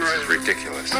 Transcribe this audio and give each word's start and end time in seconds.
This 0.00 0.22
is 0.22 0.28
ridiculous. 0.28 0.90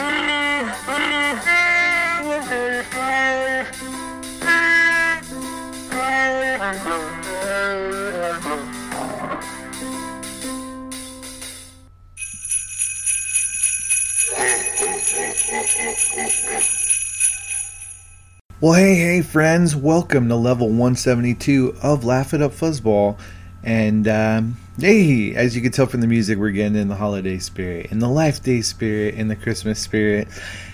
Well, 18.61 18.75
hey, 18.75 18.95
hey, 18.95 19.23
friends, 19.23 19.75
welcome 19.75 20.29
to 20.29 20.37
level 20.37 20.69
172 20.69 21.75
of 21.83 22.05
Laugh 22.05 22.33
It 22.33 22.41
Up 22.41 22.53
Fuzzball. 22.53 23.19
And, 23.65 24.07
um, 24.07 24.57
hey, 24.79 25.35
as 25.35 25.57
you 25.57 25.63
can 25.63 25.73
tell 25.73 25.87
from 25.87 26.03
the 26.03 26.07
music, 26.07 26.39
we're 26.39 26.53
getting 26.53 26.77
in 26.77 26.87
the 26.87 26.95
holiday 26.95 27.39
spirit, 27.39 27.91
in 27.91 27.99
the 27.99 28.09
Life 28.09 28.45
Day 28.45 28.61
spirit, 28.61 29.17
in 29.17 29.27
the 29.27 29.35
Christmas 29.35 29.81
spirit. 29.81 30.29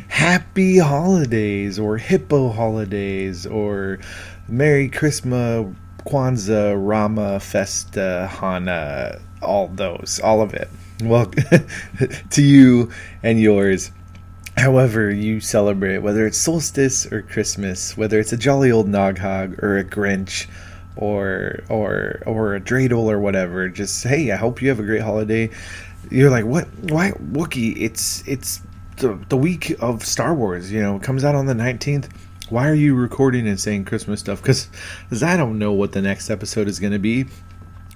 Happy 0.08 0.76
holidays, 0.76 1.78
or 1.78 1.96
Hippo 1.96 2.50
holidays, 2.50 3.46
or 3.46 3.98
Merry 4.46 4.90
Christmas, 4.90 5.74
Kwanzaa, 6.04 6.74
Rama, 6.76 7.40
Festa, 7.40 8.28
Hana, 8.30 9.20
all 9.40 9.68
those, 9.68 10.20
all 10.22 10.42
of 10.42 10.52
it. 10.52 10.68
Well, 11.02 11.32
to 12.30 12.42
you 12.42 12.90
and 13.22 13.40
yours 13.40 13.90
however 14.56 15.10
you 15.10 15.40
celebrate, 15.40 15.98
whether 15.98 16.26
it's 16.26 16.38
solstice 16.38 17.10
or 17.12 17.22
Christmas, 17.22 17.96
whether 17.96 18.18
it's 18.18 18.32
a 18.32 18.36
jolly 18.36 18.70
old 18.70 18.88
Noghog 18.88 19.62
or 19.62 19.78
a 19.78 19.84
Grinch 19.84 20.46
or 20.96 21.60
or 21.68 22.22
or 22.26 22.54
a 22.54 22.60
dreidel 22.60 23.04
or 23.04 23.18
whatever, 23.18 23.68
just 23.68 24.02
hey, 24.04 24.32
I 24.32 24.36
hope 24.36 24.62
you 24.62 24.68
have 24.68 24.80
a 24.80 24.84
great 24.84 25.02
holiday. 25.02 25.50
You're 26.10 26.30
like, 26.30 26.44
what? 26.44 26.66
Why 26.90 27.10
Wookie? 27.12 27.80
It's 27.80 28.26
it's 28.26 28.62
the 28.96 29.18
the 29.28 29.36
week 29.36 29.76
of 29.80 30.04
Star 30.04 30.34
Wars. 30.34 30.72
You 30.72 30.80
know, 30.80 30.96
it 30.96 31.02
comes 31.02 31.24
out 31.24 31.34
on 31.34 31.46
the 31.46 31.54
nineteenth. 31.54 32.08
Why 32.48 32.68
are 32.68 32.74
you 32.74 32.94
recording 32.94 33.48
and 33.48 33.58
saying 33.58 33.86
Christmas 33.86 34.20
stuff? 34.20 34.40
Because 34.40 34.68
I 35.22 35.36
don't 35.36 35.58
know 35.58 35.72
what 35.72 35.92
the 35.92 36.00
next 36.00 36.30
episode 36.30 36.68
is 36.68 36.78
going 36.78 36.92
to 36.92 36.98
be 36.98 37.26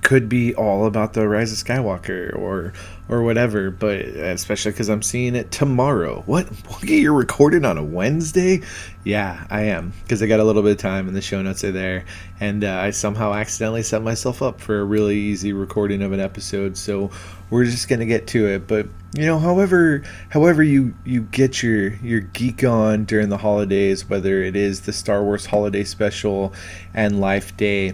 could 0.03 0.29
be 0.29 0.55
all 0.55 0.87
about 0.87 1.13
the 1.13 1.29
rise 1.29 1.53
of 1.53 1.59
skywalker 1.59 2.35
or 2.37 2.73
or 3.11 3.23
whatever 3.23 3.71
but 3.71 3.99
especially 3.99 4.71
because 4.71 4.89
i'm 4.89 5.03
seeing 5.03 5.35
it 5.35 5.51
tomorrow. 5.51 6.23
What? 6.27 6.49
You're 6.83 7.13
recording 7.13 7.65
on 7.65 7.77
a 7.77 7.85
wednesday? 7.85 8.63
Yeah 9.05 9.47
i 9.51 9.63
am 9.63 9.93
because 10.03 10.23
i 10.23 10.27
got 10.27 10.41
a 10.41 10.45
little 10.45 10.63
bit 10.63 10.73
of 10.73 10.79
time 10.79 11.09
and 11.09 11.17
the 11.17 11.21
show 11.21 11.43
notes 11.43 11.65
are 11.65 11.73
there. 11.73 12.05
And 12.39 12.65
uh, 12.65 12.79
i 12.81 12.91
somehow 12.91 13.35
accidentally 13.35 13.83
set 13.83 14.03
myself 14.03 14.41
up 14.41 14.61
for 14.61 14.81
a 14.81 14.85
really 14.85 15.17
easy 15.17 15.53
recording 15.53 16.03
of 16.03 16.13
an 16.13 16.21
episode 16.21 16.77
so 16.77 17.11
we're 17.51 17.65
just 17.65 17.89
gonna 17.89 18.07
get 18.07 18.29
to 18.29 18.47
it. 18.47 18.69
But 18.69 18.87
you 19.17 19.27
know 19.27 19.41
however 19.41 20.05
however 20.29 20.63
you 20.63 20.95
you 21.05 21.23
get 21.23 21.65
your 21.65 21.95
your 21.97 22.21
geek 22.21 22.63
on 22.63 23.05
during 23.05 23.29
the 23.29 23.39
holidays 23.39 24.09
whether 24.09 24.41
it 24.45 24.55
is 24.55 24.83
the 24.83 24.93
star 24.93 25.25
wars 25.25 25.47
holiday 25.47 25.83
special 25.83 26.55
and 26.95 27.21
life 27.21 27.57
day 27.57 27.93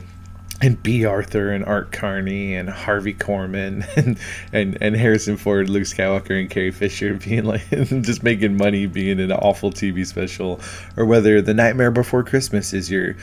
and 0.63 0.83
Bea 0.83 1.05
Arthur 1.05 1.51
and 1.51 1.65
Art 1.65 1.93
Carney 1.93 2.55
and 2.55 2.69
Harvey 2.71 3.13
Korman 3.13 3.87
and, 3.97 4.19
and, 4.53 4.79
and 4.81 4.97
Harrison 4.97 5.37
Ford, 5.37 5.69
Luke 5.69 5.85
Skywalker, 5.85 6.39
and 6.39 6.51
Carrie 6.51 6.71
Fisher 6.71 7.15
being 7.25 7.45
like 7.45 7.69
just 7.71 8.23
making 8.23 8.57
money 8.57 8.87
being 8.87 9.19
in 9.19 9.31
an 9.31 9.39
awful 9.39 9.71
TV 9.71 10.07
special, 10.07 10.61
or 10.97 11.05
whether 11.05 11.43
The 11.43 11.55
Nightmare 11.55 11.91
Before 11.91 12.23
Christmas 12.23 12.73
is 12.73 12.91
your 12.91 13.17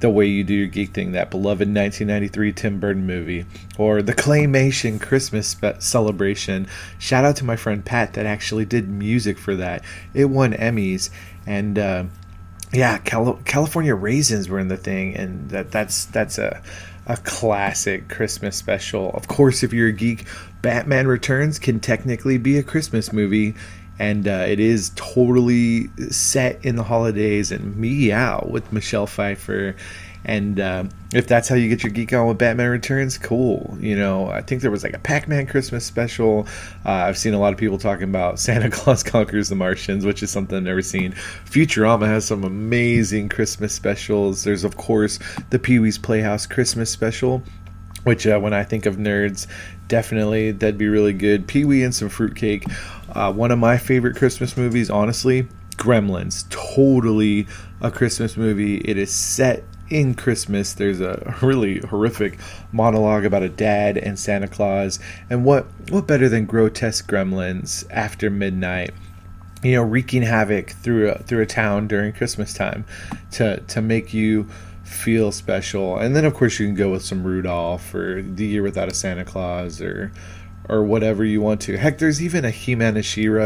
the 0.00 0.08
way 0.08 0.26
you 0.26 0.44
do 0.44 0.54
your 0.54 0.68
geek 0.68 0.94
thing, 0.94 1.10
that 1.10 1.28
beloved 1.28 1.66
1993 1.66 2.52
Tim 2.52 2.78
Burton 2.78 3.04
movie, 3.04 3.44
or 3.76 4.00
the 4.00 4.14
claymation 4.14 5.00
Christmas 5.00 5.48
spe- 5.48 5.80
celebration. 5.80 6.68
Shout 6.98 7.24
out 7.24 7.34
to 7.36 7.44
my 7.44 7.56
friend 7.56 7.84
Pat 7.84 8.14
that 8.14 8.24
actually 8.24 8.64
did 8.64 8.88
music 8.88 9.38
for 9.38 9.56
that. 9.56 9.82
It 10.14 10.26
won 10.26 10.52
Emmys 10.52 11.10
and. 11.46 11.78
Uh, 11.78 12.04
yeah, 12.72 12.98
Cal- 12.98 13.40
California 13.44 13.94
raisins 13.94 14.48
were 14.48 14.58
in 14.58 14.68
the 14.68 14.76
thing, 14.76 15.16
and 15.16 15.50
that 15.50 15.70
that's 15.70 16.04
that's 16.06 16.38
a 16.38 16.62
a 17.06 17.16
classic 17.16 18.08
Christmas 18.08 18.56
special. 18.56 19.10
Of 19.12 19.28
course, 19.28 19.62
if 19.62 19.72
you're 19.72 19.88
a 19.88 19.92
geek, 19.92 20.26
Batman 20.60 21.06
Returns 21.06 21.58
can 21.58 21.80
technically 21.80 22.36
be 22.36 22.58
a 22.58 22.62
Christmas 22.62 23.12
movie, 23.12 23.54
and 23.98 24.28
uh, 24.28 24.44
it 24.46 24.60
is 24.60 24.92
totally 24.94 25.88
set 26.10 26.62
in 26.64 26.76
the 26.76 26.84
holidays. 26.84 27.50
And 27.50 27.76
Meow 27.76 28.46
with 28.50 28.72
Michelle 28.72 29.06
Pfeiffer 29.06 29.74
and 30.24 30.60
uh, 30.60 30.84
if 31.14 31.26
that's 31.26 31.48
how 31.48 31.54
you 31.54 31.68
get 31.68 31.82
your 31.82 31.92
geek 31.92 32.12
on 32.12 32.26
with 32.26 32.38
Batman 32.38 32.70
Returns, 32.70 33.16
cool. 33.16 33.76
You 33.80 33.96
know, 33.96 34.28
I 34.28 34.42
think 34.42 34.62
there 34.62 34.70
was 34.70 34.82
like 34.82 34.94
a 34.94 34.98
Pac 34.98 35.28
Man 35.28 35.46
Christmas 35.46 35.84
special. 35.84 36.46
Uh, 36.84 36.90
I've 36.90 37.18
seen 37.18 37.34
a 37.34 37.38
lot 37.38 37.52
of 37.52 37.58
people 37.58 37.78
talking 37.78 38.04
about 38.04 38.38
Santa 38.40 38.70
Claus 38.70 39.02
Conquers 39.02 39.48
the 39.48 39.54
Martians, 39.54 40.04
which 40.04 40.22
is 40.22 40.30
something 40.30 40.56
I've 40.56 40.64
never 40.64 40.82
seen. 40.82 41.12
Futurama 41.46 42.06
has 42.06 42.24
some 42.24 42.44
amazing 42.44 43.28
Christmas 43.28 43.72
specials. 43.72 44.44
There's, 44.44 44.64
of 44.64 44.76
course, 44.76 45.18
the 45.50 45.58
Pee 45.58 45.78
Wee's 45.78 45.98
Playhouse 45.98 46.46
Christmas 46.46 46.90
special, 46.90 47.42
which 48.04 48.26
uh, 48.26 48.38
when 48.38 48.52
I 48.52 48.64
think 48.64 48.86
of 48.86 48.96
nerds, 48.96 49.46
definitely 49.86 50.52
that'd 50.52 50.78
be 50.78 50.88
really 50.88 51.12
good. 51.12 51.46
Pee 51.46 51.64
Wee 51.64 51.84
and 51.84 51.94
some 51.94 52.08
fruitcake. 52.08 52.64
Uh, 53.10 53.32
one 53.32 53.50
of 53.50 53.58
my 53.58 53.78
favorite 53.78 54.16
Christmas 54.16 54.56
movies, 54.56 54.90
honestly, 54.90 55.48
Gremlins. 55.76 56.48
Totally 56.50 57.46
a 57.80 57.90
Christmas 57.90 58.36
movie. 58.36 58.78
It 58.78 58.98
is 58.98 59.14
set 59.14 59.64
in 59.90 60.14
Christmas, 60.14 60.72
there's 60.72 61.00
a 61.00 61.36
really 61.42 61.78
horrific 61.80 62.38
monologue 62.72 63.24
about 63.24 63.42
a 63.42 63.48
dad 63.48 63.96
and 63.96 64.18
Santa 64.18 64.48
Claus, 64.48 64.98
and 65.30 65.44
what 65.44 65.66
what 65.90 66.06
better 66.06 66.28
than 66.28 66.44
grotesque 66.44 67.08
gremlins 67.10 67.86
after 67.90 68.30
midnight, 68.30 68.92
you 69.62 69.72
know, 69.72 69.82
wreaking 69.82 70.22
havoc 70.22 70.70
through 70.70 71.10
a, 71.10 71.18
through 71.18 71.42
a 71.42 71.46
town 71.46 71.88
during 71.88 72.12
Christmas 72.12 72.52
time, 72.52 72.84
to 73.32 73.60
to 73.60 73.80
make 73.80 74.12
you 74.12 74.48
feel 74.84 75.30
special. 75.32 75.98
And 75.98 76.16
then 76.16 76.24
of 76.24 76.34
course 76.34 76.58
you 76.58 76.66
can 76.66 76.74
go 76.74 76.90
with 76.90 77.04
some 77.04 77.24
Rudolph 77.24 77.94
or 77.94 78.22
The 78.22 78.46
Year 78.46 78.62
Without 78.62 78.88
a 78.88 78.94
Santa 78.94 79.24
Claus 79.24 79.80
or 79.80 80.12
or 80.68 80.82
whatever 80.82 81.24
you 81.24 81.40
want 81.40 81.60
to. 81.62 81.76
Heck, 81.76 81.98
there's 81.98 82.22
even 82.22 82.44
a 82.44 82.50
He-Man 82.50 82.94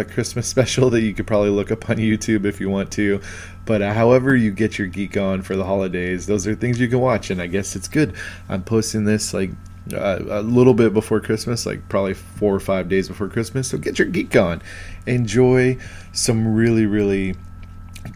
Christmas 0.09 0.47
special 0.49 0.91
that 0.91 1.03
you 1.03 1.15
could 1.15 1.27
probably 1.27 1.51
look 1.51 1.71
up 1.71 1.89
on 1.89 1.97
YouTube 1.97 2.45
if 2.45 2.61
you 2.61 2.69
want 2.69 2.91
to. 2.93 3.21
But 3.65 3.83
uh, 3.83 3.93
however 3.93 4.35
you 4.35 4.51
get 4.51 4.79
your 4.79 4.89
geek 4.89 5.17
on 5.17 5.43
for 5.43 5.57
the 5.57 5.65
holidays, 5.65 6.27
those 6.27 6.47
are 6.47 6.55
things 6.55 6.81
you 6.81 6.89
can 6.89 7.01
watch, 7.01 7.31
and 7.31 7.41
I 7.41 7.47
guess 7.47 7.77
it's 7.77 7.89
good. 7.89 8.15
I'm 8.49 8.65
posting 8.65 9.05
this 9.05 9.33
like 9.33 9.51
uh, 9.93 10.19
a 10.29 10.43
little 10.43 10.75
bit 10.75 10.93
before 10.93 11.21
Christmas, 11.21 11.67
like 11.67 11.89
probably 11.89 12.15
four 12.15 12.55
or 12.55 12.61
five 12.61 12.89
days 12.89 13.09
before 13.09 13.29
Christmas. 13.29 13.69
So 13.69 13.79
get 13.79 13.99
your 13.99 14.09
geek 14.09 14.35
on. 14.37 14.63
Enjoy 15.07 15.77
some 16.13 16.55
really, 16.55 16.87
really 16.87 17.37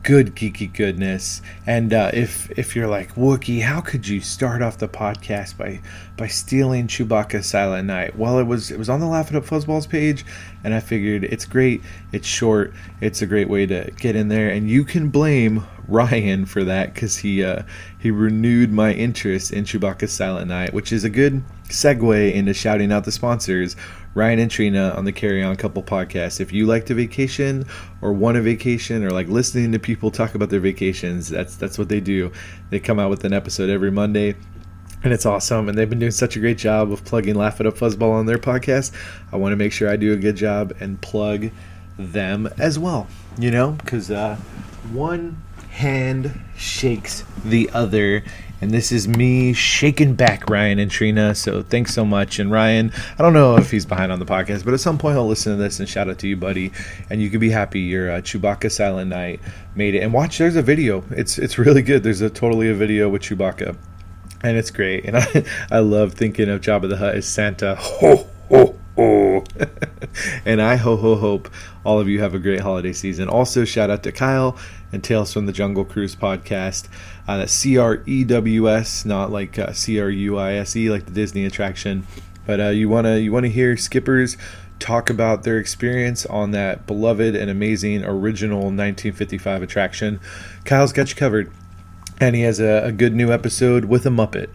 good 0.03 0.35
geeky 0.35 0.73
goodness. 0.73 1.43
And 1.67 1.93
uh, 1.93 2.11
if 2.13 2.51
if 2.59 2.75
you're 2.75 2.89
like 2.89 3.15
Wookie, 3.15 3.63
how 3.63 3.81
could 3.81 4.07
you 4.07 4.21
start 4.21 4.63
off 4.63 4.79
the 4.79 4.89
podcast 4.89 5.57
by 5.57 5.81
by 6.17 6.27
stealing 6.27 6.87
Chewbacca's 6.87 7.47
Silent 7.47 7.87
Night? 7.87 8.17
Well, 8.17 8.39
it 8.39 8.45
was 8.45 8.71
it 8.71 8.79
was 8.79 8.89
on 8.89 9.01
the 9.01 9.07
Laugh 9.07 9.31
It 9.31 9.37
Up 9.37 9.45
Fuzzballs 9.45 9.89
page, 9.89 10.25
and 10.65 10.75
I 10.75 10.81
figured 10.81 11.25
it's 11.25 11.45
great, 11.45 11.83
it's 12.13 12.27
short, 12.27 12.73
it's 13.01 13.23
a 13.23 13.27
great 13.27 13.49
way 13.49 13.67
to 13.67 13.91
get 13.99 14.17
in 14.17 14.29
there, 14.29 14.49
and 14.49 14.69
you 14.69 14.85
can 14.85 15.11
blame 15.11 15.67
Ryan 15.89 16.47
for 16.47 16.65
that 16.65 16.95
because 16.95 17.19
he 17.19 17.45
uh, 17.45 17.63
he 17.99 18.11
renewed 18.11 18.73
my 18.73 18.93
interest 18.93 19.53
in 19.53 19.65
Chewbacca's 19.65 20.13
Silent 20.13 20.49
Night, 20.49 20.73
which 20.73 20.93
is 20.93 21.05
a 21.05 21.11
good 21.11 21.43
segue 21.69 22.33
into 22.33 22.55
shouting 22.55 22.93
out 22.93 23.05
the 23.05 23.13
sponsors. 23.13 23.77
Ryan 24.17 24.39
and 24.39 24.51
Trina 24.51 24.95
on 24.97 25.05
the 25.05 25.13
Carry 25.13 25.43
On 25.43 25.55
Couple 25.57 25.83
podcast. 25.83 26.41
If 26.41 26.51
you 26.51 26.65
like 26.65 26.87
to 26.87 26.95
vacation 26.95 27.67
or 28.01 28.15
want 28.15 28.39
a 28.39 28.41
vacation 28.41 29.05
or 29.05 29.11
like 29.11 29.29
listening 29.29 29.73
to 29.73 29.79
people 29.79 30.11
talk 30.11 30.35
about 30.35 30.49
their 30.49 30.59
vacations, 30.59 31.29
that's 31.29 31.57
that's 31.57 31.77
what 31.77 31.91
they 31.91 32.01
do. 32.01 32.33
They 32.71 32.81
come 32.81 32.99
out 32.99 33.11
with 33.11 33.25
an 33.25 33.35
episode 33.35 33.69
every 33.69 33.91
Monday 33.91 34.35
and 35.05 35.13
it's 35.13 35.27
awesome. 35.27 35.69
And 35.69 35.77
they've 35.77 35.89
been 35.89 35.99
doing 35.99 36.13
such 36.13 36.35
a 36.35 36.41
great 36.41 36.57
job 36.57 36.91
of 36.91 37.05
plugging 37.05 37.35
Laugh 37.35 37.61
It 37.61 37.67
Up 37.67 37.75
Fuzzball 37.75 38.13
on 38.13 38.25
their 38.25 38.39
podcast. 38.39 38.93
I 39.33 39.37
want 39.37 39.53
to 39.53 39.57
make 39.57 39.71
sure 39.71 39.91
I 39.91 39.97
do 39.97 40.15
a 40.15 40.17
good 40.17 40.37
job 40.37 40.75
and 40.81 40.99
plug 41.03 41.51
them 41.99 42.49
as 42.59 42.79
well. 42.79 43.09
You 43.39 43.51
know, 43.51 43.73
because 43.73 44.11
uh, 44.11 44.37
one 44.93 45.43
hand 45.71 46.41
shakes 46.57 47.23
the 47.45 47.69
other. 47.75 48.25
And 48.61 48.71
this 48.71 48.91
is 48.91 49.07
me 49.07 49.53
shaking 49.53 50.15
back 50.15 50.49
Ryan 50.49 50.79
and 50.79 50.91
Trina. 50.91 51.35
So 51.35 51.63
thanks 51.63 51.93
so 51.93 52.05
much. 52.05 52.39
And 52.39 52.51
Ryan, 52.51 52.91
I 53.19 53.23
don't 53.23 53.35
know 53.35 53.57
if 53.57 53.71
he's 53.71 53.85
behind 53.85 54.11
on 54.13 54.19
the 54.19 54.25
podcast, 54.25 54.65
but 54.65 54.73
at 54.73 54.81
some 54.81 54.97
point 54.97 55.15
he'll 55.17 55.27
listen 55.27 55.53
to 55.53 55.63
this 55.63 55.79
and 55.79 55.89
shout 55.89 56.09
out 56.09 56.19
to 56.21 56.29
you, 56.29 56.37
buddy. 56.37 56.73
And 57.11 57.21
you 57.21 57.29
can 57.29 57.41
be 57.41 57.51
happy 57.51 57.81
your 57.81 58.11
uh, 58.11 58.21
Chewbacca 58.21 58.71
Silent 58.71 59.11
Night 59.11 59.41
made 59.75 59.95
it. 59.95 60.03
And 60.03 60.13
watch, 60.13 60.39
there's 60.39 60.57
a 60.57 60.63
video. 60.63 61.05
It's 61.11 61.39
it's 61.39 61.59
really 61.59 61.83
good. 61.83 62.03
There's 62.03 62.23
a 62.23 62.31
totally 62.31 62.71
a 62.71 62.75
video 62.75 63.09
with 63.09 63.23
Chewbacca, 63.23 63.77
and 64.43 64.57
it's 64.57 64.71
great. 64.71 65.05
And 65.05 65.17
I 65.19 65.45
I 65.71 65.79
love 65.81 66.15
thinking 66.15 66.49
of 66.49 66.61
Jabba 66.63 66.89
the 66.89 66.97
Hutt 66.97 67.15
as 67.15 67.27
Santa. 67.27 67.77
Ho 67.77 68.27
ho 68.49 68.79
ho. 68.97 69.45
and 70.47 70.63
I 70.63 70.77
ho 70.77 70.97
ho 70.97 71.17
hope 71.17 71.51
all 71.85 72.01
of 72.01 72.09
you 72.09 72.21
have 72.21 72.35
a 72.35 72.39
great 72.39 72.61
holiday 72.61 72.93
season. 72.93 73.29
Also, 73.29 73.65
shout 73.65 73.91
out 73.91 74.03
to 74.03 74.13
Kyle 74.13 74.57
and 74.93 75.03
Tales 75.03 75.33
from 75.33 75.47
the 75.47 75.53
Jungle 75.53 75.85
Cruise 75.85 76.17
podcast. 76.17 76.89
Uh, 77.27 77.39
that's 77.39 77.53
C 77.53 77.77
R 77.79 78.03
E 78.07 78.25
W 78.25 78.71
S, 78.71 79.05
not 79.05 79.31
like 79.31 79.59
uh, 79.59 79.73
C 79.73 80.01
R 80.01 80.11
U 80.11 80.37
I 80.37 80.55
S 80.55 80.77
E, 80.77 80.91
like 80.91 81.07
the 81.07 81.13
Disney 81.13 81.45
attraction. 81.45 82.07
But 82.47 82.61
uh, 82.61 82.69
you 82.69 82.89
wanna 82.89 83.17
you 83.17 83.33
wanna 83.33 83.49
hear 83.49 83.77
skippers 83.77 84.37
talk 84.79 85.09
about 85.11 85.43
their 85.43 85.59
experience 85.59 86.27
on 86.27 86.51
that 86.51 86.87
beloved 86.87 87.35
and 87.35 87.51
amazing 87.51 88.05
original 88.05 88.59
1955 88.59 89.63
attraction. 89.63 90.21
Kyle's 90.65 90.93
got 90.93 91.09
you 91.09 91.17
covered 91.17 91.51
and 92.21 92.35
he 92.35 92.43
has 92.43 92.61
a, 92.61 92.87
a, 92.87 92.93
good 92.93 93.15
new 93.15 93.31
episode 93.31 93.85
with 93.85 94.07
a 94.07 94.09
Muppet. 94.09 94.49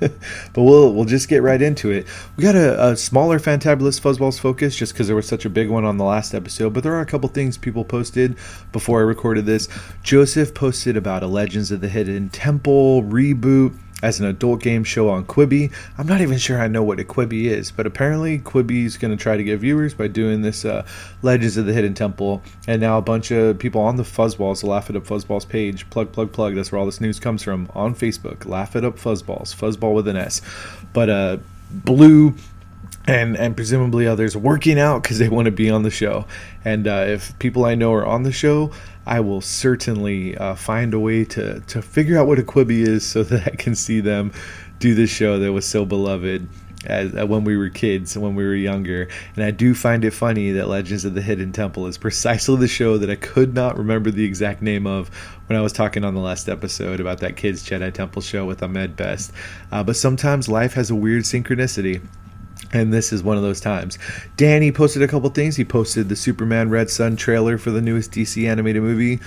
but 0.52 0.62
we'll 0.62 0.92
we'll 0.92 1.04
just 1.04 1.28
get 1.28 1.42
right 1.42 1.60
into 1.60 1.90
it. 1.90 2.06
We 2.36 2.42
got 2.42 2.54
a, 2.54 2.90
a 2.90 2.96
smaller 2.96 3.40
Fantabulous 3.40 4.00
Fuzzballs 4.00 4.38
focus 4.38 4.76
just 4.76 4.92
because 4.92 5.08
there 5.08 5.16
was 5.16 5.26
such 5.26 5.44
a 5.44 5.50
big 5.50 5.68
one 5.68 5.84
on 5.84 5.96
the 5.96 6.04
last 6.04 6.34
episode. 6.34 6.72
But 6.72 6.84
there 6.84 6.94
are 6.94 7.00
a 7.00 7.06
couple 7.06 7.28
things 7.28 7.58
people 7.58 7.84
posted 7.84 8.36
before 8.72 9.00
I 9.00 9.02
recorded 9.02 9.46
this. 9.46 9.68
Joseph 10.02 10.54
posted 10.54 10.96
about 10.96 11.22
a 11.22 11.26
Legends 11.26 11.72
of 11.72 11.80
the 11.80 11.88
Hidden 11.88 12.28
Temple 12.30 13.02
reboot 13.02 13.76
as 14.02 14.20
an 14.20 14.26
adult 14.26 14.60
game 14.60 14.84
show 14.84 15.08
on 15.08 15.24
Quibi. 15.24 15.72
I'm 15.96 16.06
not 16.06 16.20
even 16.20 16.38
sure 16.38 16.60
I 16.60 16.68
know 16.68 16.82
what 16.82 17.00
a 17.00 17.04
Quibi 17.04 17.44
is, 17.44 17.70
but 17.70 17.86
apparently 17.86 18.38
Quibi's 18.38 18.96
going 18.96 19.16
to 19.16 19.22
try 19.22 19.36
to 19.36 19.44
get 19.44 19.58
viewers 19.58 19.94
by 19.94 20.06
doing 20.08 20.42
this 20.42 20.64
uh, 20.64 20.86
Legends 21.22 21.56
of 21.56 21.66
the 21.66 21.72
Hidden 21.72 21.94
Temple. 21.94 22.42
And 22.68 22.80
now 22.80 22.98
a 22.98 23.02
bunch 23.02 23.30
of 23.30 23.58
people 23.58 23.80
on 23.80 23.96
the 23.96 24.02
Fuzzballs, 24.02 24.60
the 24.60 24.66
Laugh 24.66 24.90
It 24.90 24.96
Up 24.96 25.04
Fuzzballs 25.04 25.48
page, 25.48 25.88
plug, 25.90 26.12
plug, 26.12 26.32
plug. 26.32 26.54
That's 26.54 26.70
where 26.70 26.78
all 26.78 26.86
this 26.86 27.00
news 27.00 27.18
comes 27.18 27.42
from 27.42 27.70
on 27.74 27.94
Facebook. 27.94 28.44
Laugh 28.44 28.76
It 28.76 28.84
Up 28.84 28.96
Fuzzballs, 28.96 29.54
Fuzzball 29.54 29.94
with 29.94 30.08
an 30.08 30.16
S. 30.16 30.42
But 30.92 31.08
uh, 31.08 31.36
Blue 31.70 32.34
and 33.08 33.36
and 33.36 33.54
presumably 33.54 34.06
others 34.06 34.36
working 34.36 34.78
out 34.78 35.02
because 35.02 35.18
they 35.18 35.28
want 35.28 35.46
to 35.46 35.52
be 35.52 35.70
on 35.70 35.82
the 35.82 35.90
show. 35.90 36.26
And 36.64 36.86
uh, 36.86 37.04
if 37.06 37.38
people 37.38 37.64
I 37.64 37.74
know 37.74 37.92
are 37.94 38.06
on 38.06 38.24
the 38.24 38.32
show, 38.32 38.72
I 39.06 39.20
will 39.20 39.40
certainly 39.40 40.36
uh, 40.36 40.54
find 40.56 40.92
a 40.92 40.98
way 40.98 41.24
to 41.26 41.60
to 41.60 41.82
figure 41.82 42.18
out 42.18 42.26
what 42.26 42.38
a 42.38 42.42
Quibi 42.42 42.86
is 42.86 43.06
so 43.06 43.22
that 43.24 43.46
I 43.46 43.56
can 43.56 43.74
see 43.74 44.00
them 44.00 44.32
do 44.78 44.94
this 44.94 45.10
show 45.10 45.38
that 45.38 45.52
was 45.52 45.64
so 45.64 45.84
beloved 45.84 46.48
as, 46.86 47.14
uh, 47.16 47.26
when 47.26 47.44
we 47.44 47.56
were 47.56 47.68
kids, 47.68 48.14
and 48.14 48.24
when 48.24 48.34
we 48.34 48.44
were 48.44 48.54
younger. 48.54 49.08
And 49.34 49.44
I 49.44 49.50
do 49.50 49.74
find 49.74 50.04
it 50.04 50.12
funny 50.12 50.52
that 50.52 50.68
Legends 50.68 51.04
of 51.04 51.14
the 51.14 51.22
Hidden 51.22 51.52
Temple 51.52 51.86
is 51.86 51.98
precisely 51.98 52.56
the 52.56 52.68
show 52.68 52.98
that 52.98 53.10
I 53.10 53.16
could 53.16 53.54
not 53.54 53.78
remember 53.78 54.10
the 54.10 54.24
exact 54.24 54.62
name 54.62 54.86
of 54.86 55.08
when 55.46 55.58
I 55.58 55.62
was 55.62 55.72
talking 55.72 56.04
on 56.04 56.14
the 56.14 56.20
last 56.20 56.48
episode 56.48 57.00
about 57.00 57.20
that 57.20 57.36
kids 57.36 57.68
Jedi 57.68 57.92
Temple 57.92 58.22
show 58.22 58.44
with 58.44 58.62
Ahmed 58.62 58.96
Best. 58.96 59.32
Uh, 59.72 59.82
but 59.82 59.96
sometimes 59.96 60.48
life 60.48 60.74
has 60.74 60.90
a 60.90 60.94
weird 60.94 61.24
synchronicity 61.24 62.02
and 62.76 62.92
this 62.92 63.12
is 63.12 63.22
one 63.22 63.36
of 63.36 63.42
those 63.42 63.60
times. 63.60 63.98
Danny 64.36 64.70
posted 64.70 65.02
a 65.02 65.08
couple 65.08 65.28
things. 65.30 65.56
He 65.56 65.64
posted 65.64 66.08
the 66.08 66.16
Superman 66.16 66.70
Red 66.70 66.90
Son 66.90 67.16
trailer 67.16 67.58
for 67.58 67.70
the 67.70 67.80
newest 67.80 68.12
DC 68.12 68.48
animated 68.48 68.82
movie. 68.82 69.20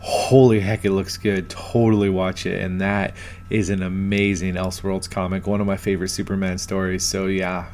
Holy 0.00 0.60
heck, 0.60 0.84
it 0.84 0.92
looks 0.92 1.16
good. 1.16 1.50
Totally 1.50 2.08
watch 2.08 2.46
it. 2.46 2.62
And 2.62 2.80
that 2.80 3.14
is 3.50 3.70
an 3.70 3.82
amazing 3.82 4.54
Elseworlds 4.54 5.10
comic. 5.10 5.46
One 5.46 5.60
of 5.60 5.66
my 5.66 5.76
favorite 5.76 6.08
Superman 6.08 6.58
stories. 6.58 7.04
So, 7.04 7.26
yeah, 7.26 7.66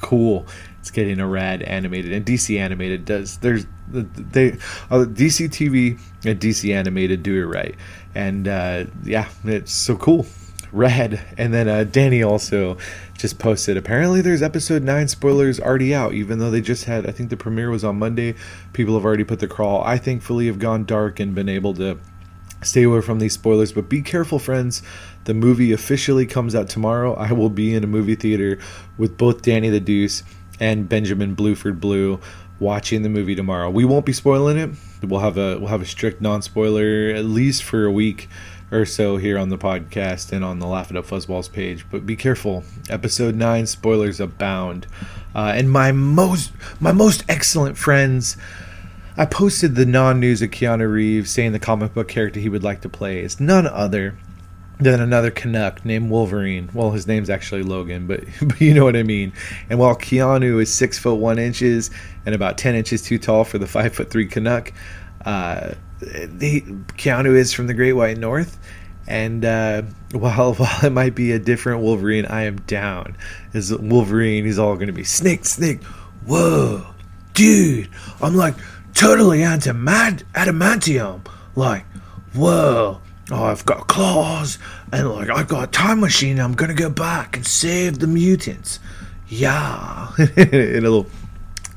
cool. 0.00 0.46
It's 0.78 0.90
getting 0.90 1.20
a 1.20 1.26
rad 1.26 1.62
animated. 1.62 2.12
And 2.12 2.24
DC 2.24 2.58
animated 2.58 3.04
does. 3.04 3.38
There's. 3.38 3.66
They, 3.92 4.52
uh, 4.88 5.04
DC 5.04 5.48
TV 5.48 5.98
and 6.24 6.38
DC 6.38 6.72
animated 6.72 7.24
do 7.24 7.42
it 7.42 7.46
right. 7.46 7.74
And, 8.14 8.46
uh, 8.46 8.84
yeah, 9.02 9.28
it's 9.44 9.72
so 9.72 9.96
cool. 9.96 10.26
Rad. 10.72 11.20
And 11.36 11.52
then 11.52 11.68
uh, 11.68 11.84
Danny 11.84 12.22
also 12.22 12.76
just 13.16 13.38
posted. 13.38 13.76
Apparently, 13.76 14.20
there's 14.20 14.42
episode 14.42 14.82
nine 14.82 15.08
spoilers 15.08 15.60
already 15.60 15.94
out, 15.94 16.14
even 16.14 16.38
though 16.38 16.50
they 16.50 16.60
just 16.60 16.84
had. 16.84 17.06
I 17.06 17.12
think 17.12 17.30
the 17.30 17.36
premiere 17.36 17.70
was 17.70 17.84
on 17.84 17.98
Monday. 17.98 18.34
People 18.72 18.94
have 18.94 19.04
already 19.04 19.24
put 19.24 19.40
the 19.40 19.48
crawl. 19.48 19.82
I 19.84 19.98
thankfully 19.98 20.46
have 20.46 20.58
gone 20.58 20.84
dark 20.84 21.20
and 21.20 21.34
been 21.34 21.48
able 21.48 21.74
to 21.74 21.98
stay 22.62 22.82
away 22.82 23.00
from 23.00 23.18
these 23.18 23.34
spoilers. 23.34 23.72
But 23.72 23.88
be 23.88 24.02
careful, 24.02 24.38
friends. 24.38 24.82
The 25.24 25.34
movie 25.34 25.72
officially 25.72 26.26
comes 26.26 26.54
out 26.54 26.68
tomorrow. 26.68 27.14
I 27.14 27.32
will 27.32 27.50
be 27.50 27.74
in 27.74 27.84
a 27.84 27.88
movie 27.88 28.14
theater 28.14 28.58
with 28.96 29.16
both 29.16 29.42
Danny 29.42 29.68
the 29.68 29.80
Deuce 29.80 30.22
and 30.58 30.88
Benjamin 30.88 31.34
Bluford 31.34 31.80
Blue 31.80 32.20
watching 32.58 33.02
the 33.02 33.08
movie 33.08 33.34
tomorrow. 33.34 33.70
We 33.70 33.84
won't 33.84 34.04
be 34.04 34.12
spoiling 34.12 34.58
it. 34.58 34.70
We'll 35.02 35.20
have 35.20 35.38
a 35.38 35.58
we'll 35.58 35.68
have 35.68 35.82
a 35.82 35.86
strict 35.86 36.20
non 36.20 36.42
spoiler 36.42 37.14
at 37.14 37.24
least 37.24 37.62
for 37.62 37.84
a 37.86 37.90
week 37.90 38.28
or 38.72 38.84
so 38.84 39.16
here 39.16 39.38
on 39.38 39.48
the 39.48 39.58
podcast 39.58 40.32
and 40.32 40.44
on 40.44 40.58
the 40.58 40.66
Laugh 40.66 40.90
It 40.90 40.96
Up 40.96 41.06
Fuzzballs 41.06 41.50
page. 41.52 41.86
But 41.90 42.06
be 42.06 42.16
careful. 42.16 42.64
Episode 42.88 43.34
nine 43.34 43.66
spoilers 43.66 44.20
abound. 44.20 44.86
Uh, 45.34 45.52
and 45.54 45.70
my 45.70 45.92
most 45.92 46.52
my 46.80 46.92
most 46.92 47.24
excellent 47.28 47.76
friends. 47.76 48.36
I 49.16 49.26
posted 49.26 49.74
the 49.74 49.84
non-news 49.84 50.40
of 50.40 50.50
Keanu 50.50 50.90
Reeves 50.90 51.30
saying 51.30 51.52
the 51.52 51.58
comic 51.58 51.92
book 51.92 52.08
character 52.08 52.40
he 52.40 52.48
would 52.48 52.62
like 52.62 52.80
to 52.82 52.88
play 52.88 53.20
is 53.20 53.38
none 53.38 53.66
other 53.66 54.16
than 54.78 55.00
another 55.00 55.30
Canuck 55.30 55.84
named 55.84 56.10
Wolverine. 56.10 56.70
Well, 56.72 56.92
his 56.92 57.06
name's 57.06 57.28
actually 57.28 57.62
Logan, 57.62 58.06
but, 58.06 58.24
but 58.42 58.60
you 58.60 58.72
know 58.72 58.84
what 58.84 58.96
I 58.96 59.02
mean. 59.02 59.32
And 59.68 59.78
while 59.78 59.94
Keanu 59.94 60.62
is 60.62 60.72
six 60.72 60.98
foot 60.98 61.16
one 61.16 61.38
inches 61.38 61.90
and 62.24 62.34
about 62.34 62.56
ten 62.56 62.74
inches 62.74 63.02
too 63.02 63.18
tall 63.18 63.44
for 63.44 63.58
the 63.58 63.66
five 63.66 63.94
foot 63.94 64.10
three 64.10 64.26
Canuck, 64.26 64.72
uh, 65.24 65.74
the 66.00 66.62
Keanu 66.96 67.36
is 67.36 67.52
from 67.52 67.66
the 67.66 67.74
Great 67.74 67.92
White 67.92 68.18
North, 68.18 68.58
and 69.06 69.44
uh, 69.44 69.82
while 70.12 70.54
while 70.54 70.84
it 70.84 70.90
might 70.90 71.14
be 71.14 71.32
a 71.32 71.38
different 71.38 71.82
Wolverine, 71.82 72.26
I 72.26 72.42
am 72.42 72.56
down. 72.62 73.16
As 73.54 73.74
Wolverine, 73.74 74.44
he's 74.44 74.58
all 74.58 74.74
going 74.74 74.88
to 74.88 74.92
be 74.92 75.04
snake, 75.04 75.44
snake. 75.44 75.82
Whoa, 76.26 76.86
dude! 77.34 77.88
I'm 78.20 78.34
like 78.34 78.54
totally 78.94 79.40
antimad- 79.40 80.24
adamantium. 80.34 81.26
Like, 81.54 81.84
whoa! 82.34 83.00
Oh, 83.32 83.44
I've 83.44 83.64
got 83.64 83.86
claws, 83.86 84.58
and 84.92 85.08
like 85.08 85.30
I've 85.30 85.48
got 85.48 85.64
a 85.64 85.70
time 85.70 86.00
machine. 86.00 86.40
I'm 86.40 86.54
gonna 86.54 86.74
go 86.74 86.90
back 86.90 87.36
and 87.36 87.46
save 87.46 87.98
the 87.98 88.06
mutants. 88.06 88.80
Yeah, 89.28 90.10
it'll 90.36 91.06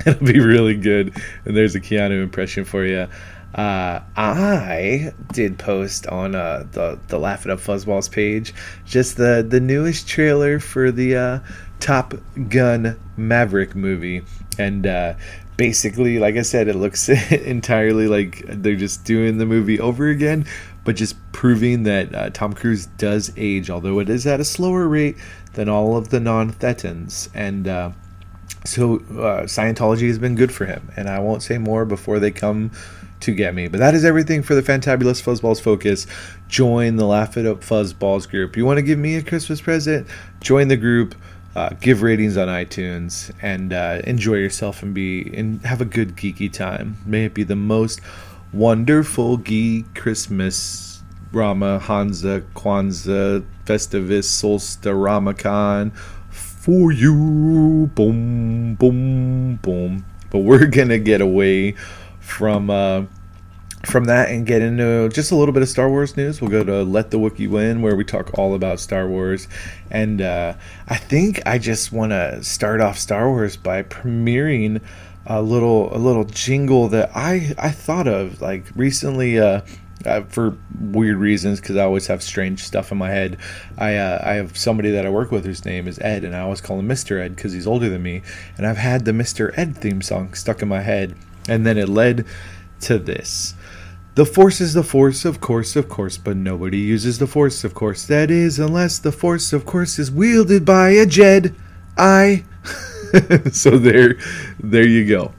it'll 0.05 0.25
be 0.25 0.39
really 0.39 0.75
good. 0.75 1.15
And 1.45 1.55
there's 1.55 1.75
a 1.75 1.79
Keanu 1.79 2.23
impression 2.23 2.65
for 2.65 2.83
you. 2.85 3.07
Uh, 3.55 4.01
I 4.15 5.13
did 5.31 5.59
post 5.59 6.07
on 6.07 6.33
uh, 6.33 6.65
the 6.71 6.97
the 7.07 7.19
Laugh 7.19 7.45
It 7.45 7.51
Up 7.51 7.59
Fuzzballs 7.59 8.11
page 8.11 8.51
just 8.83 9.17
the 9.17 9.45
the 9.47 9.59
newest 9.59 10.07
trailer 10.07 10.59
for 10.59 10.91
the 10.91 11.15
uh, 11.15 11.39
Top 11.79 12.15
Gun 12.49 12.99
Maverick 13.15 13.75
movie, 13.75 14.23
and 14.57 14.87
uh, 14.87 15.13
basically, 15.55 16.17
like 16.17 16.35
I 16.35 16.41
said, 16.41 16.67
it 16.67 16.75
looks 16.75 17.09
entirely 17.31 18.07
like 18.07 18.43
they're 18.47 18.75
just 18.75 19.03
doing 19.03 19.37
the 19.37 19.45
movie 19.45 19.79
over 19.79 20.07
again, 20.07 20.47
but 20.83 20.95
just 20.95 21.15
proving 21.31 21.83
that 21.83 22.15
uh, 22.15 22.29
Tom 22.31 22.53
Cruise 22.53 22.87
does 22.97 23.31
age, 23.37 23.69
although 23.69 23.99
it 23.99 24.09
is 24.09 24.25
at 24.25 24.39
a 24.39 24.45
slower 24.45 24.87
rate 24.87 25.15
than 25.53 25.69
all 25.69 25.95
of 25.95 26.09
the 26.09 26.19
non-Thetans, 26.19 27.29
and 27.35 27.67
uh, 27.67 27.91
so 28.65 28.97
Scientology 28.97 30.07
has 30.07 30.17
been 30.17 30.33
good 30.33 30.51
for 30.51 30.65
him, 30.65 30.91
and 30.95 31.07
I 31.07 31.19
won't 31.19 31.43
say 31.43 31.59
more 31.59 31.85
before 31.85 32.17
they 32.17 32.31
come 32.31 32.71
to 33.23 33.33
get 33.33 33.55
me. 33.55 33.67
But 33.67 33.79
that 33.79 33.95
is 33.95 34.05
everything 34.05 34.43
for 34.43 34.55
the 34.55 34.61
Fantabulous 34.61 35.21
Fuzzballs 35.21 35.61
Focus. 35.61 36.05
Join 36.47 36.97
the 36.97 37.05
Laugh 37.05 37.37
It 37.37 37.45
Up 37.45 37.61
Fuzzballs 37.61 38.29
group. 38.29 38.55
You 38.55 38.65
want 38.65 38.77
to 38.77 38.81
give 38.81 38.99
me 38.99 39.15
a 39.15 39.23
Christmas 39.23 39.61
present? 39.61 40.07
Join 40.41 40.67
the 40.67 40.77
group. 40.77 41.15
Uh, 41.55 41.69
give 41.81 42.01
ratings 42.01 42.35
on 42.35 42.47
iTunes 42.47 43.31
and 43.39 43.73
uh, 43.73 44.01
enjoy 44.05 44.33
yourself 44.33 44.81
and 44.81 44.95
be 44.95 45.31
and 45.35 45.63
have 45.63 45.81
a 45.81 45.85
good 45.85 46.15
geeky 46.15 46.51
time. 46.51 46.97
May 47.05 47.25
it 47.25 47.35
be 47.35 47.43
the 47.43 47.55
most 47.55 48.01
wonderful 48.51 49.37
geek 49.37 49.93
Christmas, 49.93 51.03
Rama, 51.31 51.77
Hansa, 51.77 52.43
Kwanzaa, 52.55 53.45
Festivus, 53.65 54.23
Solstice, 54.23 54.91
Ramakan, 54.91 55.95
for 56.31 56.91
you. 56.91 57.91
Boom, 57.93 58.73
boom, 58.73 59.57
boom. 59.57 60.05
But 60.31 60.39
we're 60.39 60.65
gonna 60.65 60.97
get 60.97 61.21
away 61.21 61.75
from 62.37 62.69
uh, 62.69 63.03
from 63.85 64.05
that 64.05 64.29
and 64.29 64.47
get 64.47 64.61
into 64.61 65.09
just 65.09 65.31
a 65.31 65.35
little 65.35 65.53
bit 65.53 65.61
of 65.61 65.69
Star 65.69 65.89
Wars 65.89 66.17
news. 66.17 66.41
We'll 66.41 66.51
go 66.51 66.63
to 66.63 66.83
Let 66.83 67.11
the 67.11 67.17
Wookiee 67.17 67.49
Win, 67.49 67.81
where 67.81 67.95
we 67.95 68.03
talk 68.03 68.37
all 68.39 68.55
about 68.55 68.79
Star 68.79 69.07
Wars. 69.07 69.47
And 69.91 70.21
uh, 70.21 70.55
I 70.87 70.95
think 70.95 71.41
I 71.45 71.57
just 71.57 71.91
want 71.91 72.11
to 72.11 72.43
start 72.43 72.81
off 72.81 72.97
Star 72.97 73.29
Wars 73.29 73.57
by 73.57 73.83
premiering 73.83 74.81
a 75.25 75.41
little 75.41 75.95
a 75.95 75.99
little 75.99 76.25
jingle 76.25 76.87
that 76.89 77.11
I 77.15 77.53
I 77.57 77.71
thought 77.71 78.07
of 78.07 78.41
like 78.41 78.65
recently. 78.75 79.39
Uh, 79.39 79.61
uh, 80.05 80.21
for 80.23 80.57
weird 80.91 81.15
reasons, 81.15 81.61
because 81.61 81.77
I 81.77 81.83
always 81.83 82.07
have 82.07 82.21
strange 82.21 82.59
stuff 82.63 82.91
in 82.91 82.97
my 82.97 83.09
head. 83.09 83.37
I 83.77 83.95
uh, 83.95 84.21
I 84.21 84.33
have 84.33 84.57
somebody 84.57 84.91
that 84.91 85.05
I 85.05 85.09
work 85.09 85.31
with 85.31 85.45
whose 85.45 85.63
name 85.63 85.87
is 85.87 85.97
Ed, 85.99 86.25
and 86.25 86.35
I 86.35 86.39
always 86.41 86.59
call 86.59 86.79
him 86.79 86.87
Mister 86.87 87.19
Ed 87.19 87.37
because 87.37 87.53
he's 87.53 87.67
older 87.67 87.87
than 87.87 88.03
me. 88.03 88.21
And 88.57 88.67
I've 88.67 88.77
had 88.77 89.05
the 89.05 89.13
Mister 89.13 89.53
Ed 89.55 89.77
theme 89.77 90.01
song 90.01 90.33
stuck 90.33 90.61
in 90.61 90.67
my 90.67 90.81
head, 90.81 91.15
and 91.47 91.65
then 91.65 91.77
it 91.77 91.89
led 91.89 92.25
to 92.81 92.97
this. 92.97 93.55
The 94.15 94.25
force 94.25 94.61
is 94.61 94.73
the 94.73 94.83
force, 94.83 95.25
of 95.25 95.41
course, 95.41 95.75
of 95.75 95.89
course, 95.89 96.17
but 96.17 96.37
nobody 96.37 96.77
uses 96.77 97.17
the 97.17 97.25
force, 97.25 97.63
of 97.63 97.73
course. 97.73 98.05
That 98.05 98.29
is, 98.29 98.59
unless 98.59 98.99
the 98.99 99.11
force, 99.11 99.53
of 99.53 99.65
course, 99.65 99.97
is 99.97 100.11
wielded 100.11 100.65
by 100.65 100.89
a 100.89 101.05
Jed. 101.07 101.55
I. 101.97 102.43
so 103.51 103.77
there, 103.77 104.17
there 104.59 104.87
you 104.87 105.07
go. 105.07 105.33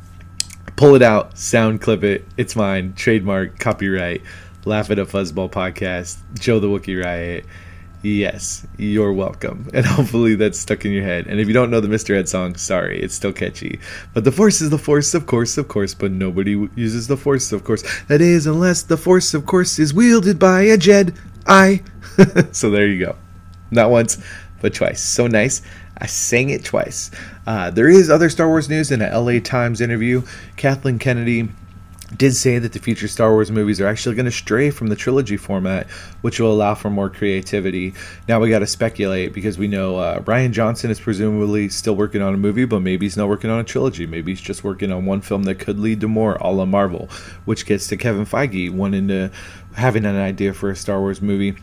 Pull 0.74 0.96
it 0.96 1.02
out, 1.02 1.38
sound 1.38 1.82
clip 1.82 2.02
it. 2.02 2.26
It's 2.36 2.56
mine. 2.56 2.94
Trademark, 2.94 3.60
copyright. 3.60 4.22
Laugh 4.64 4.90
It 4.90 4.98
Up 4.98 5.08
Fuzzball 5.08 5.50
podcast. 5.50 6.16
Joe 6.36 6.58
the 6.58 6.66
Wookiee 6.66 7.04
Riot. 7.04 7.44
Yes, 8.04 8.66
you're 8.76 9.14
welcome. 9.14 9.70
And 9.74 9.86
hopefully 9.86 10.34
that's 10.34 10.58
stuck 10.58 10.84
in 10.84 10.92
your 10.92 11.04
head. 11.04 11.26
And 11.26 11.40
if 11.40 11.48
you 11.48 11.54
don't 11.54 11.70
know 11.70 11.80
the 11.80 11.88
Mr. 11.88 12.14
Ed 12.14 12.28
song, 12.28 12.54
sorry, 12.54 13.00
it's 13.00 13.14
still 13.14 13.32
catchy. 13.32 13.80
But 14.12 14.24
the 14.24 14.30
force 14.30 14.60
is 14.60 14.68
the 14.68 14.78
force, 14.78 15.14
of 15.14 15.24
course, 15.24 15.56
of 15.56 15.68
course, 15.68 15.94
but 15.94 16.12
nobody 16.12 16.68
uses 16.76 17.08
the 17.08 17.16
force, 17.16 17.50
of 17.50 17.64
course. 17.64 17.82
That 18.08 18.20
is, 18.20 18.46
unless 18.46 18.82
the 18.82 18.98
force, 18.98 19.32
of 19.32 19.46
course, 19.46 19.78
is 19.78 19.94
wielded 19.94 20.38
by 20.38 20.62
a 20.62 20.76
Jed. 20.76 21.14
I. 21.46 21.82
so 22.52 22.68
there 22.68 22.86
you 22.86 23.06
go. 23.06 23.16
Not 23.70 23.90
once, 23.90 24.22
but 24.60 24.74
twice. 24.74 25.02
So 25.02 25.26
nice. 25.26 25.62
I 25.96 26.04
sang 26.04 26.50
it 26.50 26.62
twice. 26.62 27.10
Uh, 27.46 27.70
there 27.70 27.88
is 27.88 28.10
other 28.10 28.28
Star 28.28 28.48
Wars 28.48 28.68
news 28.68 28.90
in 28.90 29.00
a 29.00 29.18
LA 29.18 29.40
Times 29.40 29.80
interview. 29.80 30.22
Kathleen 30.56 30.98
Kennedy 30.98 31.48
did 32.16 32.34
say 32.34 32.58
that 32.58 32.72
the 32.72 32.78
future 32.78 33.08
Star 33.08 33.32
Wars 33.32 33.50
movies 33.50 33.80
are 33.80 33.86
actually 33.86 34.14
going 34.14 34.26
to 34.26 34.32
stray 34.32 34.70
from 34.70 34.88
the 34.88 34.96
trilogy 34.96 35.36
format, 35.36 35.88
which 36.20 36.40
will 36.40 36.52
allow 36.52 36.74
for 36.74 36.90
more 36.90 37.10
creativity. 37.10 37.94
Now 38.28 38.40
we 38.40 38.50
got 38.50 38.60
to 38.60 38.66
speculate 38.66 39.32
because 39.32 39.58
we 39.58 39.68
know 39.68 39.96
uh, 39.96 40.20
Rian 40.20 40.52
Johnson 40.52 40.90
is 40.90 41.00
presumably 41.00 41.68
still 41.68 41.96
working 41.96 42.22
on 42.22 42.34
a 42.34 42.38
movie, 42.38 42.64
but 42.64 42.80
maybe 42.80 43.06
he's 43.06 43.16
not 43.16 43.28
working 43.28 43.50
on 43.50 43.60
a 43.60 43.64
trilogy. 43.64 44.06
Maybe 44.06 44.32
he's 44.32 44.40
just 44.40 44.64
working 44.64 44.92
on 44.92 45.06
one 45.06 45.20
film 45.20 45.44
that 45.44 45.56
could 45.56 45.78
lead 45.78 46.00
to 46.00 46.08
more, 46.08 46.36
a 46.36 46.50
la 46.50 46.64
Marvel, 46.64 47.08
which 47.44 47.66
gets 47.66 47.88
to 47.88 47.96
Kevin 47.96 48.26
Feige 48.26 48.70
wanting 48.70 49.08
to 49.08 49.30
having 49.74 50.04
an 50.04 50.16
idea 50.16 50.54
for 50.54 50.70
a 50.70 50.76
Star 50.76 51.00
Wars 51.00 51.20
movie 51.20 51.56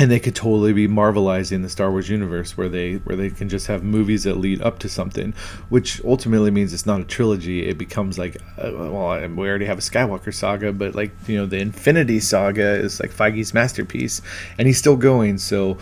and 0.00 0.10
they 0.10 0.18
could 0.18 0.34
totally 0.34 0.72
be 0.72 0.88
marvelizing 0.88 1.60
the 1.60 1.68
Star 1.68 1.90
Wars 1.90 2.08
universe 2.08 2.56
where 2.56 2.70
they 2.70 2.94
where 2.94 3.16
they 3.16 3.28
can 3.28 3.50
just 3.50 3.66
have 3.66 3.84
movies 3.84 4.24
that 4.24 4.38
lead 4.38 4.62
up 4.62 4.78
to 4.78 4.88
something 4.88 5.32
which 5.68 6.02
ultimately 6.04 6.50
means 6.50 6.72
it's 6.72 6.86
not 6.86 7.02
a 7.02 7.04
trilogy 7.04 7.68
it 7.68 7.76
becomes 7.76 8.18
like 8.18 8.38
uh, 8.56 8.72
well 8.72 9.28
we 9.28 9.48
already 9.48 9.66
have 9.66 9.78
a 9.78 9.82
Skywalker 9.82 10.32
saga 10.32 10.72
but 10.72 10.94
like 10.94 11.12
you 11.28 11.36
know 11.36 11.44
the 11.44 11.58
Infinity 11.58 12.18
saga 12.18 12.76
is 12.76 12.98
like 12.98 13.12
Feige's 13.12 13.52
masterpiece 13.52 14.22
and 14.56 14.66
he's 14.66 14.78
still 14.78 14.96
going 14.96 15.36
so 15.36 15.76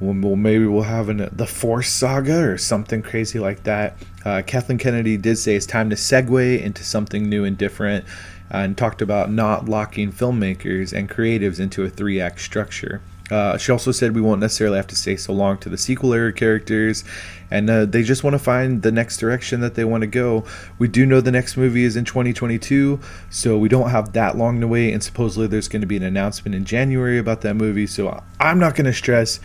well, 0.00 0.36
maybe 0.36 0.64
we'll 0.64 0.82
have 0.82 1.08
an, 1.08 1.28
the 1.32 1.44
Force 1.46 1.88
saga 1.88 2.38
or 2.38 2.56
something 2.56 3.02
crazy 3.02 3.40
like 3.40 3.64
that. 3.64 3.96
Uh, 4.24 4.42
Kathleen 4.46 4.78
Kennedy 4.78 5.16
did 5.16 5.38
say 5.38 5.56
it's 5.56 5.66
time 5.66 5.90
to 5.90 5.96
segue 5.96 6.62
into 6.62 6.84
something 6.84 7.28
new 7.28 7.42
and 7.44 7.58
different, 7.58 8.04
and 8.48 8.78
talked 8.78 9.02
about 9.02 9.32
not 9.32 9.68
locking 9.68 10.12
filmmakers 10.12 10.92
and 10.92 11.10
creatives 11.10 11.58
into 11.58 11.82
a 11.82 11.90
three 11.90 12.20
act 12.20 12.40
structure. 12.40 13.00
Uh, 13.30 13.58
she 13.58 13.72
also 13.72 13.92
said 13.92 14.14
we 14.14 14.20
won't 14.20 14.40
necessarily 14.40 14.76
have 14.76 14.86
to 14.86 14.96
stay 14.96 15.16
so 15.16 15.32
long 15.32 15.58
to 15.58 15.68
the 15.68 15.76
sequel 15.76 16.14
era 16.14 16.32
characters, 16.32 17.04
and 17.50 17.68
uh, 17.68 17.84
they 17.84 18.02
just 18.02 18.24
want 18.24 18.34
to 18.34 18.38
find 18.38 18.82
the 18.82 18.92
next 18.92 19.18
direction 19.18 19.60
that 19.60 19.74
they 19.74 19.84
want 19.84 20.00
to 20.02 20.06
go. 20.06 20.44
We 20.78 20.88
do 20.88 21.04
know 21.04 21.20
the 21.20 21.30
next 21.30 21.56
movie 21.56 21.84
is 21.84 21.96
in 21.96 22.04
2022, 22.04 23.00
so 23.30 23.58
we 23.58 23.68
don't 23.68 23.90
have 23.90 24.12
that 24.14 24.36
long 24.36 24.60
to 24.60 24.68
wait, 24.68 24.92
and 24.92 25.02
supposedly 25.02 25.46
there's 25.46 25.68
going 25.68 25.82
to 25.82 25.86
be 25.86 25.96
an 25.96 26.02
announcement 26.02 26.54
in 26.54 26.64
January 26.64 27.18
about 27.18 27.42
that 27.42 27.54
movie, 27.54 27.86
so 27.86 28.22
I'm 28.40 28.58
not 28.58 28.74
going 28.74 28.86
to 28.86 28.92
stress. 28.92 29.40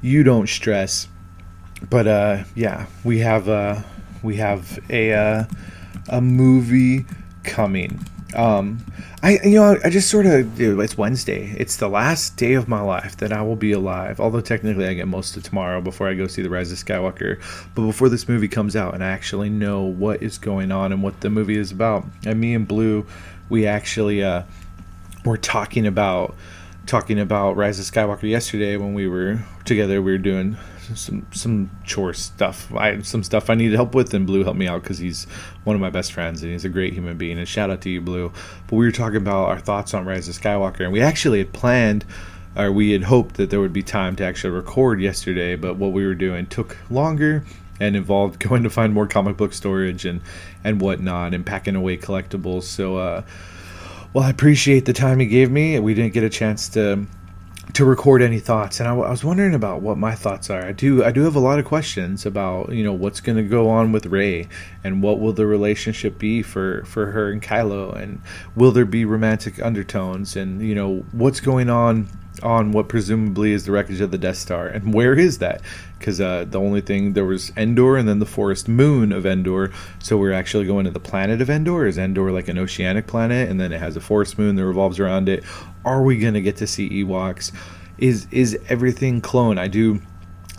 You 0.00 0.22
don't 0.22 0.48
stress. 0.48 1.08
But 1.90 2.06
uh, 2.06 2.44
yeah, 2.54 2.86
we 3.04 3.18
have 3.18 3.48
uh, 3.48 3.82
we 4.22 4.36
have 4.36 4.78
a 4.88 5.12
uh, 5.12 5.44
a 6.08 6.20
movie 6.20 7.04
coming. 7.44 8.00
Um, 8.34 8.84
I 9.22 9.38
you 9.44 9.54
know 9.54 9.76
I 9.84 9.90
just 9.90 10.10
sort 10.10 10.26
of 10.26 10.60
it's 10.60 10.98
Wednesday. 10.98 11.54
It's 11.58 11.76
the 11.76 11.88
last 11.88 12.36
day 12.36 12.54
of 12.54 12.68
my 12.68 12.80
life 12.80 13.16
that 13.18 13.32
I 13.32 13.42
will 13.42 13.56
be 13.56 13.72
alive. 13.72 14.20
Although 14.20 14.40
technically 14.40 14.86
I 14.86 14.94
get 14.94 15.08
most 15.08 15.36
of 15.36 15.42
tomorrow 15.42 15.80
before 15.80 16.08
I 16.08 16.14
go 16.14 16.26
see 16.26 16.42
the 16.42 16.50
Rise 16.50 16.72
of 16.72 16.78
Skywalker. 16.78 17.40
But 17.74 17.82
before 17.82 18.08
this 18.08 18.28
movie 18.28 18.48
comes 18.48 18.74
out 18.74 18.94
and 18.94 19.04
I 19.04 19.08
actually 19.08 19.50
know 19.50 19.82
what 19.82 20.22
is 20.22 20.38
going 20.38 20.72
on 20.72 20.92
and 20.92 21.02
what 21.02 21.20
the 21.20 21.30
movie 21.30 21.56
is 21.56 21.70
about, 21.70 22.04
and 22.24 22.40
me 22.40 22.54
and 22.54 22.66
Blue, 22.66 23.06
we 23.48 23.66
actually 23.66 24.22
uh, 24.22 24.42
were 25.24 25.38
talking 25.38 25.86
about 25.86 26.34
talking 26.86 27.18
about 27.18 27.56
Rise 27.56 27.78
of 27.80 27.84
Skywalker 27.86 28.28
yesterday 28.28 28.76
when 28.76 28.94
we 28.94 29.06
were 29.06 29.40
together. 29.64 30.00
We 30.02 30.12
were 30.12 30.18
doing 30.18 30.56
some 30.94 31.26
some 31.32 31.70
chore 31.84 32.14
stuff. 32.14 32.72
I 32.74 33.00
some 33.02 33.22
stuff 33.22 33.50
I 33.50 33.54
needed 33.54 33.74
help 33.74 33.94
with, 33.94 34.14
and 34.14 34.26
Blue 34.26 34.44
helped 34.44 34.58
me 34.58 34.68
out 34.68 34.82
because 34.82 34.98
he's 34.98 35.24
one 35.64 35.74
of 35.74 35.80
my 35.80 35.90
best 35.90 36.12
friends 36.12 36.42
and 36.42 36.52
he's 36.52 36.64
a 36.64 36.68
great 36.68 36.92
human 36.92 37.16
being. 37.16 37.38
And 37.38 37.48
shout 37.48 37.70
out 37.70 37.80
to 37.82 37.90
you, 37.90 38.00
Blue. 38.00 38.32
But 38.66 38.76
we 38.76 38.84
were 38.84 38.92
talking 38.92 39.18
about 39.18 39.48
our 39.48 39.58
thoughts 39.58 39.94
on 39.94 40.04
Rise 40.04 40.28
of 40.28 40.38
Skywalker, 40.38 40.80
and 40.80 40.92
we 40.92 41.00
actually 41.00 41.38
had 41.38 41.52
planned. 41.52 42.04
Or 42.56 42.72
we 42.72 42.92
had 42.92 43.02
hoped 43.02 43.34
that 43.34 43.50
there 43.50 43.60
would 43.60 43.74
be 43.74 43.82
time 43.82 44.16
to 44.16 44.24
actually 44.24 44.48
record 44.48 44.98
yesterday, 44.98 45.56
but 45.56 45.76
what 45.76 45.92
we 45.92 46.06
were 46.06 46.14
doing 46.14 46.46
took 46.46 46.78
longer 46.88 47.44
and 47.78 47.94
involved 47.94 48.40
going 48.48 48.62
to 48.62 48.70
find 48.70 48.94
more 48.94 49.06
comic 49.06 49.36
book 49.36 49.52
storage 49.52 50.04
and 50.04 50.20
and 50.64 50.80
whatnot 50.80 51.34
and 51.34 51.44
packing 51.44 51.76
away 51.76 51.96
collectibles. 51.96 52.62
So, 52.62 52.96
uh, 52.96 53.22
well, 54.12 54.24
I 54.24 54.30
appreciate 54.30 54.86
the 54.86 54.94
time 54.94 55.20
he 55.20 55.26
gave 55.26 55.50
me. 55.50 55.78
We 55.78 55.92
didn't 55.92 56.14
get 56.14 56.24
a 56.24 56.30
chance 56.30 56.70
to 56.70 57.06
to 57.76 57.84
record 57.84 58.22
any 58.22 58.38
thoughts 58.38 58.80
and 58.80 58.88
I, 58.88 58.92
I, 58.94 59.10
was 59.10 59.22
wondering 59.22 59.54
about 59.54 59.82
what 59.82 59.98
my 59.98 60.14
thoughts 60.14 60.48
are. 60.48 60.64
I 60.64 60.72
do 60.72 61.04
i 61.04 61.12
do 61.12 61.24
have 61.24 61.36
a 61.36 61.40
lot 61.40 61.58
of 61.58 61.66
questions 61.66 62.24
about 62.24 62.72
you 62.72 62.82
know 62.82 62.94
what's 62.94 63.20
going 63.20 63.36
to 63.36 63.42
go 63.42 63.68
on 63.68 63.92
with 63.92 64.06
rey 64.06 64.48
and 64.82 65.02
what 65.02 65.20
will 65.20 65.34
the 65.34 65.46
relationship 65.46 66.18
be 66.18 66.40
for 66.40 66.84
for 66.86 67.10
her 67.10 67.30
and 67.30 67.42
kylo 67.42 67.94
and 67.94 68.22
will 68.54 68.72
there 68.72 68.86
be 68.86 69.04
romantic 69.04 69.60
undertones 69.60 70.36
and 70.36 70.62
you 70.62 70.74
know 70.74 71.04
what's 71.12 71.40
going 71.40 71.68
on 71.68 72.08
on 72.42 72.72
what 72.72 72.88
presumably 72.88 73.52
is 73.52 73.64
the 73.64 73.72
wreckage 73.72 74.00
of 74.00 74.10
the 74.10 74.18
Death 74.18 74.36
Star. 74.36 74.66
And 74.66 74.92
where 74.92 75.14
is 75.14 75.38
that? 75.38 75.62
Because 75.98 76.20
uh, 76.20 76.44
the 76.48 76.60
only 76.60 76.80
thing 76.80 77.14
there 77.14 77.24
was 77.24 77.52
Endor 77.56 77.96
and 77.96 78.08
then 78.08 78.18
the 78.18 78.26
forest 78.26 78.68
moon 78.68 79.12
of 79.12 79.24
Endor. 79.24 79.72
So 79.98 80.16
we're 80.16 80.32
actually 80.32 80.66
going 80.66 80.84
to 80.84 80.90
the 80.90 81.00
planet 81.00 81.40
of 81.40 81.48
Endor. 81.48 81.86
Is 81.86 81.98
Endor 81.98 82.30
like 82.32 82.48
an 82.48 82.58
oceanic 82.58 83.06
planet, 83.06 83.48
and 83.48 83.60
then 83.60 83.72
it 83.72 83.80
has 83.80 83.96
a 83.96 84.00
forest 84.00 84.38
moon 84.38 84.56
that 84.56 84.66
revolves 84.66 84.98
around 84.98 85.28
it? 85.28 85.44
Are 85.84 86.02
we 86.02 86.18
going 86.18 86.34
to 86.34 86.42
get 86.42 86.56
to 86.56 86.66
see 86.66 87.04
Ewoks? 87.04 87.52
Is 87.98 88.26
is 88.30 88.58
everything 88.68 89.20
clone? 89.20 89.58
I 89.58 89.68
do. 89.68 90.02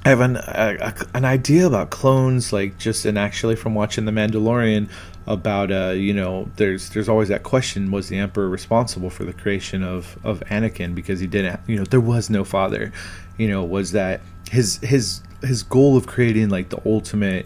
Have 0.05 0.22
an 0.22 0.38
a, 0.38 0.93
an 1.13 1.25
idea 1.25 1.67
about 1.67 1.89
clones, 1.89 2.53
like 2.53 2.77
just 2.77 3.05
and 3.05 3.17
actually 3.17 3.57
from 3.57 3.75
watching 3.75 4.05
The 4.05 4.12
Mandalorian, 4.12 4.89
about 5.27 5.72
uh, 5.72 5.89
you 5.89 6.13
know 6.13 6.50
there's 6.55 6.89
there's 6.89 7.10
always 7.10 7.27
that 7.29 7.43
question 7.43 7.91
was 7.91 8.10
the 8.10 8.17
emperor 8.17 8.50
responsible 8.50 9.10
for 9.10 9.25
the 9.25 9.34
creation 9.34 9.84
of 9.84 10.17
of 10.24 10.39
Anakin? 10.50 10.96
Because 10.96 11.19
he 11.19 11.27
didn't 11.27 11.60
you 11.67 11.75
know 11.75 11.84
there 11.84 12.01
was 12.01 12.29
no 12.29 12.43
father. 12.43 12.91
You 13.38 13.50
know 13.50 13.63
was 13.63 13.91
that 13.91 14.22
his 14.50 14.77
his 14.77 15.22
his 15.41 15.63
goal 15.63 15.98
of 15.98 16.07
creating 16.07 16.50
like 16.50 16.69
the 16.69 16.81
ultimate 16.86 17.46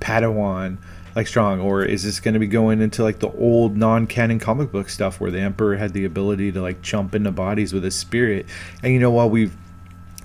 Padawan 0.00 0.78
like 1.14 1.26
strong? 1.26 1.60
Or 1.60 1.84
is 1.84 2.02
this 2.04 2.20
going 2.20 2.34
to 2.34 2.40
be 2.40 2.46
going 2.46 2.80
into 2.80 3.02
like 3.02 3.18
the 3.18 3.30
old 3.32 3.76
non-canon 3.76 4.38
comic 4.38 4.72
book 4.72 4.88
stuff 4.88 5.20
where 5.20 5.30
the 5.30 5.40
emperor 5.40 5.76
had 5.76 5.92
the 5.92 6.04
ability 6.04 6.52
to 6.52 6.62
like 6.62 6.80
jump 6.80 7.14
into 7.14 7.30
bodies 7.30 7.72
with 7.72 7.84
his 7.84 7.94
spirit? 7.94 8.46
And 8.82 8.92
you 8.92 8.98
know 8.98 9.10
while 9.10 9.28
we've 9.28 9.54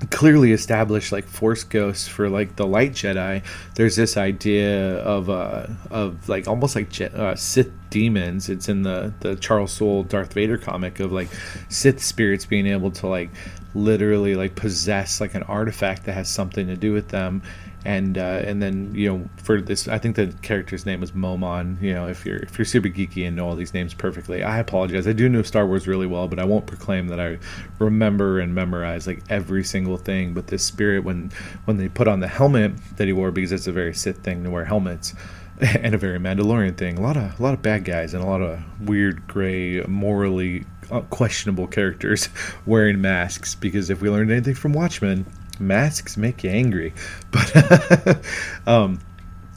clearly 0.09 0.51
established 0.51 1.11
like 1.11 1.25
force 1.25 1.63
ghosts 1.63 2.07
for 2.07 2.29
like 2.29 2.55
the 2.55 2.65
light 2.65 2.91
jedi 2.91 3.43
there's 3.75 3.95
this 3.95 4.17
idea 4.17 4.97
of 4.99 5.29
uh 5.29 5.65
of 5.91 6.27
like 6.27 6.47
almost 6.47 6.75
like 6.75 6.89
Je- 6.89 7.05
uh, 7.05 7.35
sith 7.35 7.71
demons. 7.89 8.49
It's 8.49 8.69
in 8.69 8.81
the 8.81 9.13
the 9.19 9.35
charles 9.35 9.71
soule 9.71 10.03
darth 10.03 10.33
vader 10.33 10.57
comic 10.57 10.99
of 10.99 11.11
like 11.11 11.29
sith 11.69 12.03
spirits 12.03 12.45
being 12.45 12.65
able 12.65 12.89
to 12.91 13.07
like 13.07 13.29
literally 13.75 14.35
like 14.35 14.55
possess 14.55 15.21
like 15.21 15.35
an 15.35 15.43
artifact 15.43 16.05
that 16.05 16.13
has 16.13 16.27
something 16.27 16.67
to 16.67 16.75
do 16.75 16.91
with 16.91 17.09
them 17.09 17.41
and 17.85 18.17
uh, 18.17 18.41
and 18.45 18.61
then 18.61 18.93
you 18.95 19.11
know 19.11 19.29
for 19.37 19.61
this 19.61 19.87
I 19.87 19.97
think 19.97 20.15
the 20.15 20.27
character's 20.41 20.85
name 20.85 21.01
was 21.01 21.13
Momin. 21.13 21.77
You 21.81 21.93
know 21.93 22.07
if 22.07 22.25
you're 22.25 22.37
if 22.37 22.57
you're 22.57 22.65
super 22.65 22.87
geeky 22.87 23.27
and 23.27 23.35
know 23.35 23.47
all 23.47 23.55
these 23.55 23.73
names 23.73 23.93
perfectly, 23.93 24.43
I 24.43 24.59
apologize. 24.59 25.07
I 25.07 25.13
do 25.13 25.27
know 25.27 25.41
Star 25.41 25.65
Wars 25.65 25.87
really 25.87 26.07
well, 26.07 26.27
but 26.27 26.39
I 26.39 26.45
won't 26.45 26.65
proclaim 26.65 27.07
that 27.09 27.19
I 27.19 27.39
remember 27.79 28.39
and 28.39 28.55
memorize 28.55 29.05
like 29.07 29.21
every 29.29 29.63
single 29.63 29.97
thing. 29.97 30.33
But 30.33 30.47
this 30.47 30.63
spirit 30.63 31.03
when 31.03 31.31
when 31.65 31.77
they 31.77 31.89
put 31.89 32.07
on 32.07 32.19
the 32.19 32.27
helmet 32.27 32.73
that 32.97 33.07
he 33.07 33.13
wore 33.13 33.31
because 33.31 33.51
it's 33.51 33.67
a 33.67 33.71
very 33.71 33.93
Sith 33.93 34.17
thing 34.19 34.43
to 34.43 34.49
wear 34.49 34.65
helmets. 34.65 35.13
And 35.61 35.93
a 35.93 35.99
very 35.99 36.17
Mandalorian 36.17 36.75
thing. 36.75 36.97
A 36.97 37.01
lot 37.01 37.15
of 37.15 37.39
a 37.39 37.43
lot 37.43 37.53
of 37.53 37.61
bad 37.61 37.85
guys 37.85 38.15
and 38.15 38.23
a 38.23 38.27
lot 38.27 38.41
of 38.41 38.59
weird, 38.81 39.27
gray, 39.27 39.81
morally 39.81 40.65
uh, 40.91 41.01
questionable 41.01 41.67
characters 41.67 42.27
wearing 42.65 42.99
masks. 42.99 43.53
Because 43.53 43.91
if 43.91 44.01
we 44.01 44.09
learned 44.09 44.31
anything 44.31 44.55
from 44.55 44.73
Watchmen, 44.73 45.27
masks 45.59 46.17
make 46.17 46.43
you 46.43 46.49
angry. 46.49 46.93
But 47.31 48.23
um, 48.67 48.99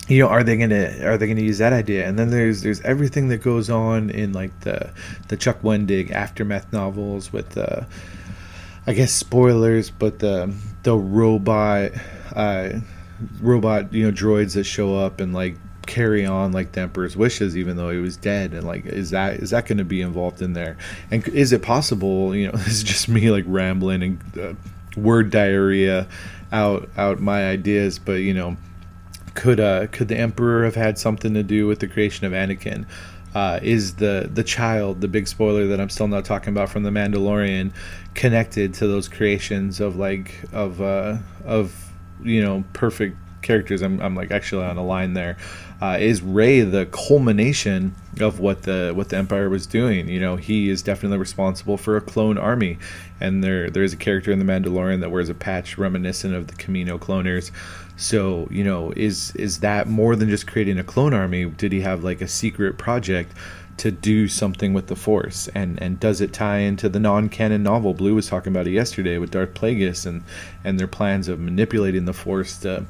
you 0.09 0.21
know, 0.21 0.29
are 0.29 0.45
they 0.45 0.57
gonna 0.57 0.99
are 1.03 1.19
they 1.19 1.27
gonna 1.27 1.41
use 1.41 1.59
that 1.59 1.73
idea? 1.73 2.07
And 2.07 2.19
then 2.19 2.31
there's 2.31 2.63
there's 2.63 2.81
everything 2.83 3.29
that 3.29 3.39
goes 3.39 3.69
on 3.71 4.11
in 4.11 4.33
like 4.33 4.61
the 4.61 4.91
the 5.29 5.37
Chuck 5.37 5.63
Wendig 5.63 6.11
aftermath 6.11 6.73
novels 6.73 7.33
with 7.33 7.51
the 7.51 7.87
I 8.87 8.93
guess 8.93 9.13
spoilers, 9.13 9.91
but 9.91 10.21
the 10.21 10.55
the 10.85 10.97
robot 10.97 11.93
uh, 12.35 12.81
robot 13.41 13.93
you 13.93 14.05
know 14.05 14.13
droids 14.13 14.55
that 14.55 14.65
show 14.65 14.97
up 14.97 15.21
and 15.21 15.35
like 15.35 15.57
carry 15.87 16.27
on 16.27 16.53
like 16.53 16.73
the 16.73 16.81
emperor's 16.81 17.17
wishes 17.17 17.57
even 17.57 17.77
though 17.77 17.91
he 17.91 17.99
was 17.99 18.17
dead 18.17 18.53
and 18.53 18.67
like 18.67 18.85
is 18.87 19.11
that 19.11 19.35
is 19.35 19.51
that 19.51 19.67
going 19.67 19.79
to 19.79 19.85
be 19.85 20.01
involved 20.01 20.43
in 20.43 20.53
there 20.53 20.77
and 21.13 21.27
is 21.29 21.53
it 21.53 21.63
possible 21.63 22.35
you 22.35 22.47
know 22.47 22.53
this 22.59 22.69
is 22.69 22.83
just 22.83 23.09
me 23.09 23.31
like 23.31 23.45
rambling 23.47 24.03
and 24.03 24.39
uh, 24.39 24.55
word 24.97 25.31
diarrhea 25.31 26.09
out 26.53 26.89
out 26.97 27.21
my 27.21 27.49
ideas, 27.49 27.99
but 27.99 28.21
you 28.21 28.35
know, 28.35 28.57
could 29.35 29.61
uh 29.61 29.87
could 29.89 30.09
the 30.09 30.17
emperor 30.17 30.65
have 30.65 30.75
had 30.75 30.99
something 30.99 31.35
to 31.35 31.43
do 31.43 31.67
with 31.67 31.81
the 31.81 31.89
creation 31.89 32.27
of 32.27 32.33
Anakin? 32.33 32.87
Uh, 33.35 33.61
is 33.63 33.97
the 33.97 34.31
the 34.33 34.43
child 34.43 35.01
the 35.01 35.09
big 35.09 35.29
spoiler 35.29 35.67
that 35.67 35.81
I'm 35.81 35.91
still 35.91 36.09
not 36.09 36.25
talking 36.25 36.49
about 36.49 36.71
from 36.71 36.85
the 36.85 36.91
Mandalorian 36.91 37.73
connected 38.15 38.73
to 38.75 38.87
those 38.87 39.09
creations 39.09 39.79
of 39.81 39.97
like 39.97 40.43
of 40.53 40.81
uh, 40.81 41.19
of 41.45 41.93
you 42.23 42.43
know 42.43 42.65
perfect 42.73 43.17
characters? 43.43 43.83
I'm 43.83 44.01
I'm 44.01 44.15
like 44.15 44.31
actually 44.31 44.65
on 44.65 44.79
a 44.79 44.85
line 44.85 45.13
there 45.13 45.37
uh, 45.81 45.99
is 46.01 46.23
Rey 46.23 46.63
the 46.63 46.87
culmination 46.87 47.95
of 48.21 48.41
what 48.41 48.63
the 48.63 48.93
what 48.95 49.11
the 49.11 49.17
Empire 49.17 49.51
was 49.51 49.67
doing? 49.67 50.09
You 50.09 50.21
know, 50.21 50.37
he 50.37 50.71
is 50.71 50.83
definitely 50.83 51.19
responsible 51.19 51.77
for 51.77 51.97
a 51.97 52.01
clone 52.01 52.39
army, 52.39 52.79
and 53.21 53.43
there 53.43 53.71
there 53.71 53.83
is 53.83 53.93
a 53.93 53.97
character 53.97 54.31
in 54.31 54.39
the 54.39 54.45
Mandalorian 54.45 55.01
that 55.01 55.11
wears 55.11 55.29
a 55.29 55.35
patch 55.35 55.79
reminiscent 55.79 56.35
of 56.35 56.49
the 56.49 56.55
Kamino 56.55 56.99
cloners. 56.99 57.51
So 57.97 58.49
you 58.51 58.65
know, 58.65 58.93
is 58.97 59.35
is 59.37 59.61
that 59.61 59.89
more 59.89 60.17
than 60.17 60.29
just 60.29 60.47
creating 60.47 60.79
a 60.79 60.85
clone 60.85 61.15
army? 61.15 61.45
Did 61.47 61.73
he 61.73 61.81
have 61.81 62.05
like 62.05 62.21
a 62.21 62.29
secret 62.29 62.79
project? 62.79 63.33
to 63.77 63.91
do 63.91 64.27
something 64.27 64.73
with 64.73 64.87
the 64.87 64.97
force 64.97 65.49
and 65.49 65.79
and 65.83 66.01
does 66.01 66.23
it 66.23 66.33
tie 66.33 66.61
into 66.61 66.89
the 66.89 66.99
non-canon 66.99 67.63
novel 67.63 67.93
blue 67.93 68.15
was 68.15 68.27
talking 68.27 68.51
about 68.51 68.67
it 68.67 68.71
yesterday 68.71 69.19
with 69.19 69.31
darth 69.31 69.53
plagueis 69.53 70.07
and 70.07 70.25
and 70.65 70.81
their 70.81 70.87
plans 70.87 71.29
of 71.29 71.39
manipulating 71.39 72.07
the 72.07 72.13
force 72.15 72.57
to 72.57 72.87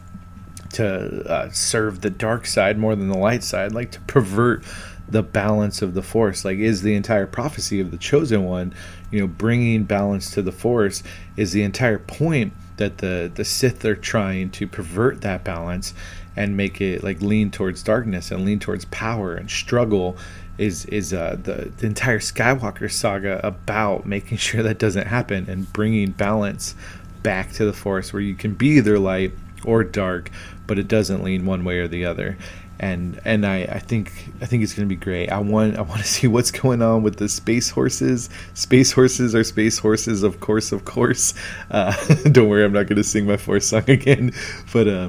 to 0.77 1.23
uh, 1.31 1.51
serve 1.51 2.01
the 2.01 2.11
dark 2.11 2.47
side 2.47 2.79
more 2.79 2.95
than 2.95 3.09
the 3.09 3.19
light 3.19 3.43
side, 3.43 3.73
like 3.73 3.91
to 3.93 4.01
pervert 4.03 4.65
the 5.09 5.23
balance 5.23 5.83
of 5.83 5.95
the 5.95 6.03
force. 6.03 6.45
Like, 6.45 6.59
is 6.59 6.83
the 6.83 6.95
entire 6.95 7.27
prophecy 7.27 7.81
of 7.81 7.91
the 7.91 7.97
chosen 7.97 8.45
one, 8.45 8.75
you 9.11 9.21
know, 9.21 9.27
bringing 9.27 9.85
balance 9.85 10.31
to 10.33 10.43
the 10.43 10.53
force, 10.53 11.03
is 11.37 11.53
the 11.53 11.63
entire 11.63 11.99
point 11.99 12.53
that 12.77 12.99
the 12.99 13.31
the 13.35 13.45
Sith 13.45 13.85
are 13.85 13.97
trying 13.97 14.51
to 14.51 14.67
pervert 14.67 15.23
that 15.23 15.45
balance 15.45 15.95
and 16.37 16.57
make 16.57 16.81
it 16.81 17.03
like 17.03 17.21
lean 17.23 17.51
towards 17.51 17.83
darkness 17.83 18.31
and 18.31 18.45
lean 18.45 18.59
towards 18.59 18.85
power 18.87 19.35
and 19.35 19.51
struggle 19.51 20.19
is 20.59 20.85
is 20.87 21.13
uh, 21.13 21.37
the, 21.43 21.71
the 21.79 21.87
entire 21.87 22.19
Skywalker 22.19 22.91
saga 22.91 23.41
about 23.47 24.07
making 24.07 24.39
sure 24.39 24.63
that 24.63 24.79
doesn't 24.79 25.07
happen 25.07 25.47
and 25.49 25.73
bringing 25.73 26.11
balance 26.11 26.75
back 27.23 27.53
to 27.53 27.65
the 27.65 27.73
Force, 27.73 28.13
where 28.13 28.23
you 28.23 28.35
can 28.35 28.55
be 28.55 28.69
either 28.77 28.99
light 28.99 29.33
or 29.65 29.83
dark, 29.83 30.31
but 30.67 30.79
it 30.79 30.87
doesn't 30.87 31.25
lean 31.25 31.45
one 31.45 31.65
way 31.65 31.79
or 31.79 31.89
the 31.89 32.05
other. 32.05 32.37
And 32.79 33.21
and 33.25 33.47
I, 33.47 33.63
I 33.63 33.79
think 33.79 34.31
I 34.41 34.47
think 34.47 34.63
it's 34.63 34.75
gonna 34.75 34.87
be 34.87 34.97
great. 34.97 35.29
I 35.31 35.39
want 35.39 35.77
I 35.77 35.83
want 35.83 36.01
to 36.01 36.07
see 36.17 36.27
what's 36.27 36.51
going 36.51 36.83
on 36.83 37.03
with 37.03 37.17
the 37.17 37.29
space 37.29 37.71
horses. 37.71 38.29
Space 38.55 38.93
horses 38.93 39.35
are 39.35 39.45
space 39.45 39.79
horses, 39.79 40.23
of 40.23 40.41
course, 40.41 40.73
of 40.73 40.85
course. 40.85 41.35
Uh, 41.71 41.93
don't 42.31 42.49
worry, 42.49 42.65
I'm 42.65 42.73
not 42.73 42.87
gonna 42.87 43.03
sing 43.03 43.27
my 43.27 43.37
fourth 43.37 43.65
song 43.65 43.89
again. 43.89 44.33
But 44.73 44.89
uh, 44.89 45.09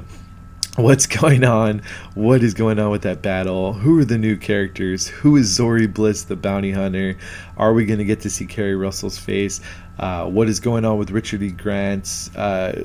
what's 0.76 1.06
going 1.06 1.44
on? 1.44 1.82
What 2.14 2.42
is 2.42 2.54
going 2.54 2.78
on 2.78 2.90
with 2.90 3.02
that 3.02 3.22
battle? 3.22 3.72
Who 3.72 3.98
are 3.98 4.04
the 4.04 4.18
new 4.18 4.36
characters? 4.36 5.06
Who 5.06 5.36
is 5.36 5.56
Zorii 5.56 5.92
Bliss, 5.92 6.24
the 6.24 6.36
bounty 6.36 6.72
hunter? 6.72 7.16
Are 7.56 7.72
we 7.72 7.86
to 7.86 8.04
get 8.04 8.20
to 8.20 8.30
see 8.30 8.46
Keri 8.46 8.76
Russell's 8.76 9.18
face? 9.18 9.60
Uh, 9.98 10.26
what 10.26 10.48
is 10.48 10.60
going 10.60 10.84
on 10.84 10.98
with 10.98 11.10
Richard 11.10 11.42
E. 11.42 11.50
Grant's 11.50 12.34
uh, 12.36 12.82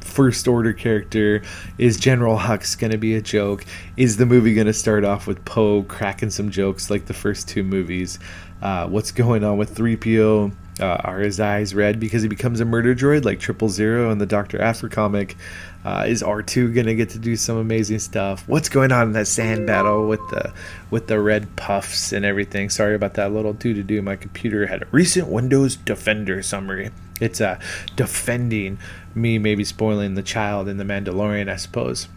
first 0.00 0.48
order 0.48 0.72
character? 0.72 1.42
Is 1.78 1.98
General 1.98 2.38
Hux 2.38 2.78
going 2.78 2.92
to 2.92 2.98
be 2.98 3.14
a 3.14 3.22
joke? 3.22 3.64
Is 3.96 4.16
the 4.16 4.26
movie 4.26 4.54
going 4.54 4.66
to 4.66 4.72
start 4.72 5.04
off 5.04 5.26
with 5.26 5.44
Poe 5.44 5.82
cracking 5.82 6.30
some 6.30 6.50
jokes 6.50 6.90
like 6.90 7.06
the 7.06 7.14
first 7.14 7.48
two 7.48 7.62
movies? 7.62 8.18
Uh, 8.60 8.86
what's 8.88 9.12
going 9.12 9.44
on 9.44 9.56
with 9.56 9.74
3PO? 9.74 10.52
Uh, 10.80 10.96
are 11.02 11.18
his 11.18 11.40
eyes 11.40 11.74
red 11.74 11.98
because 11.98 12.22
he 12.22 12.28
becomes 12.28 12.60
a 12.60 12.64
murder 12.64 12.94
droid 12.94 13.24
like 13.24 13.40
Triple 13.40 13.68
Zero 13.68 14.12
in 14.12 14.18
the 14.18 14.26
Doctor 14.26 14.60
Aphra 14.60 14.88
comic? 14.88 15.36
Uh, 15.84 16.04
is 16.06 16.22
R2 16.22 16.72
gonna 16.74 16.94
get 16.94 17.10
to 17.10 17.18
do 17.18 17.34
some 17.34 17.56
amazing 17.56 17.98
stuff? 17.98 18.46
What's 18.46 18.68
going 18.68 18.92
on 18.92 19.08
in 19.08 19.12
that 19.14 19.26
sand 19.26 19.66
battle 19.66 20.06
with 20.06 20.20
the 20.30 20.52
with 20.90 21.08
the 21.08 21.20
red 21.20 21.56
puffs 21.56 22.12
and 22.12 22.24
everything? 22.24 22.70
Sorry 22.70 22.94
about 22.94 23.14
that 23.14 23.32
little 23.32 23.54
do 23.54 23.74
to 23.74 23.82
do. 23.82 24.00
My 24.02 24.14
computer 24.14 24.66
had 24.66 24.82
a 24.82 24.86
recent 24.92 25.26
Windows 25.26 25.74
Defender 25.74 26.42
summary. 26.42 26.90
It's 27.20 27.40
uh, 27.40 27.58
defending 27.96 28.78
me, 29.18 29.38
maybe 29.38 29.64
spoiling 29.64 30.14
the 30.14 30.22
child 30.22 30.68
in 30.68 30.76
the 30.76 30.84
Mandalorian, 30.84 31.50
I 31.50 31.56
suppose. 31.56 32.08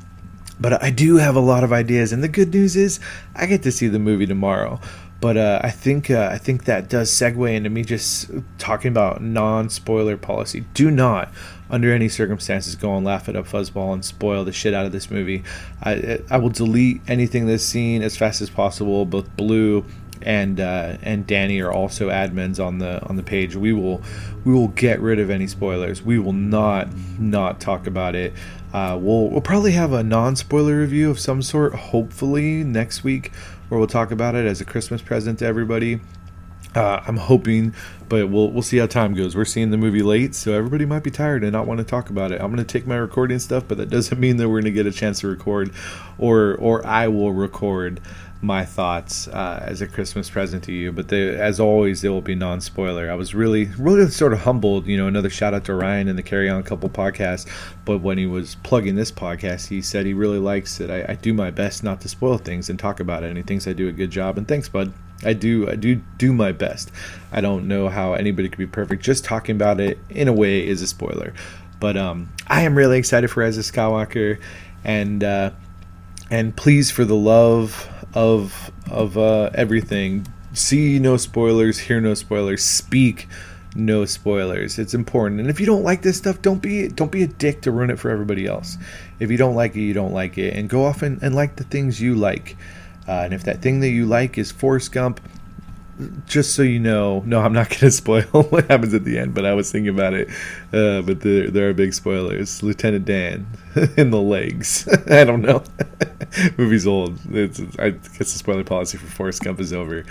But 0.59 0.83
I 0.83 0.91
do 0.91 1.17
have 1.17 1.35
a 1.35 1.39
lot 1.39 1.63
of 1.63 1.73
ideas, 1.73 2.13
and 2.13 2.23
the 2.23 2.27
good 2.27 2.53
news 2.53 2.75
is 2.75 2.99
I 3.35 3.47
get 3.47 3.63
to 3.63 3.71
see 3.71 3.87
the 3.87 3.99
movie 3.99 4.27
tomorrow. 4.27 4.79
But 5.19 5.37
uh, 5.37 5.59
I 5.63 5.69
think 5.69 6.09
uh, 6.09 6.29
I 6.31 6.39
think 6.39 6.65
that 6.65 6.89
does 6.89 7.11
segue 7.11 7.53
into 7.53 7.69
me 7.69 7.83
just 7.83 8.31
talking 8.57 8.89
about 8.89 9.21
non-spoiler 9.21 10.17
policy. 10.17 10.65
Do 10.73 10.89
not, 10.89 11.31
under 11.69 11.93
any 11.93 12.09
circumstances, 12.09 12.75
go 12.75 12.95
and 12.95 13.05
Laugh 13.05 13.29
It 13.29 13.35
Up 13.35 13.45
Fuzzball 13.45 13.93
and 13.93 14.03
spoil 14.03 14.43
the 14.43 14.51
shit 14.51 14.73
out 14.73 14.87
of 14.87 14.91
this 14.91 15.11
movie. 15.11 15.43
I 15.83 16.21
I 16.29 16.37
will 16.37 16.49
delete 16.49 17.01
anything 17.07 17.45
that's 17.45 17.63
seen 17.63 18.01
as 18.01 18.17
fast 18.17 18.41
as 18.41 18.49
possible. 18.49 19.05
Both 19.05 19.35
Blue 19.35 19.85
and 20.23 20.59
uh, 20.59 20.97
and 21.01 21.25
Danny 21.25 21.59
are 21.61 21.71
also 21.71 22.09
admins 22.09 22.63
on 22.63 22.79
the 22.79 23.03
on 23.07 23.15
the 23.15 23.23
page. 23.23 23.55
We 23.55 23.73
will 23.73 24.01
we 24.43 24.53
will 24.53 24.69
get 24.69 24.99
rid 24.99 25.19
of 25.19 25.29
any 25.29 25.47
spoilers. 25.47 26.01
We 26.01 26.19
will 26.19 26.33
not 26.33 26.87
not 27.19 27.59
talk 27.59 27.87
about 27.87 28.15
it. 28.15 28.33
Uh, 28.73 28.97
we'll 28.99 29.29
we'll 29.29 29.41
probably 29.41 29.71
have 29.73 29.93
a 29.93 30.03
non 30.03 30.35
spoiler 30.35 30.79
review 30.79 31.09
of 31.09 31.19
some 31.19 31.41
sort. 31.41 31.73
Hopefully 31.73 32.63
next 32.63 33.03
week, 33.03 33.31
where 33.69 33.79
we'll 33.79 33.87
talk 33.87 34.11
about 34.11 34.35
it 34.35 34.45
as 34.45 34.61
a 34.61 34.65
Christmas 34.65 35.01
present 35.01 35.39
to 35.39 35.45
everybody. 35.45 35.99
Uh, 36.73 37.01
I'm 37.05 37.17
hoping, 37.17 37.73
but 38.07 38.29
we'll 38.29 38.49
we'll 38.49 38.61
see 38.61 38.77
how 38.77 38.87
time 38.87 39.13
goes. 39.13 39.35
We're 39.35 39.43
seeing 39.43 39.71
the 39.71 39.77
movie 39.77 40.03
late, 40.03 40.35
so 40.35 40.53
everybody 40.53 40.85
might 40.85 41.03
be 41.03 41.11
tired 41.11 41.43
and 41.43 41.51
not 41.51 41.67
want 41.67 41.79
to 41.79 41.83
talk 41.83 42.09
about 42.09 42.31
it. 42.31 42.39
I'm 42.39 42.47
going 42.47 42.65
to 42.65 42.71
take 42.71 42.87
my 42.87 42.95
recording 42.95 43.39
stuff, 43.39 43.65
but 43.67 43.77
that 43.77 43.89
doesn't 43.89 44.19
mean 44.19 44.37
that 44.37 44.47
we're 44.47 44.61
going 44.61 44.73
to 44.73 44.83
get 44.83 44.85
a 44.85 44.91
chance 44.91 45.19
to 45.19 45.27
record, 45.27 45.73
or 46.17 46.55
or 46.55 46.85
I 46.85 47.09
will 47.09 47.33
record 47.33 47.99
my 48.41 48.65
thoughts 48.65 49.27
uh, 49.27 49.63
as 49.65 49.81
a 49.81 49.87
Christmas 49.87 50.29
present 50.29 50.63
to 50.63 50.71
you. 50.71 50.91
But 50.91 51.09
they, 51.09 51.35
as 51.37 51.59
always, 51.59 52.01
they 52.01 52.09
will 52.09 52.21
be 52.21 52.35
non 52.35 52.61
spoiler. 52.61 53.09
I 53.09 53.15
was 53.15 53.35
really, 53.35 53.65
really 53.77 54.09
sort 54.09 54.33
of 54.33 54.39
humbled. 54.39 54.87
You 54.87 54.97
know, 54.97 55.07
another 55.07 55.29
shout 55.29 55.53
out 55.53 55.65
to 55.65 55.75
Ryan 55.75 56.07
in 56.07 56.15
the 56.15 56.23
Carry 56.23 56.49
On 56.49 56.63
Couple 56.63 56.89
podcast. 56.89 57.49
But 57.85 57.99
when 57.99 58.17
he 58.17 58.25
was 58.25 58.55
plugging 58.63 58.95
this 58.95 59.11
podcast, 59.11 59.67
he 59.67 59.81
said 59.81 60.05
he 60.05 60.13
really 60.13 60.39
likes 60.39 60.79
it. 60.79 60.89
I, 60.89 61.11
I 61.11 61.15
do 61.15 61.33
my 61.33 61.51
best 61.51 61.83
not 61.83 62.01
to 62.01 62.09
spoil 62.09 62.37
things 62.37 62.69
and 62.69 62.79
talk 62.79 62.99
about 62.99 63.23
it, 63.23 63.27
and 63.27 63.37
he 63.37 63.43
thinks 63.43 63.67
I 63.67 63.73
do 63.73 63.87
a 63.87 63.93
good 63.93 64.11
job. 64.11 64.37
And 64.37 64.47
thanks, 64.47 64.69
bud. 64.69 64.93
I 65.23 65.33
do 65.33 65.69
I 65.69 65.75
do 65.75 66.01
do 66.17 66.33
my 66.33 66.51
best. 66.51 66.91
I 67.31 67.41
don't 67.41 67.67
know 67.67 67.89
how 67.89 68.13
anybody 68.13 68.49
could 68.49 68.57
be 68.57 68.67
perfect. 68.67 69.03
Just 69.03 69.23
talking 69.23 69.55
about 69.55 69.79
it 69.79 69.99
in 70.09 70.27
a 70.27 70.33
way 70.33 70.65
is 70.65 70.81
a 70.81 70.87
spoiler. 70.87 71.33
But 71.79 71.97
um, 71.97 72.29
I 72.47 72.61
am 72.61 72.75
really 72.75 72.97
excited 72.99 73.29
for 73.29 73.41
Rise 73.41 73.57
of 73.57 73.65
Skywalker, 73.65 74.39
and 74.83 75.23
uh, 75.23 75.51
and 76.29 76.55
please 76.55 76.91
for 76.91 77.05
the 77.05 77.15
love 77.15 77.89
of 78.13 78.71
of 78.89 79.17
uh, 79.17 79.49
everything. 79.53 80.27
See 80.53 80.99
no 80.99 81.17
spoilers, 81.17 81.79
hear 81.79 82.01
no 82.01 82.13
spoilers, 82.13 82.63
speak 82.63 83.27
no 83.75 84.05
spoilers. 84.05 84.77
It's 84.77 84.93
important. 84.93 85.39
And 85.39 85.49
if 85.49 85.59
you 85.59 85.65
don't 85.65 85.83
like 85.83 86.01
this 86.01 86.17
stuff, 86.17 86.41
don't 86.41 86.61
be 86.61 86.87
don't 86.87 87.11
be 87.11 87.23
a 87.23 87.27
dick 87.27 87.61
to 87.61 87.71
ruin 87.71 87.89
it 87.89 87.99
for 87.99 88.09
everybody 88.09 88.45
else. 88.45 88.77
If 89.19 89.31
you 89.31 89.37
don't 89.37 89.55
like 89.55 89.75
it, 89.75 89.81
you 89.81 89.93
don't 89.93 90.13
like 90.13 90.37
it, 90.37 90.55
and 90.55 90.69
go 90.69 90.85
off 90.85 91.01
and, 91.01 91.21
and 91.23 91.35
like 91.35 91.55
the 91.55 91.63
things 91.63 92.01
you 92.01 92.15
like. 92.15 92.57
Uh, 93.07 93.23
and 93.23 93.33
if 93.33 93.43
that 93.43 93.61
thing 93.61 93.79
that 93.79 93.89
you 93.89 94.05
like 94.05 94.37
is 94.37 94.51
Forrest 94.51 94.91
Gump, 94.91 95.19
just 96.25 96.55
so 96.55 96.61
you 96.61 96.79
know, 96.79 97.21
no, 97.25 97.41
I'm 97.41 97.53
not 97.53 97.69
going 97.69 97.79
to 97.79 97.91
spoil 97.91 98.23
what 98.23 98.67
happens 98.67 98.93
at 98.93 99.03
the 99.03 99.17
end, 99.17 99.33
but 99.33 99.45
I 99.45 99.53
was 99.53 99.71
thinking 99.71 99.93
about 99.93 100.13
it. 100.13 100.29
Uh, 100.73 101.01
but 101.01 101.21
there, 101.21 101.49
there 101.49 101.69
are 101.69 101.73
big 101.73 101.93
spoilers. 101.93 102.63
Lieutenant 102.63 103.05
Dan 103.05 103.45
in 103.97 104.11
the 104.11 104.21
legs. 104.21 104.87
I 105.09 105.23
don't 105.23 105.41
know. 105.41 105.63
Movie's 106.57 106.87
old. 106.87 107.19
It's, 107.31 107.59
I 107.79 107.91
guess 107.91 108.17
the 108.17 108.25
spoiler 108.25 108.63
policy 108.63 108.97
for 108.97 109.07
Forrest 109.07 109.43
Gump 109.43 109.59
is 109.59 109.73
over. 109.73 110.05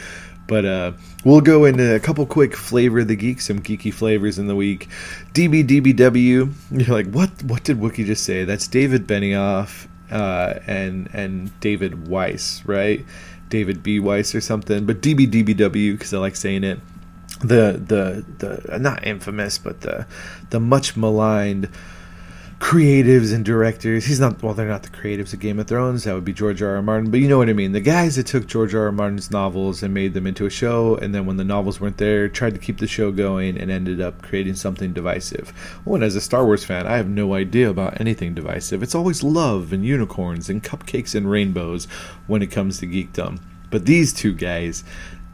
But 0.47 0.65
uh, 0.65 0.93
we'll 1.25 1.41
go 1.41 1.65
into 1.65 1.95
a 1.95 2.01
couple 2.01 2.27
quick 2.27 2.57
flavor 2.57 3.01
of 3.01 3.09
the 3.09 3.15
geek, 3.15 3.41
some 3.41 3.61
geeky 3.61 3.95
flavors 3.95 4.39
in 4.39 4.49
the 4.49 4.57
week. 4.57 4.89
DBDBW. 5.33 6.53
You're 6.73 6.95
like, 6.95 7.07
what? 7.07 7.31
What 7.45 7.63
did 7.63 7.79
Wookie 7.79 8.05
just 8.05 8.25
say? 8.25 8.45
That's 8.45 8.67
David 8.67 9.07
Benioff 9.07 9.87
uh, 10.11 10.61
and 10.67 11.09
and 11.13 11.59
David 11.61 12.09
Weiss, 12.09 12.63
right? 12.67 13.05
David 13.49 13.83
B. 13.83 13.99
Weiss 13.99 14.35
or 14.35 14.41
something. 14.41 14.87
But 14.87 15.03
DBDBW 15.03 15.93
because 15.93 16.15
I 16.15 16.19
like 16.19 16.37
saying 16.37 16.65
it. 16.65 16.79
The 17.41 17.81
the 17.85 18.25
the 18.39 18.79
not 18.79 19.07
infamous, 19.07 19.59
but 19.59 19.81
the 19.81 20.07
the 20.51 20.61
much 20.61 20.97
maligned 20.97 21.69
creatives 22.61 23.35
and 23.35 23.43
directors. 23.43 24.05
He's 24.05 24.21
not 24.21 24.41
well, 24.43 24.53
they're 24.53 24.69
not 24.69 24.83
the 24.83 24.91
creatives 24.91 25.33
of 25.33 25.41
Game 25.41 25.59
of 25.59 25.67
Thrones. 25.67 26.05
That 26.05 26.15
would 26.15 26.27
be 26.27 26.35
George 26.35 26.63
R. 26.63 26.77
R. 26.77 26.83
Martin, 26.83 27.11
but 27.11 27.19
you 27.19 27.27
know 27.27 27.39
what 27.39 27.49
I 27.49 27.55
mean. 27.55 27.73
The 27.73 27.81
guys 27.81 28.17
that 28.17 28.27
took 28.27 28.47
George 28.47 28.75
R. 28.75 28.85
R. 28.85 28.93
Martin's 28.93 29.31
novels 29.31 29.83
and 29.83 29.95
made 29.95 30.13
them 30.13 30.27
into 30.27 30.45
a 30.45 30.51
show, 30.51 30.95
and 30.97 31.15
then 31.15 31.25
when 31.25 31.39
the 31.39 31.45
novels 31.45 31.81
weren't 31.81 31.97
there, 31.97 32.29
tried 32.29 32.53
to 32.53 32.61
keep 32.61 32.79
the 32.79 32.87
show 32.87 33.11
going 33.11 33.59
and 33.59 33.71
ended 33.71 34.01
up 34.01 34.21
creating 34.21 34.57
something 34.57 34.93
divisive. 34.93 35.81
Well, 35.85 35.97
and 35.97 36.05
as 36.05 36.17
a 36.17 36.21
Star 36.21 36.45
Wars 36.45 36.63
fan, 36.63 36.87
I 36.87 36.99
have 36.99 37.09
no 37.09 37.35
idea 37.35 37.71
about 37.71 37.99
anything 37.99 38.35
divisive. 38.35 38.83
It's 38.83 38.95
always 38.95 39.23
love 39.23 39.73
and 39.73 39.85
unicorns 39.85 40.51
and 40.51 40.63
cupcakes 40.63 41.15
and 41.15 41.31
rainbows 41.31 41.87
when 42.27 42.43
it 42.43 42.51
comes 42.51 42.79
to 42.81 42.87
geekdom. 42.87 43.41
But 43.71 43.87
these 43.87 44.13
two 44.13 44.35
guys, 44.35 44.85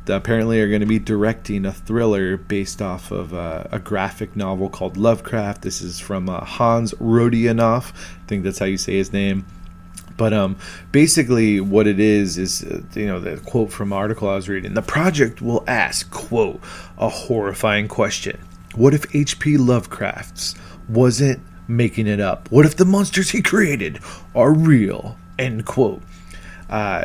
apparently 0.08 0.60
are 0.60 0.68
going 0.68 0.80
to 0.80 0.86
be 0.86 0.98
directing 0.98 1.64
a 1.64 1.72
thriller 1.72 2.36
based 2.36 2.80
off 2.80 3.10
of 3.10 3.34
uh, 3.34 3.64
a 3.70 3.78
graphic 3.78 4.36
novel 4.36 4.68
called 4.68 4.96
Lovecraft. 4.96 5.62
This 5.62 5.80
is 5.80 6.00
from 6.00 6.28
uh, 6.28 6.44
Hans 6.44 6.92
Rodionoff. 6.94 7.92
I 7.92 8.26
think 8.26 8.44
that's 8.44 8.58
how 8.58 8.66
you 8.66 8.78
say 8.78 8.96
his 8.96 9.12
name. 9.12 9.46
But 10.16 10.32
um, 10.32 10.56
basically, 10.92 11.60
what 11.60 11.86
it 11.86 12.00
is 12.00 12.38
is 12.38 12.64
uh, 12.64 12.80
you 12.94 13.06
know 13.06 13.20
the 13.20 13.36
quote 13.38 13.70
from 13.70 13.92
article 13.92 14.28
I 14.28 14.36
was 14.36 14.48
reading. 14.48 14.74
The 14.74 14.82
project 14.82 15.42
will 15.42 15.64
ask 15.66 16.10
quote 16.10 16.60
a 16.98 17.08
horrifying 17.08 17.88
question: 17.88 18.40
What 18.74 18.94
if 18.94 19.14
H.P. 19.14 19.58
Lovecraft's 19.58 20.54
wasn't 20.88 21.40
making 21.68 22.06
it 22.06 22.20
up? 22.20 22.50
What 22.50 22.64
if 22.64 22.76
the 22.76 22.84
monsters 22.84 23.30
he 23.30 23.42
created 23.42 24.00
are 24.34 24.52
real? 24.52 25.18
End 25.38 25.66
quote 25.66 26.02
uh, 26.68 27.04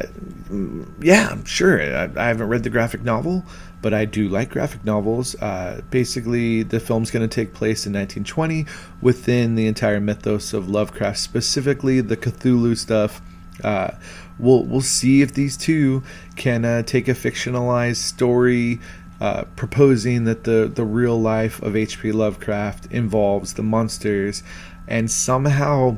yeah, 1.01 1.29
I'm 1.29 1.45
sure. 1.45 1.81
I, 1.81 2.09
I, 2.15 2.27
haven't 2.27 2.47
read 2.47 2.63
the 2.63 2.69
graphic 2.69 3.03
novel, 3.03 3.45
but 3.81 3.93
I 3.93 4.05
do 4.05 4.27
like 4.27 4.49
graphic 4.49 4.83
novels. 4.83 5.35
Uh, 5.35 5.81
basically, 5.91 6.63
the 6.63 6.79
film's 6.79 7.11
going 7.11 7.27
to 7.27 7.33
take 7.33 7.53
place 7.53 7.85
in 7.85 7.93
1920 7.93 8.65
within 9.01 9.55
the 9.55 9.67
entire 9.67 9.99
mythos 9.99 10.53
of 10.53 10.67
Lovecraft, 10.67 11.19
specifically 11.19 12.01
the 12.01 12.17
Cthulhu 12.17 12.75
stuff. 12.75 13.21
Uh, 13.63 13.91
we'll 14.39 14.63
we'll 14.63 14.81
see 14.81 15.21
if 15.21 15.33
these 15.33 15.55
two 15.55 16.01
can 16.35 16.65
uh, 16.65 16.81
take 16.81 17.07
a 17.07 17.13
fictionalized 17.13 17.97
story. 17.97 18.79
Uh, 19.19 19.43
proposing 19.55 20.23
that 20.23 20.45
the, 20.45 20.67
the 20.73 20.83
real 20.83 21.21
life 21.21 21.61
of 21.61 21.75
H.P. 21.75 22.11
Lovecraft 22.11 22.87
involves 22.87 23.53
the 23.53 23.61
monsters 23.61 24.41
and 24.87 25.11
somehow 25.11 25.95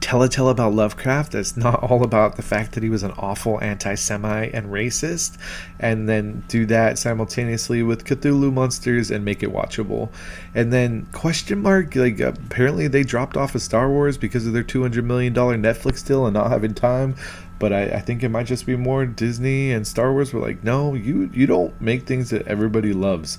tell 0.00 0.22
a 0.22 0.28
tale 0.28 0.48
about 0.48 0.72
Lovecraft 0.72 1.32
that's 1.32 1.56
not 1.56 1.82
all 1.90 2.02
about 2.02 2.36
the 2.36 2.42
fact 2.42 2.72
that 2.72 2.82
he 2.82 2.88
was 2.88 3.02
an 3.02 3.12
awful 3.12 3.60
anti 3.60 3.94
Semite 3.94 4.52
and 4.54 4.68
racist, 4.68 5.36
and 5.78 6.08
then 6.08 6.42
do 6.48 6.66
that 6.66 6.98
simultaneously 6.98 7.82
with 7.82 8.04
Cthulhu 8.04 8.52
monsters 8.52 9.10
and 9.10 9.24
make 9.24 9.42
it 9.42 9.52
watchable. 9.52 10.10
And 10.54 10.72
then, 10.72 11.06
question 11.12 11.62
mark, 11.62 11.94
like 11.94 12.20
apparently 12.20 12.88
they 12.88 13.02
dropped 13.02 13.36
off 13.36 13.54
of 13.54 13.62
Star 13.62 13.88
Wars 13.88 14.18
because 14.18 14.46
of 14.46 14.52
their 14.52 14.64
$200 14.64 15.04
million 15.04 15.34
Netflix 15.34 16.06
deal 16.06 16.26
and 16.26 16.34
not 16.34 16.50
having 16.50 16.74
time. 16.74 17.14
But 17.58 17.74
I, 17.74 17.82
I 17.82 18.00
think 18.00 18.22
it 18.22 18.30
might 18.30 18.46
just 18.46 18.64
be 18.64 18.74
more 18.74 19.04
Disney 19.04 19.70
and 19.70 19.86
Star 19.86 20.12
Wars 20.12 20.32
were 20.32 20.40
like, 20.40 20.64
no, 20.64 20.94
you, 20.94 21.28
you 21.34 21.46
don't 21.46 21.78
make 21.78 22.06
things 22.06 22.30
that 22.30 22.46
everybody 22.46 22.94
loves. 22.94 23.36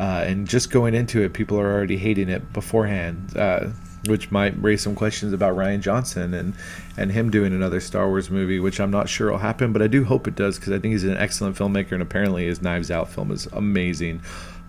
Uh, 0.00 0.24
and 0.26 0.48
just 0.48 0.70
going 0.70 0.94
into 0.94 1.22
it, 1.22 1.34
people 1.34 1.60
are 1.60 1.72
already 1.72 1.96
hating 1.96 2.28
it 2.28 2.52
beforehand. 2.52 3.36
Uh, 3.36 3.68
which 4.06 4.30
might 4.30 4.60
raise 4.62 4.82
some 4.82 4.94
questions 4.94 5.32
about 5.32 5.54
Rian 5.54 5.80
Johnson 5.80 6.32
and 6.32 6.54
and 6.96 7.12
him 7.12 7.30
doing 7.30 7.52
another 7.52 7.80
Star 7.80 8.08
Wars 8.08 8.30
movie, 8.30 8.58
which 8.58 8.80
I'm 8.80 8.90
not 8.90 9.08
sure 9.08 9.30
will 9.30 9.38
happen, 9.38 9.72
but 9.72 9.82
I 9.82 9.86
do 9.86 10.04
hope 10.04 10.26
it 10.26 10.34
does 10.34 10.58
because 10.58 10.72
I 10.72 10.78
think 10.78 10.92
he's 10.92 11.04
an 11.04 11.16
excellent 11.16 11.56
filmmaker, 11.56 11.92
and 11.92 12.02
apparently 12.02 12.46
his 12.46 12.62
Knives 12.62 12.90
Out 12.90 13.10
film 13.10 13.30
is 13.30 13.46
amazing. 13.46 14.22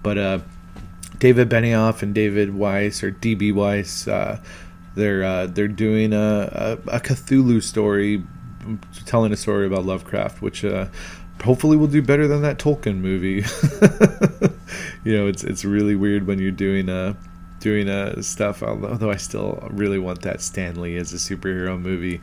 But 0.04 0.18
uh, 0.18 0.40
David 1.18 1.50
Benioff 1.50 2.02
and 2.02 2.14
David 2.14 2.54
Weiss 2.56 3.04
or 3.04 3.12
DB 3.12 3.54
Weiss, 3.54 4.08
uh, 4.08 4.40
they're 4.96 5.24
uh, 5.24 5.48
they're 5.48 5.68
doing 5.68 6.14
a, 6.14 6.78
a, 6.88 6.98
a, 6.98 7.00
Cthulhu 7.00 7.64
story, 7.64 8.24
telling 9.06 9.32
a 9.32 9.38
story 9.38 9.66
about 9.66 9.86
Lovecraft, 9.86 10.42
which 10.42 10.66
uh, 10.66 10.88
hopefully 11.44 11.78
will 11.78 11.88
do 11.88 12.02
better 12.02 12.28
than 12.28 12.42
that 12.42 12.60
Tolkien 12.60 12.98
movie. 12.98 13.46
you 15.04 15.16
know, 15.16 15.28
it's 15.28 15.44
it's 15.44 15.64
really 15.64 15.96
weird 15.96 16.28
when 16.28 16.40
you're 16.40 16.52
doing 16.52 16.90
a 16.90 17.16
doing 17.62 17.88
uh, 17.88 18.22
stuff. 18.22 18.62
Although 18.62 19.12
I 19.12 19.16
still 19.16 19.66
really 19.72 20.00
want 20.00 20.22
that 20.24 20.42
Stan 20.42 20.82
Lee 20.82 20.98
as 20.98 21.14
a 21.14 21.18
superhero 21.18 21.80
movie, 21.80 22.20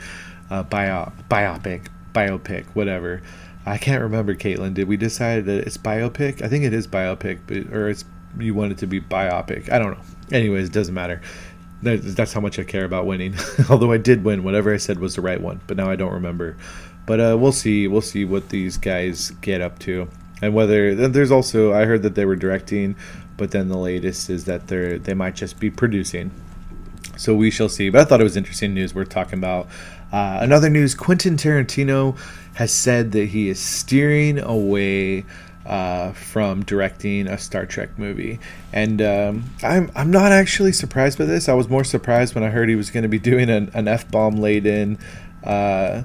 uh, 0.51 0.63
bio, 0.65 1.13
biopic, 1.31 1.87
biopic, 2.15 2.67
whatever. 2.75 3.23
I 3.65 3.79
can't 3.79 4.03
remember, 4.03 4.35
Caitlin. 4.35 4.75
Did 4.75 4.89
we 4.89 4.97
decide 4.97 5.47
that 5.47 5.67
it's 5.67 5.77
biopic? 5.77 6.43
I 6.43 6.49
think 6.49 6.65
it 6.65 6.73
is 6.73 6.87
biopic, 6.87 7.41
but 7.47 7.75
or 7.75 7.89
it's 7.89 8.05
you 8.39 8.55
want 8.55 8.73
it 8.73 8.79
to 8.79 8.87
be 8.87 9.01
biopic. 9.01 9.71
I 9.73 9.79
don't 9.79 9.93
know. 9.93 10.05
Anyways, 10.31 10.69
it 10.69 10.73
doesn't 10.73 10.95
matter. 10.95 11.21
That's 11.83 12.33
how 12.33 12.41
much 12.41 12.59
I 12.59 12.65
care 12.65 12.85
about 12.85 13.07
winning. 13.07 13.35
Although 13.71 13.93
I 13.93 13.99
did 13.99 14.25
win, 14.25 14.43
whatever 14.43 14.75
I 14.75 14.79
said 14.79 14.99
was 14.99 15.15
the 15.15 15.21
right 15.21 15.41
one, 15.41 15.61
but 15.67 15.77
now 15.77 15.89
I 15.89 15.97
don't 15.97 16.13
remember. 16.13 16.57
But 17.07 17.21
uh, 17.21 17.37
we'll 17.39 17.53
see. 17.53 17.87
We'll 17.87 18.01
see 18.01 18.25
what 18.25 18.49
these 18.49 18.77
guys 18.77 19.31
get 19.41 19.61
up 19.61 19.79
to, 19.81 20.09
and 20.41 20.55
whether 20.55 21.09
there's 21.09 21.31
also 21.31 21.73
I 21.73 21.85
heard 21.85 22.03
that 22.03 22.15
they 22.15 22.25
were 22.25 22.37
directing 22.37 22.97
but 23.39 23.53
then 23.53 23.69
the 23.69 23.79
latest 23.79 24.29
is 24.29 24.45
that 24.45 24.67
they're 24.67 24.99
they 24.99 25.15
might 25.15 25.35
just 25.35 25.59
be 25.59 25.71
producing. 25.71 26.31
So 27.17 27.35
we 27.35 27.51
shall 27.51 27.71
see. 27.71 27.89
But 27.89 28.03
I 28.03 28.05
thought 28.05 28.21
it 28.21 28.25
was 28.25 28.37
interesting 28.37 28.75
news 28.75 28.95
we're 28.95 29.07
talking 29.07 29.39
about. 29.39 29.69
Uh, 30.13 30.39
another 30.43 30.69
news: 30.69 30.95
Quentin 30.95 31.37
Tarantino 31.37 32.19
has 32.55 32.75
said 32.75 33.13
that 33.13 33.27
he 33.27 33.49
is 33.49 33.59
steering 33.59 34.39
away 34.39 35.25
uh, 35.65 36.13
from 36.13 36.65
directing 36.65 37.29
a 37.29 37.39
Star 37.39 37.65
Trek 37.65 37.99
movie, 37.99 38.41
and 38.73 39.01
um, 39.01 39.45
I'm 39.63 39.91
I'm 39.95 40.11
not 40.11 40.33
actually 40.33 40.73
surprised 40.73 41.17
by 41.17 41.25
this. 41.25 41.49
I 41.49 41.55
was 41.55 41.69
more 41.69 41.85
surprised 41.85 42.35
when 42.35 42.45
I 42.45 42.51
heard 42.51 42.69
he 42.69 42.75
was 42.75 42.91
going 42.91 43.05
to 43.05 43.09
be 43.09 43.21
doing 43.21 43.49
an, 43.49 43.71
an 43.73 43.89
f 43.89 44.11
bomb 44.11 44.37
laden 44.37 44.99
uh, 45.45 46.03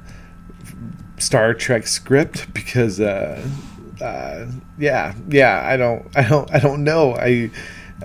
Star 1.18 1.54
Trek 1.56 1.88
script 1.88 2.54
because 2.54 3.00
uh, 3.00 3.44
uh, 4.04 4.48
yeah, 4.78 5.14
yeah. 5.30 5.62
I 5.66 5.78
don't, 5.78 6.06
I 6.16 6.28
don't, 6.28 6.54
I 6.54 6.60
don't 6.60 6.84
know. 6.84 7.16
I, 7.16 7.50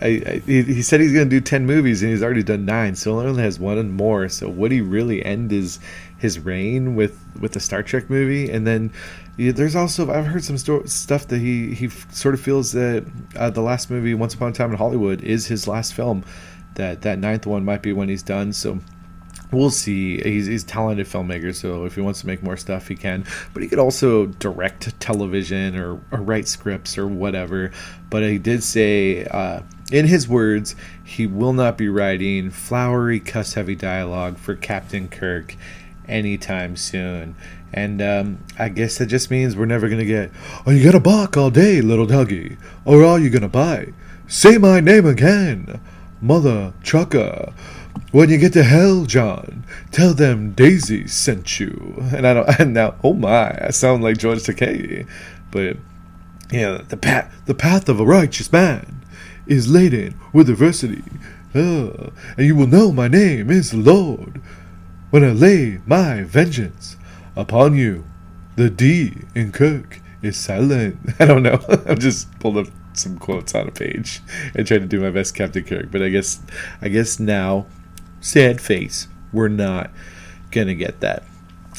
I, 0.01 0.07
I 0.07 0.43
he, 0.47 0.63
he, 0.63 0.83
said 0.83 1.01
he's 1.01 1.13
going 1.13 1.29
to 1.29 1.31
do 1.31 1.41
ten 1.41 1.67
movies, 1.67 2.03
and 2.03 2.11
he's 2.11 2.23
already 2.23 2.43
done 2.43 2.65
nine. 2.65 2.95
So 2.95 3.21
he 3.21 3.27
only 3.27 3.43
has 3.43 3.59
one 3.59 3.79
and 3.79 3.93
more. 3.93 4.29
So 4.29 4.49
would 4.49 4.71
he 4.73 4.81
really 4.81 5.25
end 5.25 5.51
his 5.51 5.81
his 6.19 6.39
reign 6.39 6.95
with 6.95 7.19
with 7.41 7.53
the 7.53 7.61
Star 7.61 7.83
Trek 7.83 8.09
movie? 8.09 8.51
And 8.51 8.67
then 8.67 8.93
yeah, 9.37 9.53
there's 9.53 9.77
also 9.77 10.11
I've 10.11 10.27
heard 10.27 10.45
some 10.45 10.59
sto- 10.59 10.85
stuff 10.85 11.27
that 11.29 11.39
he 11.39 11.75
he 11.75 11.89
sort 11.89 12.35
of 12.35 12.41
feels 12.41 12.73
that 12.73 13.05
uh, 13.37 13.51
the 13.51 13.63
last 13.63 13.91
movie, 13.91 14.15
Once 14.15 14.35
Upon 14.35 14.51
a 14.51 14.55
Time 14.55 14.71
in 14.71 14.77
Hollywood, 14.77 15.23
is 15.23 15.47
his 15.47 15.67
last 15.67 15.95
film. 15.95 16.25
That 16.75 17.03
that 17.03 17.19
ninth 17.19 17.47
one 17.47 17.65
might 17.65 17.83
be 17.83 17.93
when 17.93 18.09
he's 18.09 18.23
done. 18.23 18.53
So 18.53 18.79
we'll 19.51 19.71
see. 19.71 20.21
He's, 20.21 20.47
he's 20.47 20.65
talented 20.65 21.07
filmmaker, 21.07 21.55
so 21.55 21.85
if 21.85 21.95
he 21.95 22.01
wants 22.01 22.21
to 22.21 22.27
make 22.27 22.43
more 22.43 22.57
stuff, 22.57 22.89
he 22.89 22.97
can. 22.97 23.25
But 23.53 23.63
he 23.63 23.69
could 23.69 23.79
also 23.79 24.27
direct 24.27 24.99
television 25.01 25.77
or, 25.77 26.01
or 26.11 26.21
write 26.21 26.49
scripts 26.49 26.99
or 26.99 27.07
whatever. 27.07 27.73
But 28.11 28.23
he 28.23 28.39
did 28.39 28.63
say, 28.63 29.25
uh, 29.25 29.63
in 29.91 30.07
his 30.07 30.29
words, 30.29 30.75
he 31.05 31.27
will 31.27 31.53
not 31.53 31.79
be 31.79 31.89
writing 31.89 32.51
flowery, 32.51 33.21
cuss 33.21 33.55
heavy 33.55 33.75
dialogue 33.75 34.39
for 34.39 34.55
Captain 34.55 35.09
Kirk 35.09 35.57
anytime 36.07 36.77
soon. 36.77 37.35
And 37.73 38.01
um, 38.01 38.39
I 38.59 38.71
guess 38.71 38.99
that 38.99 39.07
just 39.07 39.31
means 39.31 39.55
we're 39.57 39.67
never 39.67 39.89
going 39.89 40.01
to 40.01 40.07
get, 40.07 40.31
Are 40.65 40.73
you 40.73 40.83
going 40.83 40.95
to 40.95 41.01
bark 41.01 41.37
all 41.37 41.51
day, 41.51 41.81
little 41.81 42.07
doggy? 42.07 42.57
Or 42.85 43.05
are 43.05 43.19
you 43.19 43.31
going 43.31 43.43
to 43.43 43.49
bite? 43.49 43.93
Say 44.27 44.59
my 44.59 44.81
name 44.81 45.07
again, 45.07 45.81
Mother 46.21 46.73
Trucker. 46.83 47.53
When 48.13 48.31
you 48.31 48.39
get 48.39 48.53
to 48.55 48.63
hell, 48.63 49.05
John, 49.05 49.65
tell 49.91 50.15
them 50.15 50.53
Daisy 50.53 51.07
sent 51.07 51.61
you. 51.61 52.03
And 52.15 52.27
I 52.27 52.35
don't. 52.35 52.49
And 52.61 52.75
now, 52.75 52.97
oh 53.05 53.15
my, 53.15 53.67
I 53.67 53.71
sound 53.71 54.03
like 54.03 54.19
George 54.19 54.41
Takei, 54.41 55.07
but 55.51 55.77
know, 56.53 56.79
the 56.79 56.97
path, 56.97 57.33
the 57.47 57.55
path 57.55 57.89
of 57.89 58.01
a 58.01 58.05
righteous 58.05 58.53
man 58.53 59.05
is 59.47 59.69
laden 59.69 60.19
with 60.33 60.49
adversity. 60.49 61.05
Oh, 61.55 62.13
and 62.37 62.47
you 62.47 62.55
will 62.55 62.67
know 62.67 62.93
my 62.93 63.09
name 63.09 63.51
is 63.51 63.73
Lord 63.75 64.41
when 65.11 65.25
I 65.25 65.31
lay 65.31 65.81
my 65.87 66.23
vengeance 66.23 66.97
upon 67.37 67.75
you. 67.75 68.05
The 68.57 68.69
D 68.69 69.23
in 69.35 69.53
Kirk 69.53 70.01
is 70.21 70.37
silent. 70.37 70.99
I 71.19 71.25
don't 71.25 71.43
know. 71.43 71.61
I 71.87 71.95
just 71.95 72.39
pulled 72.41 72.59
up 72.59 72.67
some 72.93 73.19
quotes 73.19 73.55
on 73.55 73.69
a 73.69 73.71
page 73.71 74.21
and 74.55 74.67
tried 74.67 74.81
to 74.81 74.87
do 74.87 75.01
my 75.01 75.11
best 75.11 75.35
Captain 75.35 75.65
Kirk, 75.65 75.91
but 75.91 76.03
I 76.03 76.09
guess 76.09 76.41
I 76.83 76.89
guess 76.89 77.21
now, 77.21 77.67
sad 78.21 78.61
face, 78.61 79.09
we're 79.33 79.49
not 79.49 79.91
gonna 80.51 80.75
get 80.75 81.01
that. 81.01 81.25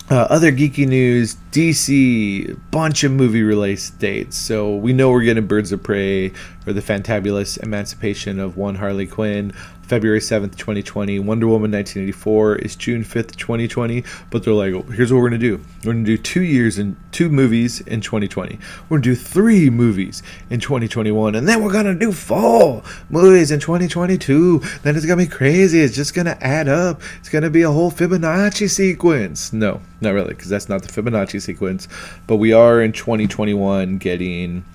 Uh, 0.10 0.26
other 0.30 0.52
geeky 0.52 0.88
news: 0.88 1.36
DC 1.52 2.60
bunch 2.72 3.04
of 3.04 3.12
movie 3.12 3.44
release 3.44 3.90
dates. 3.92 4.38
So 4.38 4.76
we 4.76 4.92
know 4.94 5.12
we're 5.12 5.24
getting 5.24 5.46
Birds 5.46 5.72
of 5.72 5.84
Prey 5.84 6.32
or 6.66 6.74
the 6.74 6.82
Fantabulous 6.82 7.62
Emancipation 7.62 8.40
of 8.40 8.58
One 8.58 8.76
Harley 8.76 9.06
Quinn. 9.06 9.54
February 9.90 10.20
7th, 10.20 10.56
2020. 10.56 11.18
Wonder 11.18 11.48
Woman 11.48 11.72
1984 11.72 12.58
is 12.58 12.76
June 12.76 13.04
5th, 13.04 13.36
2020. 13.36 14.04
But 14.30 14.44
they're 14.44 14.54
like, 14.54 14.72
here's 14.92 15.12
what 15.12 15.20
we're 15.20 15.30
going 15.30 15.42
to 15.42 15.58
do. 15.58 15.64
We're 15.80 15.94
going 15.94 16.06
to 16.06 16.16
do 16.16 16.22
two 16.22 16.44
years 16.44 16.78
and 16.78 16.96
two 17.12 17.28
movies 17.28 17.82
in 17.82 18.00
2020. 18.00 18.60
We're 18.84 18.90
going 18.90 19.02
to 19.02 19.10
do 19.10 19.16
three 19.16 19.72
movies 19.72 20.22
in 20.52 20.60
2021. 20.60 21.34
And 21.34 21.48
then 21.48 21.64
we're 21.64 21.72
going 21.72 21.86
to 21.86 21.96
do 21.96 22.12
four 22.12 22.84
movies 23.10 23.50
in 23.50 23.60
2022. 23.60 24.60
Then 24.84 24.96
it's 24.96 25.08
going 25.08 25.18
to 25.18 25.26
be 25.26 25.30
crazy. 25.30 25.82
It's 25.82 25.96
just 25.96 26.14
going 26.14 26.28
to 26.28 26.42
add 26.44 26.68
up. 26.68 27.02
It's 27.20 27.30
going 27.30 27.44
to 27.44 27.50
be 27.50 27.64
a 27.64 27.72
whole 27.72 27.92
Fibonacci 27.92 28.70
sequence. 28.70 29.52
No, 29.52 29.82
not 30.02 30.12
really, 30.12 30.36
because 30.36 30.50
that's 30.50 30.70
not 30.70 30.84
the 30.84 31.02
Fibonacci 31.02 31.42
sequence. 31.42 31.88
But 32.28 32.36
we 32.36 32.54
are 32.54 32.80
in 32.80 32.92
2021 32.92 33.98
getting 33.98 34.66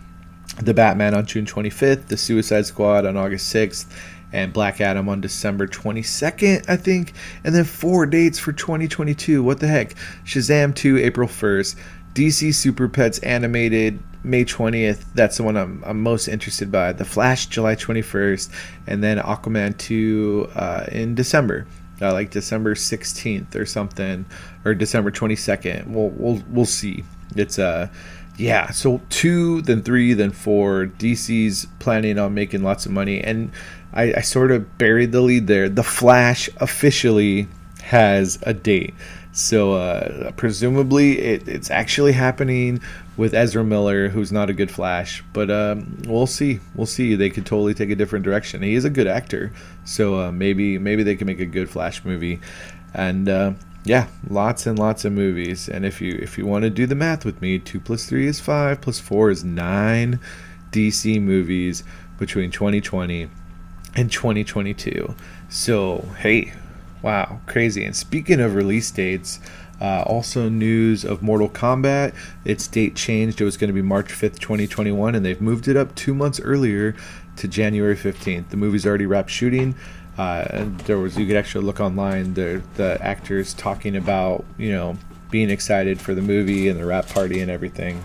the 0.60 0.74
Batman 0.74 1.14
on 1.14 1.26
June 1.26 1.46
25th, 1.46 2.08
the 2.08 2.16
Suicide 2.16 2.66
Squad 2.66 3.06
on 3.06 3.16
August 3.16 3.54
6th 3.54 3.86
and 4.34 4.52
Black 4.52 4.80
Adam 4.80 5.08
on 5.08 5.20
December 5.20 5.68
22nd, 5.68 6.68
I 6.68 6.76
think. 6.76 7.12
And 7.44 7.54
then 7.54 7.64
four 7.64 8.04
dates 8.04 8.38
for 8.38 8.52
2022. 8.52 9.42
What 9.42 9.60
the 9.60 9.68
heck? 9.68 9.94
Shazam 10.24 10.74
2, 10.74 10.98
April 10.98 11.28
1st. 11.28 11.76
DC 12.14 12.52
Super 12.52 12.88
Pets 12.88 13.20
animated 13.20 14.00
May 14.24 14.44
20th. 14.44 15.04
That's 15.14 15.36
the 15.36 15.44
one 15.44 15.56
I'm, 15.56 15.82
I'm 15.86 16.00
most 16.02 16.26
interested 16.26 16.72
by. 16.72 16.92
The 16.92 17.04
Flash, 17.04 17.46
July 17.46 17.76
21st. 17.76 18.50
And 18.88 19.04
then 19.04 19.18
Aquaman 19.18 19.78
2 19.78 20.50
uh, 20.56 20.86
in 20.90 21.14
December. 21.14 21.66
Uh, 22.02 22.12
like 22.12 22.32
December 22.32 22.74
16th 22.74 23.54
or 23.54 23.64
something, 23.64 24.26
or 24.64 24.74
December 24.74 25.12
22nd. 25.12 25.86
We'll 25.86 26.08
we'll 26.08 26.42
we'll 26.50 26.66
see. 26.66 27.04
It's 27.36 27.56
uh 27.56 27.86
yeah, 28.36 28.70
so 28.70 29.00
two, 29.10 29.62
then 29.62 29.82
three, 29.82 30.12
then 30.12 30.32
four. 30.32 30.86
DC's 30.86 31.66
planning 31.78 32.18
on 32.18 32.34
making 32.34 32.64
lots 32.64 32.84
of 32.84 32.90
money, 32.92 33.22
and 33.22 33.52
I, 33.94 34.14
I 34.16 34.20
sort 34.20 34.50
of 34.50 34.76
buried 34.76 35.12
the 35.12 35.20
lead 35.20 35.46
there. 35.46 35.68
The 35.68 35.84
Flash 35.84 36.50
officially 36.58 37.48
has 37.84 38.38
a 38.42 38.52
date. 38.52 38.94
So 39.32 39.74
uh, 39.74 40.32
presumably 40.32 41.18
it, 41.18 41.48
it's 41.48 41.70
actually 41.70 42.12
happening 42.12 42.80
with 43.16 43.34
Ezra 43.34 43.64
Miller, 43.64 44.08
who's 44.08 44.32
not 44.32 44.50
a 44.50 44.52
good 44.52 44.70
Flash, 44.70 45.24
but 45.32 45.50
um, 45.50 46.02
we'll 46.06 46.26
see. 46.26 46.60
We'll 46.74 46.86
see. 46.86 47.14
They 47.14 47.30
could 47.30 47.46
totally 47.46 47.74
take 47.74 47.90
a 47.90 47.96
different 47.96 48.24
direction. 48.24 48.62
He 48.62 48.74
is 48.74 48.84
a 48.84 48.90
good 48.90 49.06
actor, 49.06 49.52
so 49.84 50.20
uh, 50.20 50.32
maybe 50.32 50.78
maybe 50.78 51.02
they 51.02 51.16
can 51.16 51.26
make 51.26 51.40
a 51.40 51.46
good 51.46 51.68
Flash 51.68 52.04
movie. 52.04 52.40
And 52.92 53.28
uh, 53.28 53.52
yeah, 53.84 54.06
lots 54.28 54.66
and 54.66 54.78
lots 54.78 55.04
of 55.04 55.12
movies. 55.12 55.68
And 55.68 55.84
if 55.84 56.00
you 56.00 56.16
if 56.20 56.38
you 56.38 56.46
want 56.46 56.62
to 56.62 56.70
do 56.70 56.86
the 56.86 56.94
math 56.94 57.24
with 57.24 57.40
me, 57.42 57.58
two 57.58 57.80
plus 57.80 58.06
three 58.06 58.28
is 58.28 58.38
five, 58.40 58.80
plus 58.80 59.00
four 59.00 59.30
is 59.30 59.42
nine 59.42 60.20
DC 60.70 61.20
movies 61.20 61.82
between 62.18 62.52
2020 62.52 63.28
in 63.96 64.08
2022. 64.08 65.14
So, 65.48 66.08
hey, 66.18 66.52
wow, 67.02 67.40
crazy. 67.46 67.84
And 67.84 67.94
speaking 67.94 68.40
of 68.40 68.54
release 68.54 68.90
dates, 68.90 69.40
uh, 69.80 70.02
also 70.06 70.48
news 70.48 71.04
of 71.04 71.22
Mortal 71.22 71.48
Kombat. 71.48 72.14
Its 72.44 72.66
date 72.68 72.94
changed. 72.94 73.40
It 73.40 73.44
was 73.44 73.56
going 73.56 73.68
to 73.68 73.74
be 73.74 73.82
March 73.82 74.08
5th, 74.08 74.38
2021, 74.38 75.14
and 75.14 75.24
they've 75.24 75.40
moved 75.40 75.68
it 75.68 75.76
up 75.76 75.94
two 75.94 76.14
months 76.14 76.40
earlier 76.40 76.94
to 77.36 77.48
January 77.48 77.96
15th. 77.96 78.50
The 78.50 78.56
movie's 78.56 78.86
already 78.86 79.06
wrapped 79.06 79.30
shooting. 79.30 79.74
Uh, 80.16 80.66
there 80.84 80.98
was 80.98 81.18
you 81.18 81.26
could 81.26 81.36
actually 81.36 81.64
look 81.64 81.80
online 81.80 82.34
the 82.34 82.62
the 82.76 82.96
actors 83.02 83.52
talking 83.52 83.96
about 83.96 84.44
you 84.56 84.70
know 84.70 84.96
being 85.30 85.50
excited 85.50 86.00
for 86.00 86.14
the 86.14 86.22
movie 86.22 86.68
and 86.68 86.78
the 86.78 86.84
wrap 86.84 87.08
party 87.08 87.40
and 87.40 87.50
everything. 87.50 88.00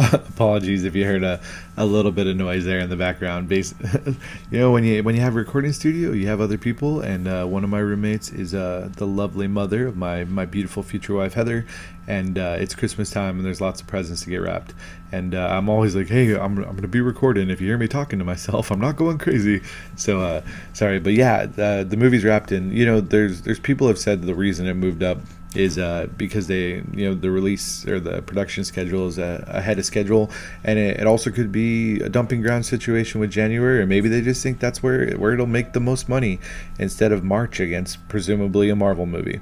apologies 0.12 0.84
if 0.84 0.94
you 0.94 1.04
heard 1.04 1.22
a, 1.22 1.40
a 1.76 1.84
little 1.84 2.10
bit 2.10 2.26
of 2.26 2.34
noise 2.34 2.64
there 2.64 2.78
in 2.78 2.88
the 2.88 2.96
background. 2.96 3.48
Bas- 3.48 3.74
you 4.50 4.58
know, 4.58 4.72
when 4.72 4.82
you 4.82 5.02
when 5.02 5.14
you 5.14 5.20
have 5.20 5.34
a 5.34 5.38
recording 5.38 5.72
studio, 5.72 6.12
you 6.12 6.26
have 6.26 6.40
other 6.40 6.56
people, 6.56 7.00
and 7.00 7.28
uh, 7.28 7.44
one 7.44 7.64
of 7.64 7.70
my 7.70 7.80
roommates 7.80 8.30
is 8.30 8.54
uh, 8.54 8.88
the 8.96 9.06
lovely 9.06 9.46
mother 9.46 9.86
of 9.86 9.96
my 9.96 10.24
my 10.24 10.46
beautiful 10.46 10.82
future 10.82 11.14
wife 11.14 11.34
Heather, 11.34 11.66
and 12.08 12.38
uh, 12.38 12.56
it's 12.58 12.74
Christmas 12.74 13.10
time, 13.10 13.36
and 13.36 13.44
there's 13.44 13.60
lots 13.60 13.82
of 13.82 13.86
presents 13.86 14.22
to 14.22 14.30
get 14.30 14.38
wrapped, 14.38 14.72
and 15.12 15.34
uh, 15.34 15.48
I'm 15.50 15.68
always 15.68 15.94
like, 15.94 16.08
hey, 16.08 16.34
I'm 16.34 16.56
I'm 16.58 16.76
gonna 16.76 16.88
be 16.88 17.02
recording. 17.02 17.50
If 17.50 17.60
you 17.60 17.66
hear 17.66 17.78
me 17.78 17.88
talking 17.88 18.18
to 18.20 18.24
myself, 18.24 18.70
I'm 18.70 18.80
not 18.80 18.96
going 18.96 19.18
crazy. 19.18 19.60
So 19.96 20.20
uh, 20.20 20.42
sorry, 20.72 20.98
but 20.98 21.12
yeah, 21.12 21.44
the, 21.44 21.86
the 21.86 21.96
movie's 21.98 22.24
wrapped, 22.24 22.52
and 22.52 22.72
you 22.72 22.86
know, 22.86 23.02
there's 23.02 23.42
there's 23.42 23.60
people 23.60 23.86
have 23.88 23.98
said 23.98 24.22
the 24.22 24.34
reason 24.34 24.66
it 24.66 24.74
moved 24.74 25.02
up 25.02 25.18
is 25.54 25.78
uh, 25.78 26.06
because 26.16 26.46
they 26.46 26.82
you 26.94 27.08
know 27.08 27.14
the 27.14 27.30
release 27.30 27.86
or 27.86 27.98
the 27.98 28.22
production 28.22 28.64
schedule 28.64 29.08
is 29.08 29.18
uh, 29.18 29.44
ahead 29.48 29.78
of 29.78 29.84
schedule 29.84 30.30
and 30.62 30.78
it, 30.78 31.00
it, 31.00 31.06
also 31.06 31.30
could 31.30 31.50
be 31.50 32.00
a 32.00 32.08
dumping 32.08 32.40
ground 32.40 32.64
situation 32.64 33.20
with 33.20 33.30
January 33.30 33.80
or 33.80 33.86
maybe 33.86 34.08
they 34.08 34.20
just 34.20 34.42
think 34.42 34.60
that's 34.60 34.82
where 34.82 35.12
where 35.16 35.32
it'll 35.32 35.46
make 35.46 35.72
the 35.72 35.80
most 35.80 36.08
money 36.08 36.38
instead 36.78 37.10
of 37.10 37.24
March 37.24 37.58
against 37.58 38.06
presumably 38.08 38.70
a 38.70 38.76
Marvel 38.76 39.06
movie 39.06 39.40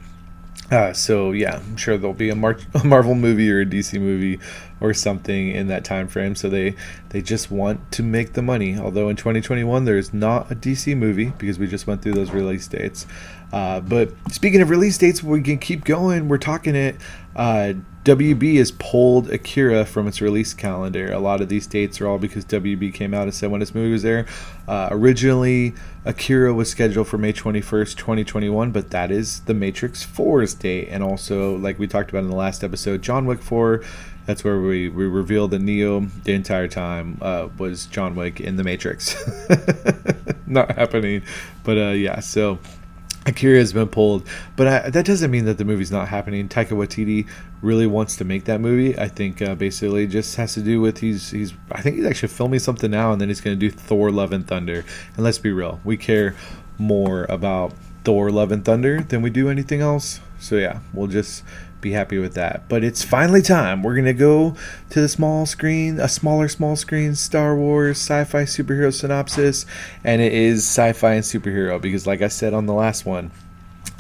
uh, 0.71 0.92
so 0.92 1.33
yeah, 1.33 1.57
I'm 1.57 1.77
sure 1.77 1.97
there'll 1.97 2.12
be 2.12 2.29
a, 2.29 2.35
Mar- 2.35 2.59
a, 2.75 2.85
Marvel 2.85 3.14
movie 3.14 3.51
or 3.51 3.61
a 3.61 3.66
DC 3.66 3.99
movie 3.99 4.38
or 4.81 4.92
something 4.92 5.51
in 5.51 5.68
that 5.68 5.85
time 5.85 6.09
frame. 6.09 6.35
So 6.35 6.51
they 6.51 6.75
they 7.09 7.23
just 7.23 7.51
want 7.51 7.90
to 7.92 8.03
make 8.03 8.35
the 8.35 8.42
money. 8.42 8.79
Although 8.79 9.09
in 9.09 9.16
2021 9.16 9.85
there 9.87 9.97
is 9.97 10.12
not 10.12 10.51
a 10.53 10.55
DC 10.55 10.97
movie 10.97 11.33
because 11.38 11.59
we 11.59 11.66
just 11.66 11.87
went 11.87 12.03
through 12.03 12.12
those 12.12 12.33
release 12.33 12.68
dates. 12.68 13.07
Uh, 13.52 13.80
but 13.80 14.12
speaking 14.30 14.61
of 14.61 14.70
release 14.70 14.98
dates, 14.98 15.22
we 15.22 15.42
can 15.42 15.58
keep 15.58 15.84
going. 15.84 16.28
We're 16.28 16.38
talking 16.38 16.74
it. 16.74 16.96
Uh, 17.34 17.74
WB 18.04 18.56
has 18.56 18.72
pulled 18.72 19.30
Akira 19.30 19.84
from 19.84 20.08
its 20.08 20.20
release 20.20 20.54
calendar. 20.54 21.12
A 21.12 21.18
lot 21.18 21.40
of 21.40 21.48
these 21.48 21.66
dates 21.66 22.00
are 22.00 22.08
all 22.08 22.18
because 22.18 22.44
WB 22.46 22.94
came 22.94 23.12
out 23.12 23.24
and 23.24 23.34
said 23.34 23.50
when 23.50 23.61
this 23.61 23.74
movie 23.74 23.92
was 23.92 24.02
there. 24.02 24.26
Uh, 24.66 24.88
originally, 24.90 25.74
Akira 26.04 26.54
was 26.54 26.70
scheduled 26.70 27.06
for 27.06 27.18
May 27.18 27.32
21st, 27.32 27.96
2021, 27.96 28.70
but 28.70 28.90
that 28.90 29.11
is 29.11 29.40
the 29.40 29.52
Matrix 29.52 30.06
4's 30.06 30.54
date. 30.54 30.88
And 30.90 31.02
also, 31.02 31.56
like 31.56 31.78
we 31.78 31.87
talked 31.87 32.08
about 32.08 32.20
in 32.20 32.30
the 32.30 32.37
last 32.37 32.64
episode, 32.64 33.02
John 33.02 33.26
Wick 33.26 33.42
4, 33.42 33.84
that's 34.24 34.42
where 34.42 34.61
we, 34.61 34.88
we 34.88 35.06
revealed 35.06 35.50
that 35.50 35.61
Neo 35.61 36.00
the 36.00 36.32
entire 36.32 36.68
time 36.68 37.18
uh, 37.20 37.48
was 37.58 37.87
John 37.87 38.14
Wick 38.14 38.40
in 38.40 38.56
the 38.56 38.64
Matrix. 38.64 39.16
Not 40.46 40.74
happening. 40.76 41.22
But 41.62 41.78
uh, 41.78 41.90
yeah, 41.90 42.20
so 42.20 42.58
Akira 43.29 43.59
has 43.59 43.73
been 43.73 43.88
pulled, 43.88 44.27
but 44.57 44.67
I, 44.67 44.91
that 44.91 45.05
doesn't 45.05 45.31
mean 45.31 45.45
that 45.45 45.59
the 45.59 45.64
movie's 45.64 45.93
not 45.93 46.09
happening. 46.09 46.49
Taika 46.49 46.71
Waititi 46.71 47.29
really 47.62 47.87
wants 47.87 48.17
to 48.17 48.25
make 48.25 48.45
that 48.45 48.61
movie. 48.61 48.99
I 48.99 49.09
think 49.09 49.43
uh, 49.43 49.55
basically 49.55 50.07
just 50.07 50.37
has 50.37 50.55
to 50.55 50.61
do 50.61 50.81
with 50.81 50.99
he's 50.99 51.31
he's 51.31 51.53
I 51.71 51.83
think 51.83 51.97
he's 51.97 52.07
actually 52.07 52.31
filming 52.31 52.61
something 52.61 52.91
now, 52.91 53.12
and 53.12 53.21
then 53.21 53.29
he's 53.29 53.41
going 53.41 53.59
to 53.59 53.61
do 53.61 53.71
Thor: 53.71 54.11
Love 54.11 54.33
and 54.33 54.47
Thunder. 54.47 54.85
And 55.14 55.25
let's 55.25 55.38
be 55.38 55.53
real, 55.53 55.81
we 55.85 55.97
care 55.97 56.35
more 56.79 57.27
about 57.29 57.75
Thor: 58.05 58.31
Love 58.31 58.51
and 58.51 58.64
Thunder 58.64 59.03
than 59.03 59.23
we 59.23 59.31
do 59.31 59.51
anything 59.51 59.81
else. 59.81 60.21
So 60.41 60.57
yeah, 60.57 60.81
we'll 60.95 61.09
just 61.09 61.45
be 61.81 61.93
happy 61.93 62.19
with 62.19 62.35
that. 62.35 62.69
But 62.69 62.85
it's 62.85 63.03
finally 63.03 63.43
time. 63.43 63.83
We're 63.83 63.97
gonna 63.97 64.12
go 64.14 64.57
to 64.91 65.01
the 65.01 65.09
small 65.09 65.47
screen, 65.47 66.01
a 66.01 66.09
smaller 66.09 66.49
small 66.49 66.77
screen 66.77 67.14
Star 67.14 67.57
Wars 67.57 67.99
sci-fi 67.99 68.45
superhero 68.45 68.93
synopsis, 68.93 69.67
and 70.05 70.21
it 70.21 70.33
is 70.33 70.64
sci-fi 70.64 71.14
and 71.14 71.25
superhero 71.25 71.81
because, 71.81 72.07
like 72.07 72.23
I 72.23 72.29
said 72.29 72.55
on 72.55 72.67
the 72.67 72.75
last 72.75 73.07
one, 73.07 73.31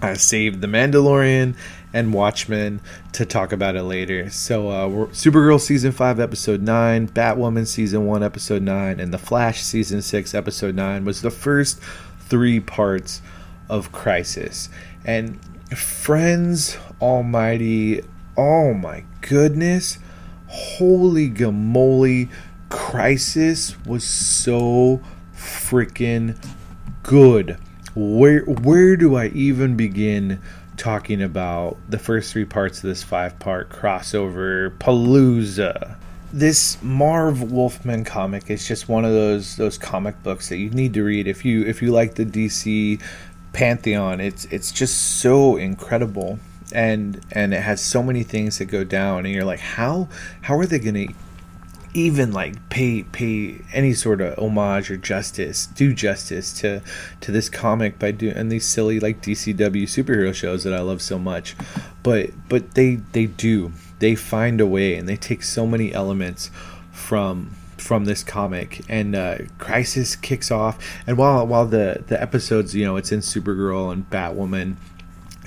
I 0.00 0.14
saved 0.14 0.60
The 0.60 0.68
Mandalorian 0.68 1.56
and 1.92 2.12
Watchmen 2.12 2.80
to 3.12 3.24
talk 3.24 3.52
about 3.52 3.74
it 3.74 3.82
later. 3.82 4.30
So, 4.30 4.68
uh, 4.68 4.88
Supergirl 5.06 5.60
season 5.60 5.90
five, 5.90 6.20
episode 6.20 6.62
nine, 6.62 7.08
Batwoman 7.08 7.66
season 7.66 8.06
one, 8.06 8.22
episode 8.22 8.62
nine, 8.62 9.00
and 9.00 9.12
The 9.12 9.18
Flash 9.18 9.62
season 9.62 10.02
six, 10.02 10.34
episode 10.34 10.74
nine 10.74 11.04
was 11.04 11.22
the 11.22 11.30
first 11.30 11.80
three 12.20 12.60
parts 12.60 13.22
of 13.68 13.90
Crisis. 13.90 14.68
And 15.04 15.40
friends 15.76 16.78
almighty, 17.00 18.02
oh 18.36 18.74
my 18.74 19.04
goodness, 19.20 19.98
holy 20.46 21.30
gamoly, 21.30 22.28
Crisis 22.68 23.76
was 23.86 24.04
so 24.04 25.00
freaking 25.34 26.36
good. 27.02 27.58
Where 27.94 28.40
where 28.42 28.96
do 28.96 29.16
I 29.16 29.28
even 29.28 29.76
begin 29.76 30.40
talking 30.76 31.22
about 31.22 31.78
the 31.88 31.98
first 31.98 32.32
three 32.32 32.44
parts 32.44 32.78
of 32.78 32.84
this 32.84 33.02
five 33.02 33.38
part 33.38 33.70
crossover 33.70 34.76
palooza? 34.78 35.96
This 36.30 36.76
Marv 36.82 37.50
Wolfman 37.50 38.04
comic 38.04 38.50
is 38.50 38.68
just 38.68 38.88
one 38.88 39.06
of 39.06 39.12
those 39.12 39.56
those 39.56 39.78
comic 39.78 40.22
books 40.22 40.50
that 40.50 40.58
you 40.58 40.68
need 40.70 40.92
to 40.94 41.02
read 41.02 41.26
if 41.26 41.44
you 41.44 41.64
if 41.64 41.80
you 41.80 41.90
like 41.90 42.14
the 42.14 42.26
DC 42.26 43.00
pantheon. 43.52 44.20
It's 44.20 44.44
it's 44.46 44.72
just 44.72 45.20
so 45.20 45.56
incredible 45.56 46.38
and 46.72 47.20
and 47.32 47.54
it 47.54 47.62
has 47.62 47.80
so 47.80 48.02
many 48.02 48.22
things 48.22 48.58
that 48.58 48.66
go 48.66 48.84
down 48.84 49.24
and 49.24 49.34
you're 49.34 49.44
like 49.44 49.60
how 49.60 50.06
how 50.42 50.54
are 50.58 50.66
they 50.66 50.78
to 50.78 51.08
even 51.94 52.32
like 52.32 52.68
pay 52.68 53.02
pay 53.02 53.60
any 53.72 53.92
sort 53.92 54.20
of 54.20 54.38
homage 54.38 54.90
or 54.90 54.96
justice, 54.96 55.66
do 55.66 55.94
justice 55.94 56.52
to 56.60 56.82
to 57.20 57.32
this 57.32 57.48
comic 57.48 57.98
by 57.98 58.10
doing 58.10 58.34
and 58.36 58.52
these 58.52 58.66
silly 58.66 59.00
like 59.00 59.22
the 59.22 59.32
CW 59.32 59.84
superhero 59.84 60.34
shows 60.34 60.64
that 60.64 60.74
I 60.74 60.80
love 60.80 61.00
so 61.00 61.18
much. 61.18 61.56
But 62.02 62.30
but 62.48 62.74
they 62.74 62.96
they 63.12 63.26
do. 63.26 63.72
They 63.98 64.14
find 64.14 64.60
a 64.60 64.66
way 64.66 64.94
and 64.94 65.08
they 65.08 65.16
take 65.16 65.42
so 65.42 65.66
many 65.66 65.92
elements 65.92 66.50
from 66.92 67.56
from 67.88 68.04
this 68.04 68.22
comic 68.22 68.82
and 68.86 69.16
uh, 69.16 69.38
crisis 69.56 70.14
kicks 70.14 70.50
off 70.50 70.78
and 71.06 71.16
while 71.16 71.46
while 71.46 71.64
the 71.64 72.04
the 72.08 72.20
episodes 72.20 72.74
you 72.74 72.84
know 72.84 72.96
it's 72.96 73.10
in 73.10 73.20
supergirl 73.20 73.90
and 73.90 74.10
batwoman 74.10 74.76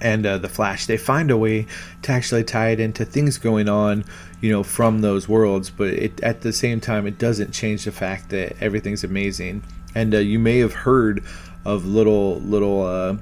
and 0.01 0.25
uh, 0.25 0.39
the 0.39 0.49
Flash, 0.49 0.87
they 0.87 0.97
find 0.97 1.29
a 1.29 1.37
way 1.37 1.67
to 2.01 2.11
actually 2.11 2.43
tie 2.43 2.69
it 2.69 2.79
into 2.79 3.05
things 3.05 3.37
going 3.37 3.69
on, 3.69 4.03
you 4.41 4.51
know, 4.51 4.63
from 4.63 5.01
those 5.01 5.29
worlds. 5.29 5.69
But 5.69 5.89
it, 5.89 6.19
at 6.23 6.41
the 6.41 6.51
same 6.51 6.81
time, 6.81 7.05
it 7.05 7.19
doesn't 7.19 7.51
change 7.51 7.85
the 7.85 7.91
fact 7.91 8.29
that 8.29 8.55
everything's 8.59 9.03
amazing. 9.03 9.63
And 9.93 10.15
uh, 10.15 10.17
you 10.17 10.39
may 10.39 10.57
have 10.57 10.73
heard 10.73 11.23
of 11.65 11.85
little 11.85 12.39
little 12.39 12.83
uh, 12.83 13.17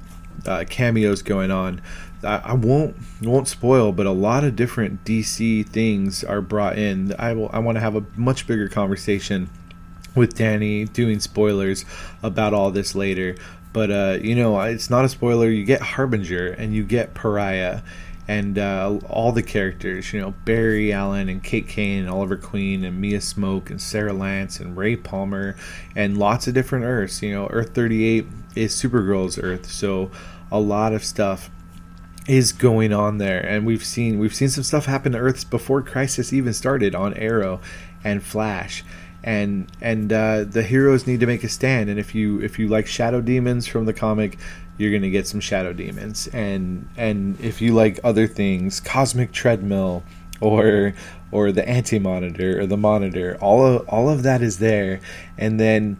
uh 0.46 0.64
cameos 0.70 1.20
going 1.20 1.50
on. 1.50 1.82
I, 2.22 2.52
won't 2.54 2.96
won't 3.22 3.48
spoil, 3.48 3.92
but 3.92 4.06
a 4.06 4.12
lot 4.12 4.44
of 4.44 4.56
different 4.56 5.04
DC 5.04 5.66
things 5.66 6.22
are 6.22 6.40
brought 6.40 6.78
in. 6.78 7.14
I 7.18 7.32
will. 7.32 7.50
I 7.52 7.58
want 7.60 7.76
to 7.76 7.80
have 7.80 7.96
a 7.96 8.04
much 8.16 8.46
bigger 8.46 8.68
conversation 8.68 9.48
with 10.14 10.34
Danny 10.34 10.84
doing 10.84 11.20
spoilers 11.20 11.84
about 12.22 12.52
all 12.52 12.70
this 12.70 12.94
later. 12.94 13.36
But 13.72 13.90
uh, 13.90 14.18
you 14.20 14.34
know, 14.34 14.60
it's 14.60 14.90
not 14.90 15.04
a 15.04 15.08
spoiler. 15.08 15.48
You 15.48 15.64
get 15.64 15.80
Harbinger 15.80 16.48
and 16.48 16.74
you 16.74 16.84
get 16.84 17.14
Pariah, 17.14 17.82
and 18.30 18.58
uh, 18.58 18.98
all 19.08 19.32
the 19.32 19.42
characters. 19.42 20.12
You 20.12 20.20
know, 20.20 20.34
Barry 20.44 20.92
Allen 20.92 21.28
and 21.28 21.42
Kate 21.42 21.66
Kane 21.66 22.02
and 22.02 22.10
Oliver 22.10 22.36
Queen 22.36 22.84
and 22.84 23.00
Mia 23.00 23.18
Smoak 23.18 23.70
and 23.70 23.80
Sara 23.80 24.12
Lance 24.12 24.60
and 24.60 24.76
Ray 24.76 24.96
Palmer 24.96 25.56
and 25.96 26.16
lots 26.16 26.46
of 26.46 26.54
different 26.54 26.84
Earths. 26.84 27.22
You 27.22 27.32
know, 27.32 27.46
Earth 27.48 27.74
38 27.74 28.26
is 28.54 28.74
Supergirl's 28.74 29.38
Earth, 29.38 29.70
so 29.70 30.10
a 30.52 30.60
lot 30.60 30.92
of 30.92 31.04
stuff 31.04 31.50
is 32.28 32.52
going 32.52 32.92
on 32.92 33.18
there 33.18 33.40
and 33.40 33.66
we've 33.66 33.84
seen 33.84 34.18
we've 34.18 34.34
seen 34.34 34.48
some 34.48 34.62
stuff 34.62 34.84
happen 34.84 35.12
to 35.12 35.18
earths 35.18 35.42
before 35.42 35.82
crisis 35.82 36.32
even 36.32 36.52
started 36.52 36.94
on 36.94 37.14
arrow 37.14 37.60
and 38.04 38.22
flash 38.22 38.84
and 39.22 39.70
and 39.80 40.12
uh, 40.12 40.44
the 40.44 40.62
heroes 40.62 41.06
need 41.06 41.20
to 41.20 41.26
make 41.26 41.44
a 41.44 41.48
stand. 41.48 41.90
And 41.90 41.98
if 41.98 42.14
you 42.14 42.40
if 42.40 42.58
you 42.58 42.68
like 42.68 42.86
shadow 42.86 43.20
demons 43.20 43.66
from 43.66 43.84
the 43.84 43.92
comic, 43.92 44.38
you're 44.78 44.92
gonna 44.92 45.10
get 45.10 45.26
some 45.26 45.40
shadow 45.40 45.72
demons. 45.72 46.26
And 46.28 46.88
and 46.96 47.38
if 47.40 47.60
you 47.60 47.74
like 47.74 48.00
other 48.02 48.26
things, 48.26 48.80
cosmic 48.80 49.32
treadmill 49.32 50.02
or 50.40 50.94
or 51.32 51.52
the 51.52 51.68
anti 51.68 51.98
monitor 51.98 52.60
or 52.60 52.66
the 52.66 52.76
monitor, 52.76 53.36
all 53.40 53.64
of 53.64 53.88
all 53.88 54.08
of 54.08 54.22
that 54.22 54.42
is 54.42 54.58
there. 54.58 55.00
And 55.36 55.60
then 55.60 55.98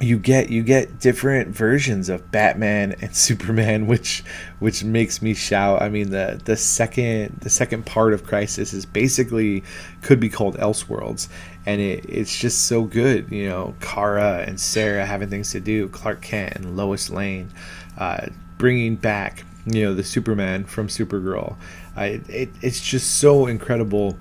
you 0.00 0.18
get 0.18 0.50
you 0.50 0.62
get 0.62 1.00
different 1.00 1.48
versions 1.48 2.08
of 2.08 2.30
Batman 2.30 2.94
and 3.00 3.14
Superman, 3.16 3.86
which 3.86 4.22
which 4.58 4.84
makes 4.84 5.22
me 5.22 5.34
shout. 5.34 5.82
I 5.82 5.88
mean 5.88 6.10
the 6.10 6.40
the 6.44 6.56
second 6.56 7.38
the 7.40 7.50
second 7.50 7.86
part 7.86 8.12
of 8.12 8.24
Crisis 8.24 8.72
is 8.72 8.84
basically 8.84 9.62
could 10.02 10.20
be 10.20 10.28
called 10.28 10.56
Elseworlds, 10.58 11.28
and 11.64 11.80
it, 11.80 12.04
it's 12.08 12.36
just 12.36 12.66
so 12.66 12.82
good. 12.82 13.30
You 13.30 13.48
know, 13.48 13.74
Kara 13.80 14.44
and 14.46 14.60
Sarah 14.60 15.06
having 15.06 15.28
things 15.28 15.52
to 15.52 15.60
do, 15.60 15.88
Clark 15.88 16.22
Kent 16.22 16.56
and 16.56 16.76
Lois 16.76 17.08
Lane, 17.10 17.50
uh, 17.96 18.26
bringing 18.58 18.96
back 18.96 19.44
you 19.66 19.84
know 19.84 19.94
the 19.94 20.04
Superman 20.04 20.64
from 20.64 20.88
Supergirl. 20.88 21.56
Uh, 21.96 22.18
it, 22.28 22.50
it's 22.60 22.80
just 22.80 23.18
so 23.18 23.46
incredible. 23.46 24.18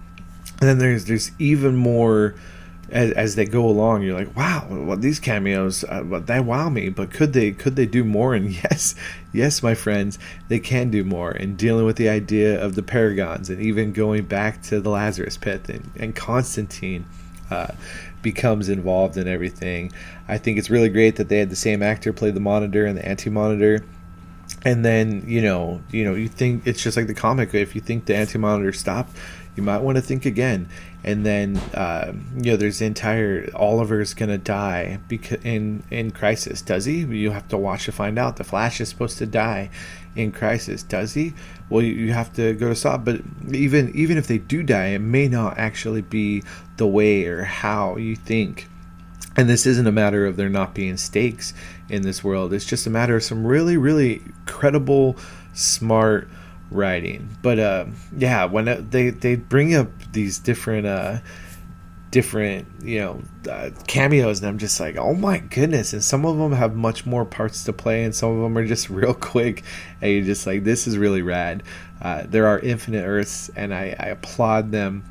And 0.62 0.70
then 0.70 0.78
there's 0.78 1.06
there's 1.06 1.32
even 1.38 1.76
more 1.76 2.36
as, 2.90 3.12
as 3.12 3.36
they 3.36 3.46
go 3.46 3.66
along, 3.66 4.04
you're 4.04 4.18
like, 4.18 4.36
wow, 4.36 4.68
well, 4.70 4.98
these 4.98 5.20
cameos, 5.20 5.84
uh, 5.86 6.22
they 6.26 6.40
wow 6.40 6.70
me. 6.70 6.90
But 6.90 7.12
could 7.12 7.34
they 7.34 7.52
could 7.52 7.76
they 7.76 7.86
do 7.86 8.04
more? 8.04 8.34
And 8.34 8.52
yes, 8.64 8.96
yes, 9.34 9.64
my 9.64 9.74
friends, 9.74 10.20
they 10.48 10.60
can 10.60 10.92
do 10.92 11.04
more. 11.04 11.32
And 11.32 11.58
dealing 11.58 11.86
with 11.86 11.98
the 11.98 12.10
idea 12.10 12.64
of 12.64 12.76
the 12.76 12.84
paragons, 12.84 13.50
and 13.50 13.62
even 13.62 13.94
going 13.94 14.26
back 14.26 14.62
to 14.64 14.80
the 14.80 14.90
Lazarus 14.90 15.38
Pit, 15.38 15.70
and, 15.70 15.92
and 15.98 16.16
Constantine 16.16 17.06
uh, 17.50 17.74
becomes 18.22 18.70
involved 18.70 19.18
in 19.18 19.28
everything. 19.28 19.92
I 20.28 20.38
think 20.38 20.58
it's 20.58 20.70
really 20.70 20.90
great 20.90 21.16
that 21.18 21.30
they 21.30 21.38
had 21.40 21.50
the 21.50 21.56
same 21.56 21.84
actor 21.84 22.14
play 22.14 22.32
the 22.32 22.40
Monitor 22.40 22.86
and 22.86 22.98
the 22.98 23.08
Anti 23.08 23.30
Monitor 23.30 23.84
and 24.64 24.84
then 24.84 25.24
you 25.28 25.42
know 25.42 25.82
you 25.92 26.04
know 26.04 26.16
you 26.16 26.28
think 26.28 26.66
it's 26.66 26.82
just 26.82 26.98
like 26.98 27.08
the 27.08 27.14
comic 27.14 27.54
if 27.54 27.76
you 27.76 27.82
think 27.82 28.06
the 28.06 28.16
anti-monitor 28.16 28.74
stopped 28.74 29.16
you 29.56 29.64
might 29.64 29.82
want 29.82 29.96
to 29.96 30.02
think 30.02 30.26
again. 30.26 30.68
And 31.04 31.26
then 31.26 31.58
uh, 31.74 32.14
you 32.38 32.52
know, 32.52 32.58
there's 32.58 32.80
the 32.80 32.86
entire 32.86 33.50
Oliver's 33.56 34.14
gonna 34.14 34.38
die 34.38 35.00
because 35.08 35.44
in 35.44 35.84
in 35.92 36.12
Crisis. 36.12 36.62
Does 36.62 36.86
he? 36.86 37.00
You 37.00 37.32
have 37.32 37.48
to 37.50 37.58
watch 37.58 37.86
to 37.86 37.92
find 37.92 38.18
out. 38.18 38.38
The 38.38 38.44
Flash 38.44 38.82
is 38.82 38.90
supposed 38.90 39.18
to 39.20 39.26
die 39.26 39.70
in 40.16 40.32
Crisis. 40.32 40.84
Does 40.84 41.14
he? 41.14 41.34
Well, 41.70 41.84
you, 41.84 41.94
you 41.94 42.14
have 42.14 42.34
to 42.34 42.54
go 42.54 42.70
to 42.70 42.76
stop. 42.76 43.06
But 43.06 43.22
even 43.52 43.92
even 43.96 44.18
if 44.18 44.28
they 44.28 44.38
do 44.38 44.64
die, 44.64 44.88
it 44.88 45.00
may 45.00 45.28
not 45.28 45.58
actually 45.58 46.02
be 46.02 46.44
the 46.78 46.88
way 46.88 47.26
or 47.26 47.44
how 47.44 47.98
you 47.98 48.16
think. 48.16 48.68
And 49.38 49.50
this 49.50 49.66
isn't 49.66 49.86
a 49.86 49.92
matter 49.92 50.26
of 50.26 50.38
there 50.38 50.50
not 50.50 50.74
being 50.74 50.98
stakes 50.98 51.54
in 51.90 52.04
this 52.04 52.24
world. 52.24 52.54
It's 52.54 52.66
just 52.66 52.88
a 52.88 52.90
matter 52.90 53.18
of 53.18 53.24
some 53.24 53.46
really, 53.46 53.76
really 53.76 54.22
credible, 54.46 55.18
smart 55.54 56.30
writing. 56.76 57.30
But 57.42 57.60
uh, 57.60 57.86
yeah, 58.18 58.46
when 58.46 58.68
it, 58.68 58.92
they 58.92 59.10
they 59.10 59.36
bring 59.36 59.76
up 59.76 59.88
these 60.12 60.40
different 60.40 60.88
uh, 60.88 61.20
different 62.12 62.68
you 62.82 63.00
know 63.00 63.22
uh, 63.50 63.70
cameos, 63.88 64.40
and 64.40 64.48
I'm 64.48 64.58
just 64.58 64.80
like, 64.80 64.98
oh 64.98 65.14
my 65.14 65.40
goodness! 65.40 65.94
And 65.94 66.04
some 66.04 66.26
of 66.26 66.38
them 66.38 66.52
have 66.52 66.76
much 66.76 67.06
more 67.06 67.26
parts 67.26 67.64
to 67.66 67.74
play, 67.74 68.04
and 68.04 68.16
some 68.16 68.30
of 68.32 68.42
them 68.42 68.58
are 68.58 68.66
just 68.66 68.90
real 69.02 69.14
quick, 69.14 69.64
and 70.02 70.12
you're 70.12 70.24
just 70.24 70.48
like, 70.48 70.64
this 70.64 70.88
is 70.88 70.98
really 70.98 71.22
rad. 71.22 71.64
Uh, 72.02 72.24
there 72.28 72.48
are 72.48 72.60
infinite 72.60 73.06
Earths, 73.06 73.50
and 73.56 73.74
I, 73.74 73.96
I 74.00 74.08
applaud 74.08 74.72
them 74.72 75.04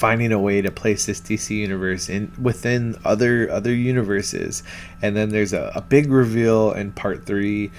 finding 0.00 0.32
a 0.32 0.38
way 0.38 0.62
to 0.62 0.70
place 0.70 1.04
this 1.04 1.20
DC 1.20 1.50
universe 1.50 2.08
in 2.08 2.32
within 2.40 2.96
other 3.04 3.50
other 3.50 3.74
universes. 3.74 4.62
And 5.02 5.14
then 5.14 5.28
there's 5.28 5.52
a, 5.52 5.70
a 5.74 5.82
big 5.82 6.10
reveal 6.10 6.72
in 6.72 6.92
part 6.92 7.26
three 7.26 7.70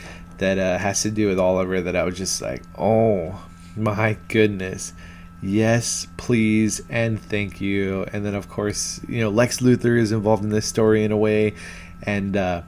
that 0.41 0.57
uh, 0.57 0.79
has 0.79 1.03
to 1.03 1.11
do 1.11 1.27
with 1.27 1.39
Oliver 1.39 1.81
that 1.81 1.95
I 1.95 2.03
was 2.03 2.17
just 2.17 2.41
like, 2.41 2.63
oh 2.75 3.45
my 3.75 4.17
goodness. 4.27 4.91
Yes, 5.39 6.07
please, 6.17 6.81
and 6.89 7.19
thank 7.19 7.61
you. 7.61 8.05
And 8.11 8.25
then, 8.25 8.33
of 8.33 8.49
course, 8.49 8.99
you 9.07 9.21
know, 9.21 9.29
Lex 9.29 9.59
Luthor 9.59 9.99
is 9.99 10.11
involved 10.11 10.43
in 10.43 10.49
this 10.49 10.65
story 10.65 11.03
in 11.03 11.11
a 11.11 11.17
way, 11.17 11.53
and 12.03 12.35
uh, 12.35 12.61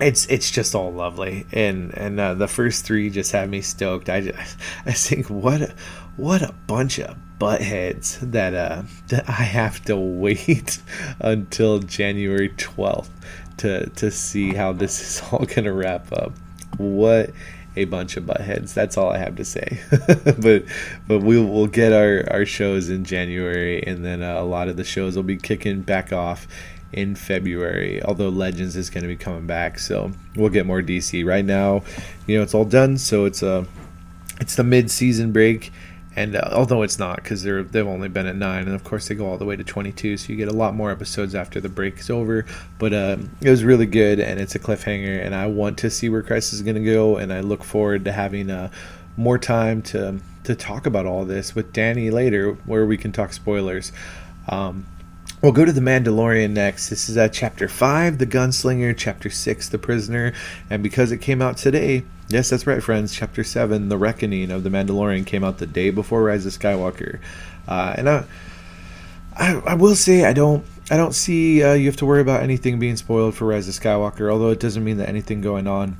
it's 0.00 0.26
it's 0.26 0.50
just 0.50 0.74
all 0.74 0.92
lovely. 0.92 1.46
And 1.52 1.96
and 1.96 2.20
uh, 2.20 2.34
the 2.34 2.46
first 2.46 2.84
three 2.84 3.10
just 3.10 3.32
had 3.32 3.48
me 3.48 3.62
stoked. 3.62 4.08
I 4.08 4.20
just, 4.20 4.58
I 4.86 4.92
think 4.92 5.28
what 5.28 5.62
a, 5.62 5.74
what 6.16 6.42
a 6.42 6.52
bunch 6.66 6.98
of 6.98 7.16
buttheads 7.38 8.18
that 8.32 8.54
uh 8.54 8.82
that 9.08 9.28
I 9.28 9.44
have 9.44 9.84
to 9.84 9.96
wait 9.96 10.82
until 11.20 11.78
January 11.78 12.48
twelfth 12.56 13.10
to 13.58 13.88
to 13.90 14.10
see 14.10 14.54
how 14.54 14.72
this 14.72 15.00
is 15.00 15.22
all 15.30 15.44
gonna 15.46 15.72
wrap 15.72 16.12
up 16.12 16.32
what 16.78 17.30
a 17.76 17.84
bunch 17.84 18.16
of 18.16 18.24
buttheads. 18.24 18.74
That's 18.74 18.96
all 18.96 19.10
I 19.10 19.18
have 19.18 19.36
to 19.36 19.44
say. 19.44 19.80
but 20.38 20.64
but 21.06 21.20
we'll 21.20 21.44
we'll 21.44 21.66
get 21.66 21.92
our 21.92 22.24
our 22.30 22.44
shows 22.44 22.88
in 22.88 23.04
January, 23.04 23.82
and 23.82 24.04
then 24.04 24.22
uh, 24.22 24.40
a 24.40 24.44
lot 24.44 24.68
of 24.68 24.76
the 24.76 24.84
shows 24.84 25.16
will 25.16 25.22
be 25.22 25.36
kicking 25.36 25.82
back 25.82 26.12
off 26.12 26.48
in 26.92 27.14
February. 27.14 28.02
Although 28.02 28.30
Legends 28.30 28.76
is 28.76 28.90
going 28.90 29.02
to 29.02 29.08
be 29.08 29.16
coming 29.16 29.46
back, 29.46 29.78
so 29.78 30.12
we'll 30.36 30.50
get 30.50 30.66
more 30.66 30.82
DC. 30.82 31.24
Right 31.24 31.44
now, 31.44 31.82
you 32.26 32.36
know, 32.36 32.42
it's 32.42 32.54
all 32.54 32.64
done, 32.64 32.98
so 32.98 33.24
it's 33.24 33.42
a 33.42 33.52
uh, 33.52 33.64
it's 34.40 34.56
the 34.56 34.64
mid 34.64 34.90
season 34.90 35.32
break 35.32 35.72
and 36.18 36.34
uh, 36.34 36.48
although 36.50 36.82
it's 36.82 36.98
not 36.98 37.16
because 37.22 37.44
they've 37.44 37.86
only 37.86 38.08
been 38.08 38.26
at 38.26 38.34
nine 38.34 38.66
and 38.66 38.74
of 38.74 38.82
course 38.82 39.06
they 39.06 39.14
go 39.14 39.24
all 39.24 39.38
the 39.38 39.44
way 39.44 39.54
to 39.54 39.62
22 39.62 40.16
so 40.16 40.32
you 40.32 40.36
get 40.36 40.48
a 40.48 40.52
lot 40.52 40.74
more 40.74 40.90
episodes 40.90 41.32
after 41.32 41.60
the 41.60 41.68
break 41.68 42.00
is 42.00 42.10
over. 42.10 42.44
But 42.80 42.92
uh, 42.92 43.18
it 43.40 43.48
was 43.48 43.62
really 43.62 43.86
good 43.86 44.18
and 44.18 44.40
it's 44.40 44.56
a 44.56 44.58
cliffhanger 44.58 45.24
and 45.24 45.32
i 45.34 45.46
want 45.46 45.78
to 45.78 45.90
see 45.90 46.08
where 46.08 46.22
crisis 46.22 46.54
is 46.54 46.62
going 46.62 46.74
to 46.74 46.84
go 46.84 47.16
and 47.16 47.32
i 47.32 47.40
look 47.40 47.62
forward 47.62 48.04
to 48.04 48.12
having 48.12 48.50
uh, 48.50 48.70
more 49.16 49.38
time 49.38 49.80
to 49.82 50.18
to 50.42 50.56
talk 50.56 50.86
about 50.86 51.06
all 51.06 51.24
this 51.24 51.54
with 51.54 51.72
danny 51.72 52.10
later 52.10 52.54
where 52.66 52.84
we 52.84 52.96
can 52.96 53.12
talk 53.12 53.32
spoilers. 53.32 53.92
Um, 54.48 54.86
We'll 55.40 55.52
go 55.52 55.64
to 55.64 55.70
the 55.70 55.80
Mandalorian 55.80 56.50
next. 56.50 56.88
This 56.88 57.08
is 57.08 57.16
uh, 57.16 57.28
chapter 57.28 57.68
5, 57.68 58.18
The 58.18 58.26
Gunslinger, 58.26 58.96
chapter 58.96 59.30
6, 59.30 59.68
The 59.68 59.78
Prisoner, 59.78 60.32
and 60.68 60.82
because 60.82 61.12
it 61.12 61.18
came 61.18 61.40
out 61.40 61.56
today, 61.56 62.02
yes, 62.28 62.50
that's 62.50 62.66
right, 62.66 62.82
friends, 62.82 63.14
chapter 63.14 63.42
7, 63.42 63.88
The 63.88 63.98
Reckoning 63.98 64.50
of 64.50 64.62
The 64.62 64.70
Mandalorian 64.70 65.26
came 65.26 65.44
out 65.44 65.58
the 65.58 65.66
day 65.66 65.90
before 65.90 66.22
Rise 66.22 66.46
of 66.46 66.52
Skywalker. 66.52 67.20
Uh, 67.66 67.94
and 67.96 68.08
I, 68.08 68.24
I, 69.36 69.54
I, 69.66 69.74
will 69.74 69.94
say, 69.94 70.24
I 70.24 70.32
don't. 70.32 70.64
I 70.90 70.96
don't 70.96 71.14
see 71.14 71.62
uh, 71.62 71.74
you 71.74 71.84
have 71.86 71.96
to 71.96 72.06
worry 72.06 72.22
about 72.22 72.42
anything 72.42 72.78
being 72.78 72.96
spoiled 72.96 73.34
for 73.34 73.46
Rise 73.46 73.68
of 73.68 73.74
Skywalker, 73.74 74.32
although 74.32 74.48
it 74.48 74.58
doesn't 74.58 74.82
mean 74.82 74.96
that 74.96 75.08
anything 75.08 75.42
going 75.42 75.66
on 75.66 75.98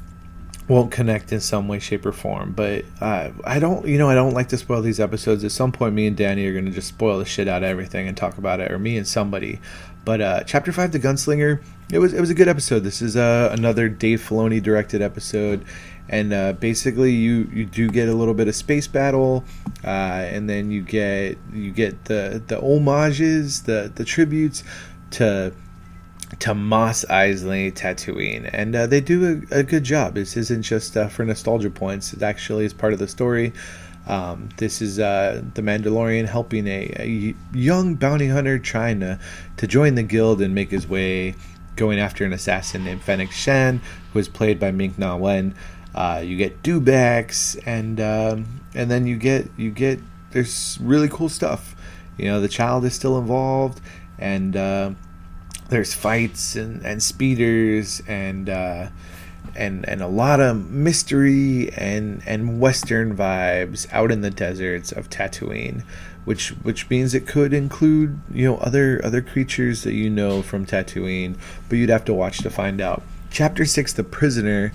won't 0.66 0.90
connect 0.90 1.32
in 1.32 1.40
some 1.40 1.66
way, 1.68 1.78
shape, 1.78 2.06
or 2.06 2.12
form. 2.12 2.52
But 2.52 2.84
uh, 3.00 3.30
I 3.44 3.58
don't, 3.58 3.86
you 3.86 3.98
know, 3.98 4.08
I 4.08 4.14
don't 4.14 4.34
like 4.34 4.48
to 4.48 4.56
spoil 4.56 4.82
these 4.82 5.00
episodes. 5.00 5.44
At 5.44 5.52
some 5.52 5.72
point, 5.72 5.94
me 5.94 6.06
and 6.06 6.16
Danny 6.16 6.46
are 6.46 6.52
going 6.52 6.66
to 6.66 6.70
just 6.70 6.88
spoil 6.88 7.18
the 7.18 7.24
shit 7.24 7.48
out 7.48 7.62
of 7.62 7.68
everything 7.68 8.08
and 8.08 8.16
talk 8.16 8.38
about 8.38 8.60
it, 8.60 8.70
or 8.70 8.78
me 8.78 8.96
and 8.96 9.06
somebody. 9.06 9.60
But 10.04 10.20
uh, 10.20 10.44
chapter 10.44 10.72
five, 10.72 10.92
the 10.92 11.00
gunslinger, 11.00 11.62
it 11.90 11.98
was 11.98 12.12
it 12.12 12.20
was 12.20 12.30
a 12.30 12.34
good 12.34 12.48
episode. 12.48 12.80
This 12.80 13.02
is 13.02 13.16
uh, 13.16 13.50
another 13.52 13.88
Dave 13.88 14.20
Filoni 14.20 14.62
directed 14.62 15.02
episode, 15.02 15.64
and 16.08 16.32
uh, 16.32 16.52
basically 16.54 17.12
you 17.12 17.48
you 17.52 17.64
do 17.64 17.88
get 17.88 18.08
a 18.08 18.14
little 18.14 18.34
bit 18.34 18.48
of 18.48 18.56
space 18.56 18.86
battle, 18.86 19.44
uh, 19.84 19.88
and 19.88 20.48
then 20.48 20.70
you 20.70 20.82
get 20.82 21.38
you 21.52 21.70
get 21.70 22.06
the 22.06 22.42
the 22.46 22.60
homages, 22.60 23.62
the 23.62 23.90
the 23.94 24.04
tributes 24.04 24.64
to 25.12 25.52
to 26.40 26.54
Mos 26.54 27.04
Eisley 27.06 27.72
Tatooine, 27.72 28.48
and 28.52 28.74
uh, 28.74 28.86
they 28.86 29.00
do 29.00 29.44
a, 29.50 29.60
a, 29.60 29.62
good 29.62 29.82
job. 29.82 30.14
This 30.14 30.36
isn't 30.36 30.62
just 30.62 30.96
uh, 30.96 31.08
for 31.08 31.24
nostalgia 31.24 31.70
points; 31.70 32.12
it 32.12 32.22
actually 32.22 32.64
is 32.64 32.72
part 32.72 32.92
of 32.92 32.98
the 32.98 33.08
story. 33.08 33.52
Um, 34.06 34.48
this 34.56 34.80
is 34.80 34.98
uh, 34.98 35.42
the 35.52 35.60
Mandalorian 35.60 36.26
helping 36.26 36.66
a, 36.66 36.90
a, 36.98 37.34
young 37.52 37.94
bounty 37.94 38.28
hunter 38.28 38.58
trying 38.58 39.00
to, 39.00 39.18
to 39.58 39.66
join 39.66 39.96
the 39.96 40.02
guild 40.02 40.40
and 40.40 40.54
make 40.54 40.70
his 40.70 40.88
way, 40.88 41.34
going 41.76 41.98
after 41.98 42.24
an 42.24 42.32
assassin 42.32 42.84
named 42.84 43.02
Fennec 43.02 43.30
Shand, 43.30 43.80
who 44.12 44.18
is 44.18 44.28
played 44.28 44.58
by 44.58 44.70
Ming 44.70 44.94
Na 44.96 45.16
Wen. 45.16 45.54
Uh, 45.94 46.22
you 46.24 46.36
get 46.36 46.62
dewbacks, 46.62 47.60
and 47.66 48.00
um, 48.00 48.60
and 48.74 48.90
then 48.90 49.06
you 49.06 49.16
get 49.16 49.48
you 49.56 49.70
get 49.70 50.00
there's 50.30 50.78
really 50.80 51.08
cool 51.08 51.28
stuff. 51.28 51.74
You 52.16 52.26
know, 52.26 52.40
the 52.40 52.48
child 52.48 52.84
is 52.84 52.94
still 52.94 53.18
involved, 53.18 53.80
and 54.18 54.56
uh, 54.56 54.90
there's 55.68 55.94
fights 55.94 56.56
and, 56.56 56.84
and 56.84 57.02
speeders 57.02 58.02
and 58.06 58.48
uh, 58.48 58.88
and 59.54 59.88
and 59.88 60.00
a 60.00 60.06
lot 60.06 60.40
of 60.40 60.70
mystery 60.70 61.70
and 61.74 62.22
and 62.26 62.60
western 62.60 63.16
vibes 63.16 63.86
out 63.92 64.10
in 64.10 64.20
the 64.20 64.30
deserts 64.30 64.92
of 64.92 65.10
Tatooine, 65.10 65.82
which 66.24 66.50
which 66.62 66.88
means 66.90 67.14
it 67.14 67.26
could 67.26 67.52
include 67.52 68.20
you 68.32 68.44
know 68.44 68.58
other 68.58 69.00
other 69.04 69.22
creatures 69.22 69.82
that 69.84 69.94
you 69.94 70.10
know 70.10 70.42
from 70.42 70.66
Tatooine, 70.66 71.36
but 71.68 71.76
you'd 71.76 71.90
have 71.90 72.04
to 72.06 72.14
watch 72.14 72.38
to 72.38 72.50
find 72.50 72.80
out. 72.80 73.02
Chapter 73.30 73.64
six, 73.64 73.92
the 73.92 74.04
prisoner. 74.04 74.72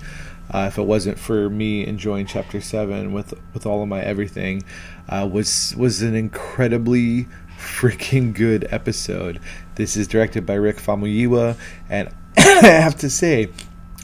Uh, 0.50 0.66
if 0.68 0.78
it 0.78 0.82
wasn't 0.82 1.18
for 1.18 1.48
me 1.48 1.86
enjoying 1.86 2.26
chapter 2.26 2.60
seven 2.60 3.12
with 3.12 3.34
with 3.52 3.66
all 3.66 3.82
of 3.82 3.88
my 3.88 4.00
everything, 4.02 4.62
uh, 5.08 5.28
was 5.30 5.74
was 5.76 6.02
an 6.02 6.14
incredibly 6.14 7.26
freaking 7.58 8.34
good 8.34 8.66
episode. 8.70 9.40
This 9.76 9.96
is 9.96 10.06
directed 10.06 10.44
by 10.46 10.54
Rick 10.54 10.76
Famuyiwa, 10.76 11.56
and 11.88 12.08
I 12.36 12.66
have 12.66 12.96
to 12.98 13.10
say, 13.10 13.48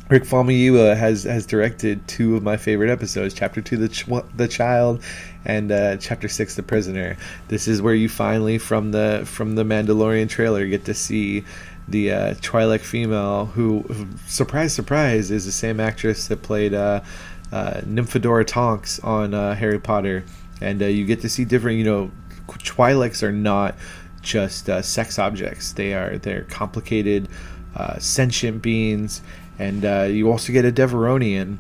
Rick 0.08 0.24
Famuyiwa 0.24 0.96
has 0.96 1.24
has 1.24 1.46
directed 1.46 2.06
two 2.08 2.36
of 2.36 2.42
my 2.42 2.56
favorite 2.56 2.90
episodes: 2.90 3.34
Chapter 3.34 3.60
Two, 3.60 3.76
the 3.76 3.88
Ch- 3.88 4.06
the 4.34 4.48
Child, 4.48 5.02
and 5.44 5.70
uh, 5.70 5.98
Chapter 5.98 6.28
Six, 6.28 6.56
the 6.56 6.62
Prisoner. 6.62 7.16
This 7.48 7.68
is 7.68 7.80
where 7.80 7.94
you 7.94 8.08
finally, 8.08 8.58
from 8.58 8.90
the 8.90 9.22
from 9.24 9.54
the 9.54 9.62
Mandalorian 9.62 10.28
trailer, 10.28 10.66
get 10.66 10.84
to 10.86 10.94
see 10.94 11.44
the 11.90 12.12
uh, 12.12 12.34
Twi'lek 12.34 12.80
female, 12.80 13.46
who, 13.46 13.84
surprise, 14.26 14.72
surprise, 14.72 15.30
is 15.30 15.44
the 15.44 15.52
same 15.52 15.80
actress 15.80 16.28
that 16.28 16.42
played 16.42 16.72
uh, 16.72 17.00
uh, 17.52 17.80
Nymphadora 17.84 18.46
Tonks 18.46 19.00
on 19.00 19.34
uh, 19.34 19.54
Harry 19.54 19.80
Potter, 19.80 20.24
and 20.60 20.82
uh, 20.82 20.86
you 20.86 21.04
get 21.04 21.20
to 21.22 21.28
see 21.28 21.44
different, 21.44 21.78
you 21.78 21.84
know, 21.84 22.10
Twi'leks 22.46 23.22
are 23.22 23.32
not 23.32 23.74
just 24.22 24.68
uh, 24.68 24.82
sex 24.82 25.18
objects. 25.18 25.72
They 25.72 25.94
are 25.94 26.18
they're 26.18 26.42
complicated, 26.42 27.28
sentient 27.98 28.62
beings, 28.62 29.22
and 29.58 29.82
you 30.14 30.30
also 30.30 30.52
get 30.52 30.64
a 30.64 30.72
Devaronian, 30.72 31.58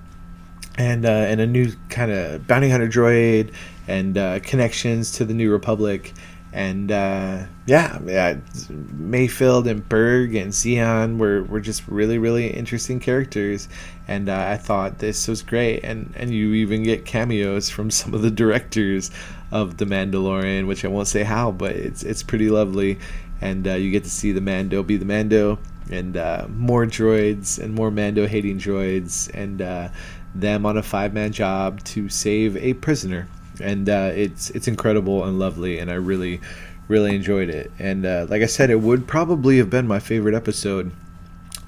and 0.76 1.04
and 1.06 1.40
a 1.40 1.46
new 1.46 1.72
kind 1.88 2.10
of 2.10 2.46
bounty 2.46 2.70
hunter 2.70 2.88
droid, 2.88 3.52
and 3.88 4.14
connections 4.44 5.12
to 5.12 5.24
the 5.24 5.34
New 5.34 5.50
Republic, 5.50 6.12
and 6.52 6.90
uh, 6.90 7.44
yeah, 7.66 7.98
yeah, 8.04 8.34
Mayfeld 8.68 9.68
and 9.68 9.88
Burg 9.88 10.34
and 10.34 10.52
Xi'an 10.52 11.18
were, 11.18 11.44
were 11.44 11.60
just 11.60 11.86
really 11.86 12.18
really 12.18 12.48
interesting 12.48 12.98
characters, 12.98 13.68
and 14.08 14.28
I 14.28 14.56
thought 14.56 14.98
this 14.98 15.28
was 15.28 15.42
great, 15.42 15.80
and 15.84 16.12
and 16.16 16.30
you 16.32 16.54
even 16.54 16.82
get 16.82 17.04
cameos 17.04 17.70
from 17.70 17.90
some 17.90 18.14
of 18.14 18.22
the 18.22 18.30
directors 18.30 19.10
of 19.52 19.76
the 19.76 19.84
Mandalorian, 19.84 20.66
which 20.66 20.84
I 20.84 20.88
won't 20.88 21.08
say 21.08 21.22
how, 21.22 21.52
but 21.52 21.72
it's 21.76 22.02
it's 22.02 22.22
pretty 22.22 22.50
lovely, 22.50 22.98
and 23.40 23.66
uh, 23.68 23.74
you 23.74 23.90
get 23.90 24.04
to 24.04 24.10
see 24.10 24.32
the 24.32 24.40
Mando 24.40 24.82
be 24.82 24.96
the 24.96 25.04
Mando, 25.04 25.58
and 25.90 26.16
uh, 26.16 26.46
more 26.48 26.84
droids 26.84 27.58
and 27.58 27.74
more 27.74 27.92
Mando 27.92 28.26
hating 28.26 28.58
droids, 28.58 29.30
and 29.34 29.62
uh, 29.62 29.88
them 30.34 30.66
on 30.66 30.76
a 30.76 30.82
five 30.82 31.12
man 31.12 31.32
job 31.32 31.82
to 31.84 32.08
save 32.08 32.56
a 32.56 32.74
prisoner, 32.74 33.28
and 33.60 33.88
uh, 33.88 34.10
it's 34.14 34.50
it's 34.50 34.68
incredible 34.68 35.24
and 35.24 35.38
lovely, 35.38 35.78
and 35.78 35.90
I 35.90 35.94
really 35.94 36.40
really 36.88 37.14
enjoyed 37.14 37.48
it, 37.48 37.70
and 37.78 38.04
uh, 38.04 38.26
like 38.28 38.42
I 38.42 38.46
said, 38.46 38.70
it 38.70 38.80
would 38.80 39.06
probably 39.06 39.58
have 39.58 39.70
been 39.70 39.86
my 39.86 40.00
favorite 40.00 40.34
episode 40.34 40.92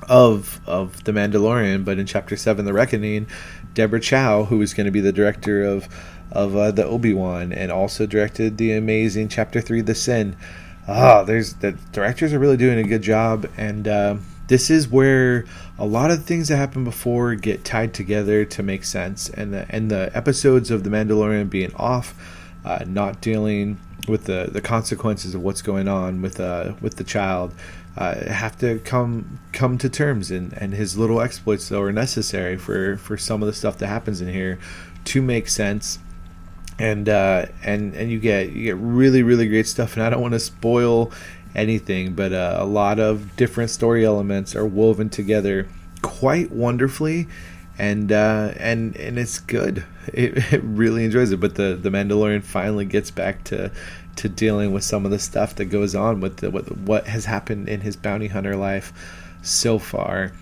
of 0.08 0.60
of 0.66 1.04
the 1.04 1.12
Mandalorian, 1.12 1.84
but 1.84 1.98
in 1.98 2.06
Chapter 2.06 2.36
Seven, 2.36 2.64
The 2.64 2.72
Reckoning, 2.72 3.26
Deborah 3.74 4.00
Chow, 4.00 4.44
who 4.44 4.60
is 4.62 4.74
going 4.74 4.86
to 4.86 4.90
be 4.90 5.00
the 5.00 5.12
director 5.12 5.64
of 5.64 5.88
of 6.30 6.56
uh, 6.56 6.70
the 6.70 6.84
Obi 6.84 7.12
Wan, 7.12 7.52
and 7.52 7.70
also 7.70 8.06
directed 8.06 8.58
the 8.58 8.72
amazing 8.72 9.28
Chapter 9.28 9.60
Three, 9.60 9.80
The 9.80 9.94
Sin. 9.94 10.36
Ah, 10.88 11.22
there's 11.22 11.54
the 11.54 11.72
directors 11.92 12.32
are 12.32 12.38
really 12.38 12.56
doing 12.56 12.78
a 12.78 12.88
good 12.88 13.02
job, 13.02 13.48
and 13.56 13.86
uh, 13.86 14.16
this 14.48 14.70
is 14.70 14.88
where 14.88 15.44
a 15.78 15.86
lot 15.86 16.10
of 16.10 16.24
things 16.24 16.48
that 16.48 16.56
happened 16.56 16.84
before 16.84 17.34
get 17.34 17.64
tied 17.64 17.94
together 17.94 18.44
to 18.44 18.62
make 18.62 18.84
sense, 18.84 19.28
and 19.30 19.52
the 19.52 19.66
and 19.68 19.90
the 19.90 20.10
episodes 20.14 20.70
of 20.70 20.84
the 20.84 20.90
Mandalorian 20.90 21.48
being 21.48 21.74
off, 21.74 22.14
uh, 22.64 22.84
not 22.86 23.20
dealing 23.20 23.78
with 24.08 24.24
the, 24.24 24.48
the 24.50 24.60
consequences 24.60 25.34
of 25.34 25.42
what's 25.42 25.62
going 25.62 25.88
on 25.88 26.22
with 26.22 26.40
uh 26.40 26.74
with 26.80 26.96
the 26.96 27.04
child. 27.04 27.54
Uh, 27.94 28.14
have 28.32 28.56
to 28.56 28.78
come 28.78 29.38
come 29.52 29.76
to 29.76 29.86
terms 29.86 30.30
and, 30.30 30.54
and 30.54 30.72
his 30.72 30.96
little 30.96 31.20
exploits 31.20 31.68
though 31.68 31.82
are 31.82 31.92
necessary 31.92 32.56
for, 32.56 32.96
for 32.96 33.18
some 33.18 33.42
of 33.42 33.46
the 33.46 33.52
stuff 33.52 33.76
that 33.76 33.86
happens 33.86 34.22
in 34.22 34.28
here 34.28 34.58
to 35.04 35.20
make 35.20 35.46
sense 35.46 35.98
and 36.78 37.08
uh, 37.08 37.46
and 37.62 37.94
and 37.94 38.10
you 38.10 38.18
get 38.18 38.50
you 38.50 38.64
get 38.64 38.76
really 38.76 39.22
really 39.22 39.46
great 39.48 39.66
stuff. 39.66 39.94
And 39.94 40.02
I 40.02 40.10
don't 40.10 40.20
want 40.20 40.32
to 40.32 40.40
spoil 40.40 41.12
anything, 41.54 42.14
but 42.14 42.32
uh, 42.32 42.56
a 42.58 42.64
lot 42.64 42.98
of 42.98 43.36
different 43.36 43.70
story 43.70 44.04
elements 44.04 44.54
are 44.54 44.66
woven 44.66 45.08
together 45.08 45.68
quite 46.02 46.50
wonderfully, 46.50 47.28
and 47.78 48.12
uh, 48.12 48.52
and 48.56 48.96
and 48.96 49.18
it's 49.18 49.38
good. 49.38 49.84
It, 50.12 50.36
it 50.52 50.62
really 50.64 51.04
enjoys 51.04 51.32
it. 51.32 51.40
But 51.40 51.54
the 51.54 51.78
the 51.80 51.90
Mandalorian 51.90 52.42
finally 52.42 52.84
gets 52.84 53.10
back 53.10 53.44
to 53.44 53.70
to 54.16 54.28
dealing 54.28 54.72
with 54.72 54.84
some 54.84 55.04
of 55.04 55.10
the 55.10 55.18
stuff 55.18 55.54
that 55.56 55.66
goes 55.66 55.94
on 55.94 56.20
with 56.20 56.38
the, 56.38 56.50
what 56.50 57.06
has 57.06 57.24
happened 57.24 57.68
in 57.68 57.80
his 57.80 57.96
bounty 57.96 58.26
hunter 58.28 58.56
life 58.56 58.92
so 59.42 59.78
far 59.78 60.32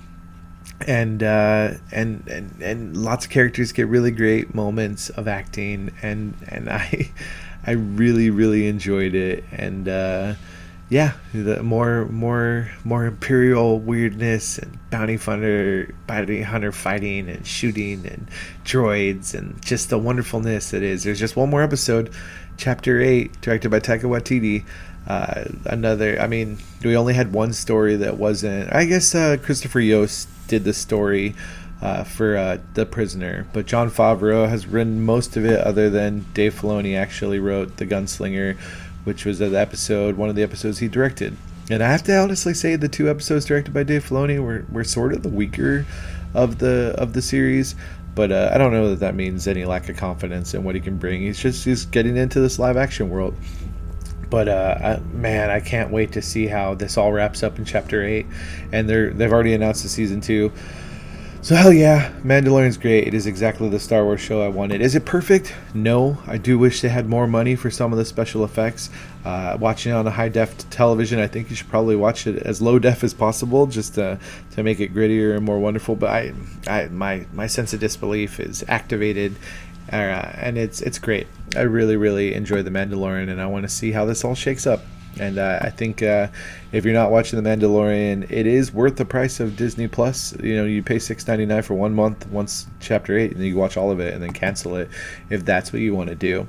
and 0.87 1.23
uh, 1.23 1.75
and 1.93 2.27
and 2.29 2.63
and 2.63 2.97
lots 2.97 3.27
of 3.27 3.31
characters 3.31 3.73
get 3.73 3.87
really 3.89 4.11
great 4.11 4.55
moments 4.55 5.11
of 5.11 5.29
acting, 5.29 5.93
and 6.03 6.35
and 6.49 6.69
I 6.71 7.11
I 7.67 7.73
really 7.73 8.31
really 8.31 8.69
enjoyed 8.69 9.15
it, 9.15 9.45
and 9.53 9.89
uh, 9.89 10.35
yeah, 10.91 11.13
the 11.33 11.63
more 11.63 12.07
more 12.07 12.69
more 12.83 13.07
imperial 13.07 13.79
weirdness 13.79 14.59
and 14.59 14.77
bounty 14.91 15.17
hunter 15.17 15.95
bounty 16.09 16.43
hunter 16.43 16.73
fighting 16.73 17.29
and 17.29 17.47
shooting 17.47 18.05
and 18.05 18.29
droids 18.65 19.33
and 19.33 19.63
just 19.65 19.89
the 19.89 19.99
wonderfulness 19.99 20.73
that 20.73 20.83
is. 20.83 21.05
There's 21.05 21.21
just 21.21 21.37
one 21.37 21.49
more 21.49 21.63
episode, 21.63 22.13
chapter 22.57 23.01
eight, 23.01 23.41
directed 23.41 23.71
by 23.71 23.79
Taika 23.79 24.03
Waititi. 24.03 24.65
Uh, 25.07 25.45
another, 25.65 26.21
I 26.21 26.27
mean, 26.27 26.59
we 26.85 26.97
only 26.97 27.15
had 27.15 27.33
one 27.33 27.53
story 27.53 27.97
that 27.97 28.19
wasn't. 28.19 28.73
I 28.73 28.85
guess 28.85 29.15
uh, 29.15 29.37
Christopher 29.41 29.81
Yost 29.81 30.29
did 30.49 30.65
the 30.65 30.75
story 30.75 31.37
uh, 31.81 32.05
for 32.05 32.37
uh, 32.37 32.59
The 32.75 32.85
Prisoner. 32.85 33.47
But 33.53 33.67
Jon 33.67 33.91
Favreau 33.91 34.49
has 34.49 34.67
written 34.67 35.03
most 35.03 35.37
of 35.37 35.45
it, 35.45 35.61
other 35.61 35.89
than 35.89 36.27
Dave 36.35 36.61
Filoni 36.61 36.99
actually 36.99 37.39
wrote 37.39 37.77
The 37.77 37.87
Gunslinger, 37.87 38.59
which 39.05 39.25
was 39.25 39.39
the 39.39 39.59
episode, 39.59 40.17
one 40.17 40.29
of 40.29 40.37
the 40.37 40.43
episodes 40.43 40.79
he 40.79 40.89
directed. 40.89 41.37
And 41.71 41.83
I 41.83 41.91
have 41.91 42.03
to 42.05 42.17
honestly 42.17 42.55
say, 42.55 42.77
the 42.77 42.89
two 42.89 43.09
episodes 43.09 43.45
directed 43.45 43.73
by 43.73 43.85
Dave 43.85 44.09
Filoni 44.09 44.43
were, 44.43 44.67
were 44.71 44.85
sort 44.85 45.13
of 45.13 45.23
the 45.23 45.29
weaker 45.29 45.87
of 46.35 46.59
the 46.59 46.95
of 46.99 47.13
the 47.13 47.23
series. 47.23 47.75
But 48.15 48.33
uh, 48.33 48.51
I 48.53 48.59
don't 48.59 48.73
know 48.73 48.91
that 48.91 49.01
that 49.01 49.15
means 49.15 49.47
any 49.47 49.65
lack 49.65 49.89
of 49.89 49.97
confidence 49.97 50.53
in 50.53 50.65
what 50.65 50.75
he 50.75 50.81
can 50.81 50.99
bring. 50.99 51.21
He's 51.21 51.39
just 51.39 51.65
he's 51.65 51.85
getting 51.87 52.17
into 52.17 52.41
this 52.41 52.59
live 52.59 52.77
action 52.77 53.09
world. 53.09 53.35
But 54.29 54.49
uh, 54.49 54.79
I, 54.83 55.17
man, 55.17 55.51
I 55.51 55.61
can't 55.61 55.91
wait 55.91 56.13
to 56.13 56.23
see 56.23 56.47
how 56.47 56.75
this 56.75 56.97
all 56.97 57.13
wraps 57.13 57.43
up 57.43 57.59
in 57.59 57.65
chapter 57.65 58.05
eight. 58.05 58.27
And 58.73 58.89
they're 58.89 59.11
they've 59.11 59.33
already 59.33 59.55
announced 59.55 59.85
the 59.85 59.89
season 59.89 60.21
two. 60.21 60.53
So 61.43 61.55
hell 61.55 61.73
yeah, 61.73 62.13
Mandalorian's 62.23 62.77
great. 62.77 63.09
It 63.09 63.15
is 63.15 63.27
exactly 63.27 63.71
the 63.71 63.81
Star 63.81 64.05
Wars 64.05 64.21
show 64.21 64.43
I 64.43 64.49
wanted. 64.49 64.83
Is 64.83 64.95
it 64.95 65.07
perfect? 65.07 65.55
No. 65.73 66.19
I 66.27 66.37
do 66.37 66.59
wish 66.59 66.83
they 66.83 66.91
had 66.91 67.09
more 67.09 67.27
money 67.27 67.57
for 67.57 67.71
some 67.71 67.93
of 67.93 67.99
the 67.99 68.05
special 68.05 68.45
effects. 68.45 68.91
Uh, 69.25 69.57
watching 69.59 69.91
it 69.91 69.95
on 69.95 70.07
a 70.07 70.11
high 70.11 70.29
def 70.29 70.69
television, 70.69 71.19
I 71.19 71.27
think 71.27 71.49
you 71.49 71.57
should 71.57 71.71
probably 71.71 71.97
watch 71.97 72.27
it 72.27 72.43
as 72.43 72.61
low 72.61 72.79
def 72.79 73.03
as 73.03 73.15
possible, 73.15 73.67
just 73.67 73.95
to, 73.95 74.19
to 74.51 74.63
make 74.63 74.81
it 74.81 74.95
grittier 74.95 75.35
and 75.35 75.45
more 75.45 75.59
wonderful. 75.59 75.97
But 75.97 76.11
I, 76.11 76.35
I 76.67 76.89
my 76.89 77.27
my 77.33 77.47
sense 77.47 77.73
of 77.73 77.81
disbelief 77.81 78.39
is 78.39 78.63
activated, 78.69 79.35
uh, 79.91 79.97
and 79.97 80.59
it's 80.59 80.83
it's 80.83 80.99
great. 80.99 81.27
I 81.57 81.63
really 81.63 81.97
really 81.97 82.35
enjoy 82.35 82.63
the 82.63 82.71
Mandalorian, 82.71 83.31
and 83.31 83.41
I 83.41 83.47
want 83.47 83.63
to 83.65 83.69
see 83.71 83.93
how 83.93 84.05
this 84.05 84.25
all 84.27 84.35
shakes 84.35 84.67
up. 84.67 84.83
And 85.21 85.39
uh, 85.39 85.59
I 85.61 85.69
think 85.69 86.03
uh, 86.03 86.29
if 86.73 86.85
you're 86.85 86.95
not 86.95 87.11
watching 87.11 87.43
The 87.43 87.49
Mandalorian, 87.49 88.31
it 88.31 88.47
is 88.47 88.73
worth 88.73 88.97
the 88.97 89.05
price 89.05 89.39
of 89.39 89.55
Disney 89.55 89.87
Plus. 89.87 90.35
You 90.43 90.57
know, 90.57 90.65
you 90.65 90.83
pay 90.83 90.99
six 90.99 91.27
ninety 91.29 91.45
nine 91.45 91.63
for 91.63 91.75
one 91.75 91.95
month, 91.95 92.27
once 92.29 92.67
Chapter 92.81 93.19
Eight, 93.19 93.33
and 93.33 93.41
then 93.41 93.47
you 93.47 93.57
watch 93.57 93.77
all 93.77 93.91
of 93.91 94.01
it, 94.01 94.15
and 94.15 94.23
then 94.23 94.33
cancel 94.33 94.77
it 94.77 94.89
if 95.29 95.45
that's 95.45 95.73
what 95.73 95.83
you 95.83 95.95
want 95.95 96.09
to 96.09 96.17
do. 96.17 96.47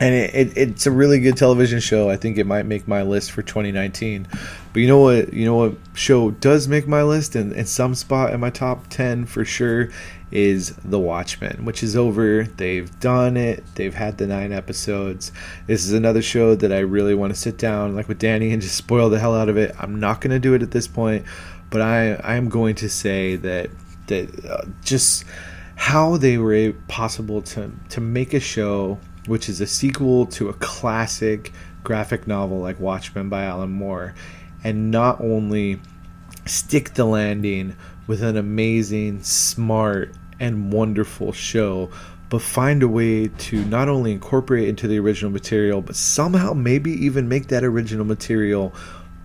And 0.00 0.14
it, 0.14 0.34
it, 0.34 0.56
it's 0.56 0.86
a 0.86 0.90
really 0.90 1.18
good 1.18 1.36
television 1.36 1.80
show. 1.80 2.08
I 2.08 2.16
think 2.16 2.38
it 2.38 2.46
might 2.46 2.66
make 2.66 2.86
my 2.86 3.02
list 3.02 3.32
for 3.32 3.42
2019. 3.42 4.28
But 4.72 4.80
you 4.80 4.86
know 4.86 5.00
what? 5.00 5.32
You 5.32 5.44
know 5.44 5.56
what 5.56 5.74
show 5.94 6.30
does 6.30 6.68
make 6.68 6.86
my 6.86 7.02
list, 7.02 7.34
and, 7.34 7.52
and 7.52 7.68
some 7.68 7.94
spot 7.94 8.32
in 8.32 8.40
my 8.40 8.50
top 8.50 8.86
10 8.88 9.26
for 9.26 9.44
sure 9.44 9.90
is 10.30 10.74
The 10.84 10.98
Watchmen, 10.98 11.64
which 11.64 11.82
is 11.82 11.96
over. 11.96 12.44
They've 12.44 13.00
done 13.00 13.36
it. 13.36 13.64
They've 13.74 13.94
had 13.94 14.18
the 14.18 14.26
nine 14.26 14.52
episodes. 14.52 15.32
This 15.66 15.84
is 15.84 15.92
another 15.92 16.22
show 16.22 16.54
that 16.54 16.72
I 16.72 16.80
really 16.80 17.14
want 17.14 17.34
to 17.34 17.38
sit 17.38 17.58
down, 17.58 17.96
like 17.96 18.08
with 18.08 18.18
Danny, 18.18 18.52
and 18.52 18.62
just 18.62 18.76
spoil 18.76 19.10
the 19.10 19.18
hell 19.18 19.34
out 19.34 19.48
of 19.48 19.56
it. 19.56 19.74
I'm 19.78 19.98
not 19.98 20.20
going 20.20 20.30
to 20.30 20.38
do 20.38 20.54
it 20.54 20.62
at 20.62 20.70
this 20.70 20.86
point, 20.86 21.24
but 21.70 21.80
I 21.80 22.14
I 22.14 22.36
am 22.36 22.48
going 22.48 22.74
to 22.76 22.88
say 22.88 23.36
that 23.36 23.70
that 24.08 24.44
uh, 24.44 24.66
just 24.82 25.24
how 25.76 26.16
they 26.16 26.36
were 26.38 26.72
possible 26.88 27.40
to 27.42 27.70
to 27.90 28.00
make 28.00 28.34
a 28.34 28.40
show 28.40 28.98
which 29.28 29.48
is 29.48 29.60
a 29.60 29.66
sequel 29.66 30.26
to 30.26 30.48
a 30.48 30.54
classic 30.54 31.52
graphic 31.84 32.26
novel 32.26 32.58
like 32.58 32.80
Watchmen 32.80 33.28
by 33.28 33.44
Alan 33.44 33.70
Moore, 33.70 34.14
and 34.64 34.90
not 34.90 35.20
only 35.20 35.80
stick 36.46 36.94
the 36.94 37.04
landing 37.04 37.76
with 38.06 38.22
an 38.22 38.36
amazing, 38.36 39.22
smart, 39.22 40.12
and 40.40 40.72
wonderful 40.72 41.32
show, 41.32 41.90
but 42.30 42.42
find 42.42 42.82
a 42.82 42.88
way 42.88 43.28
to 43.28 43.64
not 43.66 43.88
only 43.88 44.12
incorporate 44.12 44.68
into 44.68 44.86
the 44.88 44.98
original 44.98 45.30
material, 45.30 45.80
but 45.80 45.96
somehow 45.96 46.52
maybe 46.52 46.90
even 46.92 47.28
make 47.28 47.48
that 47.48 47.64
original 47.64 48.04
material 48.04 48.74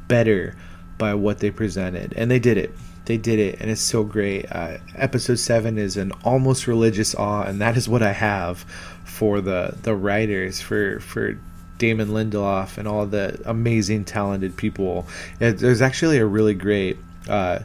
better 0.08 0.56
by 0.98 1.14
what 1.14 1.40
they 1.40 1.52
presented. 1.52 2.14
And 2.16 2.30
they 2.30 2.40
did 2.40 2.58
it. 2.58 2.74
They 3.06 3.18
did 3.18 3.38
it, 3.40 3.60
and 3.60 3.70
it's 3.70 3.82
so 3.82 4.04
great. 4.06 4.46
Uh, 4.50 4.78
episode 4.96 5.38
7 5.38 5.78
is 5.78 5.98
an 5.98 6.14
almost 6.24 6.68
religious 6.68 7.14
awe, 7.16 7.44
and 7.44 7.60
that 7.60 7.76
is 7.76 7.90
what 7.90 8.02
I 8.02 8.14
have 8.14 8.66
for 9.14 9.42
the, 9.42 9.78
the 9.84 9.96
writers, 9.96 10.60
for, 10.60 11.00
for 11.00 11.38
Damon 11.78 12.10
Lindelof, 12.10 12.80
and 12.80 12.88
all 12.88 13.06
the 13.06 13.40
amazing, 13.46 14.06
talented 14.06 14.58
people. 14.58 15.06
It, 15.40 15.60
there's 15.60 15.82
actually 15.82 16.18
a 16.18 16.26
really 16.26 16.56
great. 16.56 16.98
Uh, 17.30 17.60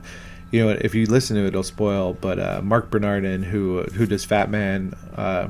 you 0.50 0.64
know, 0.64 0.76
if 0.80 0.94
you 0.94 1.06
listen 1.06 1.36
to 1.36 1.42
it, 1.42 1.48
it'll 1.48 1.62
spoil. 1.62 2.14
But 2.14 2.38
uh, 2.38 2.60
Mark 2.62 2.90
Bernardin, 2.90 3.42
who 3.42 3.82
who 3.82 4.06
does 4.06 4.24
Fat 4.24 4.50
Man, 4.50 4.94
uh, 5.16 5.48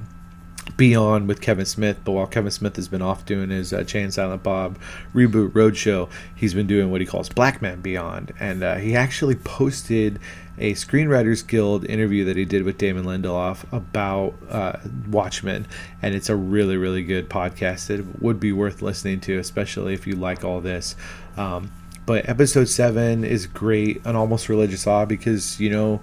Beyond 0.77 1.27
with 1.27 1.41
Kevin 1.41 1.67
Smith, 1.67 1.99
but 2.05 2.13
while 2.13 2.27
Kevin 2.27 2.53
Smith 2.53 2.77
has 2.77 2.89
been 2.89 3.03
off 3.03 3.27
doing 3.27 3.51
his 3.51 3.73
uh, 3.73 3.85
and 3.95 4.15
Silent 4.15 4.43
Bob 4.43 4.79
reboot 5.15 5.51
roadshow, 5.51 6.09
he's 6.37 6.55
been 6.55 6.67
doing 6.67 6.91
what 6.91 7.01
he 7.01 7.07
calls 7.07 7.29
Black 7.29 7.61
Man 7.61 7.81
Beyond, 7.81 8.33
and 8.39 8.63
uh, 8.63 8.77
he 8.77 8.95
actually 8.95 9.35
posted 9.35 10.21
a 10.61 10.75
Screenwriters 10.75 11.47
Guild 11.47 11.85
interview 11.85 12.25
that 12.25 12.37
he 12.37 12.45
did 12.45 12.63
with 12.63 12.79
Damon 12.79 13.05
Lindelof 13.05 13.71
about 13.73 14.35
uh, 14.51 14.79
Watchmen, 15.09 15.67
and 16.03 16.15
it's 16.15 16.29
a 16.29 16.37
really, 16.37 16.77
really 16.77 17.03
good 17.03 17.29
podcast. 17.29 17.91
It 17.91 18.23
would 18.23 18.41
be 18.41 18.53
worth 18.53 18.83
listening 18.83 19.21
to, 19.21 19.39
especially 19.39 19.95
if 19.95 20.07
you 20.07 20.17
like 20.17 20.45
all 20.45 20.61
this. 20.61 20.97
Um, 21.37 21.71
but 22.07 22.29
episode 22.29 22.69
seven 22.69 23.25
is 23.25 23.47
great, 23.47 24.05
an 24.07 24.17
almost 24.17 24.49
religious 24.49 24.87
awe 24.87 25.05
because 25.05 25.61
you 25.61 25.71
know 25.71 26.01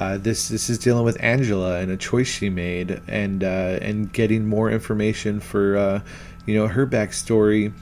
uh, 0.00 0.18
this 0.18 0.48
this 0.48 0.70
is 0.70 0.78
dealing 0.78 1.04
with 1.04 1.22
Angela 1.22 1.78
and 1.78 1.90
a 1.90 1.96
choice 1.96 2.28
she 2.28 2.48
made, 2.48 3.00
and 3.06 3.44
uh, 3.44 3.78
and 3.80 4.12
getting 4.12 4.46
more 4.46 4.70
information 4.70 5.40
for 5.40 5.76
uh, 5.76 6.00
you 6.46 6.54
know 6.54 6.68
her 6.68 6.86
backstory 6.86 7.72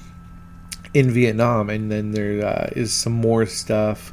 in 0.92 1.10
Vietnam, 1.10 1.70
and 1.70 1.90
then 1.90 2.10
there 2.10 2.44
uh, 2.44 2.70
is 2.72 2.92
some 2.92 3.12
more 3.12 3.46
stuff 3.46 4.12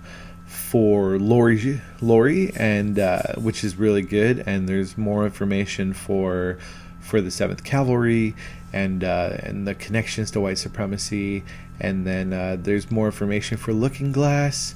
for 0.77 1.17
Laurie 1.17 1.81
Laurie, 2.01 2.51
and 2.55 2.99
uh, 2.99 3.33
which 3.35 3.63
is 3.63 3.77
really 3.77 4.03
good, 4.03 4.43
and 4.45 4.69
there's 4.69 4.95
more 4.95 5.25
information 5.25 5.91
for 5.91 6.59
for 6.99 7.19
the 7.19 7.31
Seventh 7.31 7.63
Cavalry 7.63 8.35
and 8.71 9.03
uh, 9.03 9.37
and 9.39 9.67
the 9.67 9.73
connections 9.73 10.29
to 10.29 10.39
white 10.39 10.59
supremacy, 10.59 11.43
and 11.79 12.05
then 12.05 12.31
uh, 12.31 12.57
there's 12.59 12.91
more 12.91 13.07
information 13.07 13.57
for 13.57 13.73
Looking 13.73 14.11
Glass, 14.11 14.75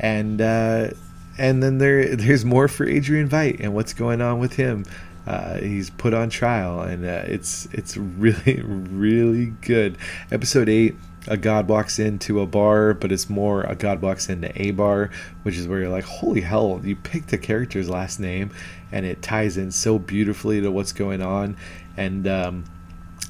and 0.00 0.40
uh, 0.40 0.88
and 1.36 1.62
then 1.62 1.76
there 1.76 2.16
there's 2.16 2.46
more 2.46 2.66
for 2.66 2.86
Adrian 2.88 3.28
Veidt 3.28 3.60
and 3.60 3.74
what's 3.74 3.92
going 3.92 4.22
on 4.22 4.38
with 4.38 4.54
him. 4.54 4.86
Uh, 5.26 5.58
he's 5.58 5.90
put 5.90 6.14
on 6.14 6.30
trial, 6.30 6.80
and 6.80 7.04
uh, 7.04 7.24
it's 7.26 7.68
it's 7.72 7.98
really 7.98 8.62
really 8.64 9.52
good. 9.60 9.98
Episode 10.30 10.70
eight, 10.70 10.94
a 11.28 11.36
god 11.36 11.68
walks 11.68 11.98
into 11.98 12.40
a 12.40 12.46
bar, 12.46 12.94
but 12.94 13.12
it's 13.12 13.30
more 13.30 13.62
a 13.62 13.74
god 13.74 14.02
walks 14.02 14.28
into 14.28 14.50
a 14.60 14.72
bar, 14.72 15.10
which 15.42 15.56
is 15.56 15.68
where 15.68 15.80
you're 15.80 15.88
like, 15.88 16.04
holy 16.04 16.40
hell, 16.40 16.80
you 16.82 16.96
picked 16.96 17.28
the 17.28 17.38
character's 17.38 17.88
last 17.88 18.18
name, 18.18 18.50
and 18.90 19.06
it 19.06 19.22
ties 19.22 19.56
in 19.56 19.70
so 19.70 19.98
beautifully 19.98 20.60
to 20.60 20.70
what's 20.70 20.92
going 20.92 21.22
on, 21.22 21.56
and 21.96 22.26
um, 22.26 22.64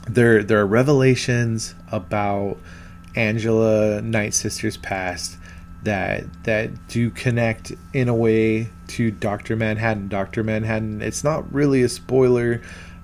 there 0.08 0.42
there 0.42 0.60
are 0.60 0.66
revelations 0.66 1.74
about 1.90 2.58
Angela 3.14 4.00
Night 4.00 4.34
Sister's 4.34 4.76
past 4.76 5.36
that 5.82 6.24
that 6.44 6.88
do 6.88 7.10
connect 7.10 7.72
in 7.92 8.08
a 8.08 8.14
way 8.14 8.68
to 8.88 9.10
Doctor 9.10 9.56
Manhattan. 9.56 10.08
Doctor 10.08 10.42
Manhattan. 10.42 11.02
It's 11.02 11.24
not 11.24 11.52
really 11.52 11.82
a 11.82 11.88
spoiler, 11.88 12.62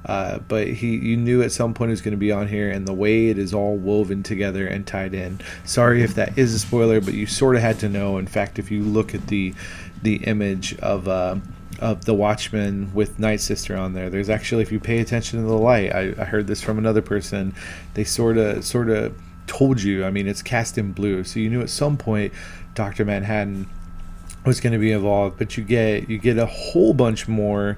uh, 0.08 0.38
but 0.48 0.66
he 0.66 0.96
you 0.96 1.16
knew 1.16 1.42
at 1.42 1.52
some 1.52 1.74
point 1.74 1.90
he 1.90 1.92
was 1.92 2.00
going 2.00 2.12
to 2.12 2.18
be 2.18 2.32
on 2.32 2.48
here, 2.48 2.70
and 2.70 2.88
the 2.88 2.94
way 2.94 3.28
it 3.28 3.38
is 3.38 3.54
all 3.54 3.76
woven 3.76 4.22
together 4.22 4.66
and 4.66 4.86
tied 4.86 5.14
in. 5.14 5.40
Sorry 5.64 6.02
if 6.02 6.14
that 6.14 6.36
is 6.36 6.54
a 6.54 6.58
spoiler, 6.58 7.00
but 7.00 7.14
you 7.14 7.26
sort 7.26 7.54
of 7.54 7.62
had 7.62 7.78
to 7.80 7.88
know. 7.88 8.18
In 8.18 8.26
fact, 8.26 8.58
if 8.58 8.70
you 8.70 8.82
look 8.82 9.14
at 9.14 9.28
the 9.28 9.54
the 10.02 10.16
image 10.24 10.76
of. 10.78 11.06
Uh, 11.06 11.36
of 11.80 12.06
the 12.06 12.14
Watchman 12.14 12.92
with 12.92 13.20
Night 13.20 13.40
Sister 13.40 13.76
on 13.76 13.92
there. 13.92 14.10
There's 14.10 14.28
actually, 14.28 14.62
if 14.62 14.72
you 14.72 14.80
pay 14.80 14.98
attention 14.98 15.40
to 15.40 15.46
the 15.46 15.56
light, 15.56 15.94
I, 15.94 16.12
I 16.18 16.24
heard 16.24 16.48
this 16.48 16.60
from 16.60 16.76
another 16.76 17.02
person. 17.02 17.54
They 17.94 18.02
sort 18.02 18.36
of, 18.36 18.64
sort 18.64 18.90
of 18.90 19.16
told 19.46 19.80
you. 19.80 20.04
I 20.04 20.10
mean, 20.10 20.26
it's 20.26 20.42
cast 20.42 20.76
in 20.76 20.92
blue, 20.92 21.22
so 21.22 21.38
you 21.38 21.48
knew 21.48 21.60
at 21.60 21.70
some 21.70 21.96
point 21.96 22.32
Doctor 22.74 23.04
Manhattan 23.04 23.68
was 24.44 24.60
going 24.60 24.72
to 24.72 24.78
be 24.78 24.92
involved. 24.92 25.38
But 25.38 25.56
you 25.56 25.64
get 25.64 26.08
you 26.08 26.18
get 26.18 26.38
a 26.38 26.46
whole 26.46 26.94
bunch 26.94 27.28
more, 27.28 27.76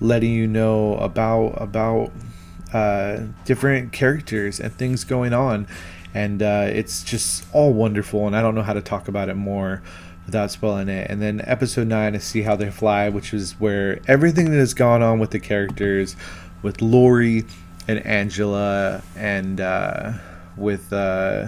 letting 0.00 0.32
you 0.32 0.46
know 0.46 0.94
about 0.96 1.54
about 1.56 2.12
uh, 2.72 3.20
different 3.44 3.92
characters 3.92 4.60
and 4.60 4.72
things 4.72 5.04
going 5.04 5.32
on, 5.32 5.66
and 6.14 6.42
uh, 6.42 6.66
it's 6.70 7.02
just 7.02 7.44
all 7.52 7.72
wonderful. 7.72 8.26
And 8.26 8.36
I 8.36 8.42
don't 8.42 8.54
know 8.54 8.62
how 8.62 8.74
to 8.74 8.82
talk 8.82 9.08
about 9.08 9.28
it 9.28 9.34
more 9.34 9.82
without 10.26 10.50
spoiling 10.50 10.90
it. 10.90 11.10
And 11.10 11.22
then 11.22 11.40
episode 11.44 11.88
nine 11.88 12.14
is 12.14 12.22
See 12.22 12.42
How 12.42 12.54
They 12.54 12.70
Fly, 12.70 13.08
which 13.08 13.32
is 13.32 13.52
where 13.58 14.00
everything 14.06 14.50
that 14.50 14.58
has 14.58 14.74
gone 14.74 15.02
on 15.02 15.18
with 15.18 15.30
the 15.30 15.40
characters, 15.40 16.16
with 16.60 16.82
Laurie 16.82 17.46
and 17.88 18.04
Angela, 18.04 19.02
and 19.16 19.58
uh, 19.58 20.12
with 20.54 20.92
uh, 20.92 21.46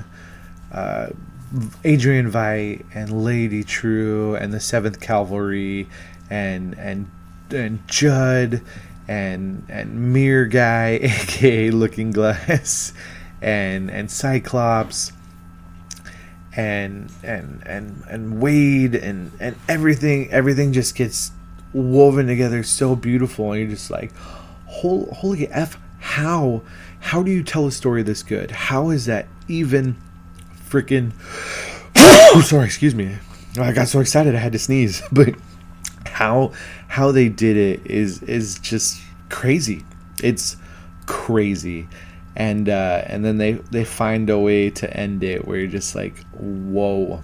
uh, 0.72 1.08
Adrian 1.84 2.30
Veidt 2.30 2.84
and 2.94 3.24
Lady 3.24 3.64
Trieu 3.64 4.34
and 4.36 4.52
the 4.52 4.60
Seventh 4.60 5.00
Cavalry 5.00 5.86
and 6.30 6.78
and 6.78 7.10
and 7.52 7.86
Judd 7.88 8.62
and 9.08 9.64
and 9.68 10.12
Mirror 10.12 10.46
Guy, 10.46 10.88
aka 11.02 11.70
Looking 11.70 12.10
Glass, 12.10 12.92
and 13.40 13.90
and 13.90 14.10
Cyclops 14.10 15.12
and 16.56 17.10
and 17.22 17.62
and 17.64 18.02
and 18.08 18.40
Wade 18.40 18.94
and 18.94 19.32
and 19.38 19.56
everything 19.68 20.30
everything 20.30 20.72
just 20.72 20.96
gets 20.96 21.30
woven 21.72 22.26
together 22.26 22.64
so 22.64 22.96
beautiful 22.96 23.52
and 23.52 23.60
you're 23.60 23.70
just 23.70 23.88
like 23.88 24.12
holy, 24.66 25.46
f 25.48 25.78
how 26.00 26.62
how 26.98 27.22
do 27.22 27.30
you 27.30 27.44
tell 27.44 27.68
a 27.68 27.72
story 27.72 28.02
this 28.02 28.24
good 28.24 28.50
how 28.50 28.90
is 28.90 29.06
that 29.06 29.28
even 29.46 29.96
freaking. 30.70 31.12
oh, 31.96 32.42
sorry, 32.44 32.64
excuse 32.64 32.94
me. 32.94 33.16
I 33.58 33.72
got 33.72 33.88
so 33.88 34.00
excited 34.00 34.34
I 34.34 34.38
had 34.38 34.52
to 34.52 34.58
sneeze. 34.58 35.02
But 35.12 35.34
how 36.10 36.52
how 36.88 37.12
they 37.12 37.28
did 37.28 37.56
it 37.56 37.86
is 37.86 38.22
is 38.24 38.58
just 38.58 39.00
crazy. 39.28 39.84
It's 40.22 40.56
crazy. 41.06 41.88
And 42.36 42.68
uh, 42.68 43.02
and 43.06 43.24
then 43.24 43.38
they 43.38 43.52
they 43.52 43.84
find 43.84 44.30
a 44.30 44.38
way 44.38 44.70
to 44.70 44.96
end 44.96 45.22
it 45.24 45.46
where 45.46 45.58
you're 45.58 45.68
just 45.68 45.94
like, 45.94 46.24
whoa, 46.32 47.22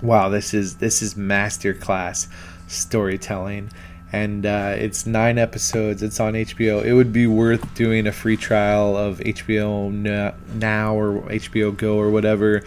wow, 0.00 0.28
this 0.28 0.54
is 0.54 0.76
this 0.76 1.02
is 1.02 1.14
masterclass 1.14 2.28
storytelling. 2.68 3.70
And 4.12 4.44
uh, 4.44 4.74
it's 4.76 5.06
nine 5.06 5.38
episodes. 5.38 6.02
It's 6.02 6.20
on 6.20 6.34
HBO. 6.34 6.84
It 6.84 6.92
would 6.92 7.12
be 7.12 7.26
worth 7.26 7.74
doing 7.74 8.06
a 8.06 8.12
free 8.12 8.36
trial 8.36 8.96
of 8.96 9.18
HBO 9.20 9.90
Now 10.54 10.94
or 10.94 11.22
HBO 11.22 11.76
Go 11.76 11.96
or 11.96 12.10
whatever 12.10 12.62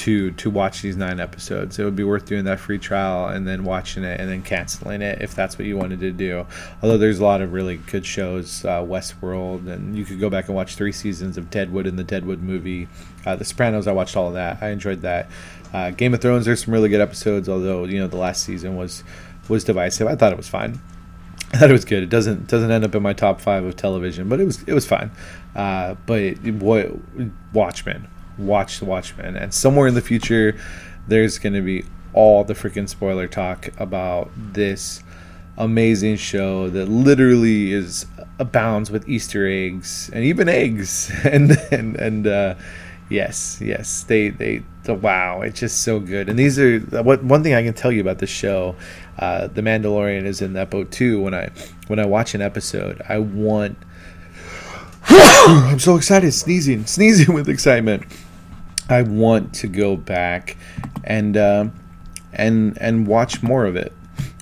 to 0.00 0.30
to 0.32 0.48
watch 0.48 0.80
these 0.80 0.96
nine 0.96 1.20
episodes. 1.20 1.78
It 1.78 1.84
would 1.84 1.96
be 1.96 2.04
worth 2.04 2.24
doing 2.24 2.44
that 2.44 2.58
free 2.58 2.78
trial 2.78 3.28
and 3.28 3.46
then 3.46 3.64
watching 3.64 4.02
it 4.02 4.18
and 4.18 4.30
then 4.30 4.42
canceling 4.42 5.02
it 5.02 5.20
if 5.20 5.34
that's 5.34 5.58
what 5.58 5.66
you 5.66 5.76
wanted 5.76 6.00
to 6.00 6.10
do. 6.10 6.46
Although 6.82 6.96
there's 6.96 7.18
a 7.18 7.24
lot 7.24 7.42
of 7.42 7.52
really 7.52 7.76
good 7.76 8.06
shows, 8.06 8.64
uh, 8.64 8.80
Westworld, 8.80 9.68
and 9.68 9.96
you 9.96 10.04
could 10.06 10.18
go 10.18 10.30
back 10.30 10.46
and 10.46 10.54
watch 10.54 10.74
three 10.74 10.92
seasons 10.92 11.36
of 11.36 11.50
Deadwood 11.50 11.86
and 11.86 11.98
the 11.98 12.04
Deadwood 12.04 12.40
movie. 12.40 12.88
Uh, 13.26 13.36
the 13.36 13.44
Sopranos, 13.44 13.86
I 13.86 13.92
watched 13.92 14.16
all 14.16 14.28
of 14.28 14.34
that. 14.34 14.62
I 14.62 14.70
enjoyed 14.70 15.02
that. 15.02 15.28
Uh, 15.72 15.90
Game 15.90 16.14
of 16.14 16.20
Thrones, 16.20 16.46
there's 16.46 16.64
some 16.64 16.72
really 16.72 16.88
good 16.88 17.00
episodes. 17.00 17.48
Although 17.48 17.84
you 17.84 17.98
know 17.98 18.08
the 18.08 18.16
last 18.16 18.44
season 18.44 18.76
was 18.76 19.04
was 19.50 19.64
divisive. 19.64 20.06
I 20.06 20.16
thought 20.16 20.32
it 20.32 20.36
was 20.36 20.48
fine. 20.48 20.80
I 21.52 21.58
thought 21.58 21.70
it 21.70 21.74
was 21.74 21.84
good. 21.84 22.02
It 22.02 22.08
doesn't 22.08 22.46
doesn't 22.46 22.70
end 22.70 22.84
up 22.84 22.94
in 22.94 23.02
my 23.02 23.12
top 23.12 23.40
five 23.40 23.64
of 23.64 23.76
television, 23.76 24.28
but 24.28 24.40
it 24.40 24.44
was 24.44 24.62
it 24.62 24.72
was 24.72 24.86
fine. 24.86 25.10
Uh, 25.54 25.96
but 26.06 26.38
what 26.44 26.92
Watchmen, 27.52 28.08
watch 28.38 28.78
the 28.78 28.84
Watchmen, 28.84 29.36
and 29.36 29.52
somewhere 29.52 29.88
in 29.88 29.94
the 29.94 30.00
future, 30.00 30.56
there's 31.08 31.38
going 31.38 31.54
to 31.54 31.62
be 31.62 31.84
all 32.12 32.44
the 32.44 32.54
freaking 32.54 32.88
spoiler 32.88 33.26
talk 33.26 33.68
about 33.78 34.30
this 34.36 35.02
amazing 35.58 36.16
show 36.16 36.70
that 36.70 36.86
literally 36.86 37.72
is 37.72 38.06
abounds 38.38 38.90
with 38.90 39.08
Easter 39.08 39.46
eggs 39.46 40.10
and 40.12 40.24
even 40.24 40.48
eggs, 40.48 41.10
and 41.24 41.52
and 41.72 41.96
and 41.96 42.26
uh, 42.26 42.54
yes, 43.10 43.58
yes, 43.60 44.04
they 44.04 44.30
they 44.30 44.62
the, 44.84 44.94
wow, 44.94 45.42
it's 45.42 45.60
just 45.60 45.82
so 45.82 46.00
good. 46.00 46.28
And 46.28 46.38
these 46.38 46.58
are 46.58 46.78
what 47.02 47.22
one 47.22 47.42
thing 47.42 47.52
I 47.52 47.62
can 47.62 47.74
tell 47.74 47.92
you 47.92 48.00
about 48.00 48.18
this 48.18 48.30
show. 48.30 48.76
Uh, 49.18 49.48
the 49.48 49.60
Mandalorian 49.60 50.24
is 50.24 50.40
in 50.40 50.54
that 50.54 50.70
boat 50.70 50.90
too. 50.90 51.20
When 51.20 51.34
I 51.34 51.50
when 51.88 51.98
I 51.98 52.06
watch 52.06 52.34
an 52.34 52.40
episode, 52.40 53.02
I 53.08 53.18
want. 53.18 53.76
I'm 55.08 55.78
so 55.78 55.96
excited, 55.96 56.32
sneezing, 56.32 56.86
sneezing 56.86 57.34
with 57.34 57.48
excitement. 57.48 58.04
I 58.88 59.02
want 59.02 59.54
to 59.54 59.66
go 59.66 59.96
back 59.96 60.56
and 61.04 61.36
uh, 61.36 61.66
and 62.32 62.78
and 62.80 63.06
watch 63.06 63.42
more 63.42 63.66
of 63.66 63.76
it. 63.76 63.92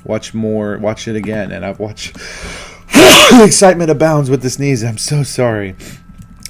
Watch 0.05 0.35
more. 0.35 0.79
Watch 0.79 1.09
it 1.09 1.17
again. 1.17 1.51
And 1.51 1.65
I've 1.65 1.81
watched. 1.81 2.17
excitement 3.33 3.91
abounds 3.91 4.31
with 4.31 4.43
the 4.43 4.51
sneeze. 4.51 4.83
I'm 4.83 4.99
so 4.99 5.23
sorry. 5.23 5.75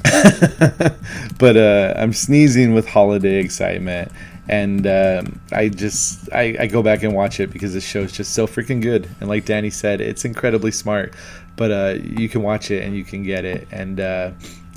but 1.39 1.57
uh, 1.57 1.95
I'm 1.97 2.13
sneezing 2.13 2.75
with 2.75 2.89
holiday 2.89 3.37
excitement, 3.37 4.13
and 4.49 4.87
um, 4.87 5.41
I 5.53 5.69
just 5.69 6.33
I, 6.33 6.57
I, 6.61 6.67
go 6.67 6.83
back 6.83 7.03
and 7.03 7.15
watch 7.15 7.41
it 7.41 7.51
because 7.51 7.75
the 7.75 7.81
show 7.81 8.01
is 8.01 8.13
just 8.13 8.33
so 8.33 8.47
freaking 8.47 8.81
good. 8.81 9.09
And 9.21 9.29
like 9.29 9.45
Danny 9.45 9.71
said, 9.71 10.01
it's 10.01 10.25
incredibly 10.25 10.71
smart. 10.71 11.15
But 11.57 11.71
uh, 11.73 11.95
you 12.03 12.29
can 12.29 12.43
watch 12.43 12.71
it 12.71 12.85
and 12.85 12.95
you 12.95 13.05
can 13.05 13.25
get 13.25 13.45
it, 13.45 13.67
and 13.73 13.99
uh, 13.99 14.31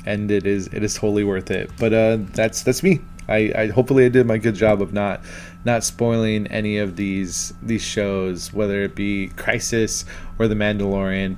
and 0.05 0.31
it 0.31 0.45
is 0.45 0.67
it 0.67 0.83
is 0.83 0.95
totally 0.95 1.23
worth 1.23 1.51
it. 1.51 1.71
But 1.79 1.93
uh, 1.93 2.17
that's 2.33 2.63
that's 2.63 2.83
me. 2.83 3.01
I, 3.29 3.53
I 3.55 3.67
hopefully 3.67 4.05
I 4.05 4.09
did 4.09 4.25
my 4.25 4.37
good 4.37 4.55
job 4.55 4.81
of 4.81 4.93
not 4.93 5.21
not 5.63 5.83
spoiling 5.83 6.47
any 6.47 6.77
of 6.77 6.95
these 6.95 7.53
these 7.61 7.83
shows, 7.83 8.51
whether 8.51 8.81
it 8.81 8.95
be 8.95 9.27
Crisis 9.29 10.05
or 10.39 10.47
The 10.47 10.55
Mandalorian 10.55 11.37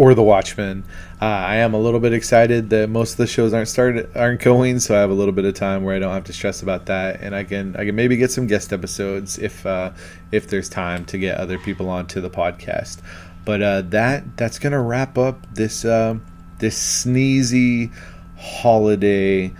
or 0.00 0.14
The 0.14 0.22
Watchmen. 0.22 0.82
Uh, 1.20 1.26
I 1.26 1.56
am 1.56 1.74
a 1.74 1.78
little 1.78 2.00
bit 2.00 2.14
excited 2.14 2.70
that 2.70 2.88
most 2.88 3.12
of 3.12 3.16
the 3.18 3.26
shows 3.26 3.52
aren't 3.52 3.68
started 3.68 4.08
aren't 4.16 4.40
going, 4.40 4.80
so 4.80 4.96
I 4.96 5.00
have 5.00 5.10
a 5.10 5.14
little 5.14 5.34
bit 5.34 5.44
of 5.44 5.52
time 5.52 5.84
where 5.84 5.94
I 5.94 5.98
don't 5.98 6.14
have 6.14 6.24
to 6.24 6.32
stress 6.32 6.62
about 6.62 6.86
that, 6.86 7.20
and 7.20 7.34
I 7.34 7.44
can 7.44 7.76
I 7.76 7.84
can 7.84 7.94
maybe 7.94 8.16
get 8.16 8.30
some 8.30 8.46
guest 8.46 8.72
episodes 8.72 9.36
if 9.36 9.66
uh, 9.66 9.90
if 10.32 10.48
there's 10.48 10.70
time 10.70 11.04
to 11.04 11.18
get 11.18 11.36
other 11.36 11.58
people 11.58 11.90
onto 11.90 12.22
the 12.22 12.30
podcast. 12.30 13.02
But 13.44 13.60
uh, 13.60 13.82
that 13.90 14.38
that's 14.38 14.58
gonna 14.58 14.80
wrap 14.80 15.18
up 15.18 15.46
this 15.54 15.84
uh, 15.84 16.14
this 16.60 17.04
sneezy 17.04 17.92
holiday 18.38 19.52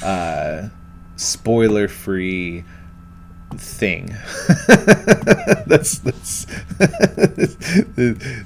uh, 0.00 0.68
spoiler 1.16 1.88
free 1.88 2.62
thing. 3.56 4.06
that's 5.66 5.98
that's 5.98 6.44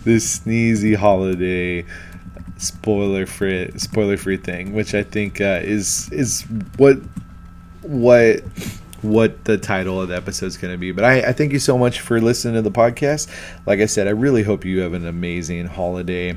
this 0.04 0.38
sneezy 0.38 0.96
holiday 0.96 1.84
spoiler 2.58 3.26
free 3.26 3.70
spoiler 3.76 4.16
free 4.16 4.36
thing, 4.36 4.72
which 4.72 4.94
I 4.94 5.02
think 5.02 5.40
uh, 5.40 5.60
is 5.62 6.10
is 6.12 6.42
what 6.76 6.98
what 7.82 8.42
what 9.02 9.44
the 9.44 9.58
title 9.58 10.00
of 10.00 10.08
the 10.08 10.16
episode 10.16 10.46
is 10.46 10.56
going 10.56 10.72
to 10.72 10.78
be. 10.78 10.92
But 10.92 11.04
I, 11.04 11.28
I 11.28 11.32
thank 11.32 11.52
you 11.52 11.58
so 11.58 11.76
much 11.76 12.00
for 12.00 12.20
listening 12.20 12.54
to 12.54 12.62
the 12.62 12.70
podcast. 12.70 13.28
Like 13.66 13.80
I 13.80 13.86
said, 13.86 14.06
I 14.06 14.10
really 14.10 14.44
hope 14.44 14.64
you 14.64 14.80
have 14.80 14.94
an 14.94 15.06
amazing 15.06 15.66
holiday, 15.66 16.36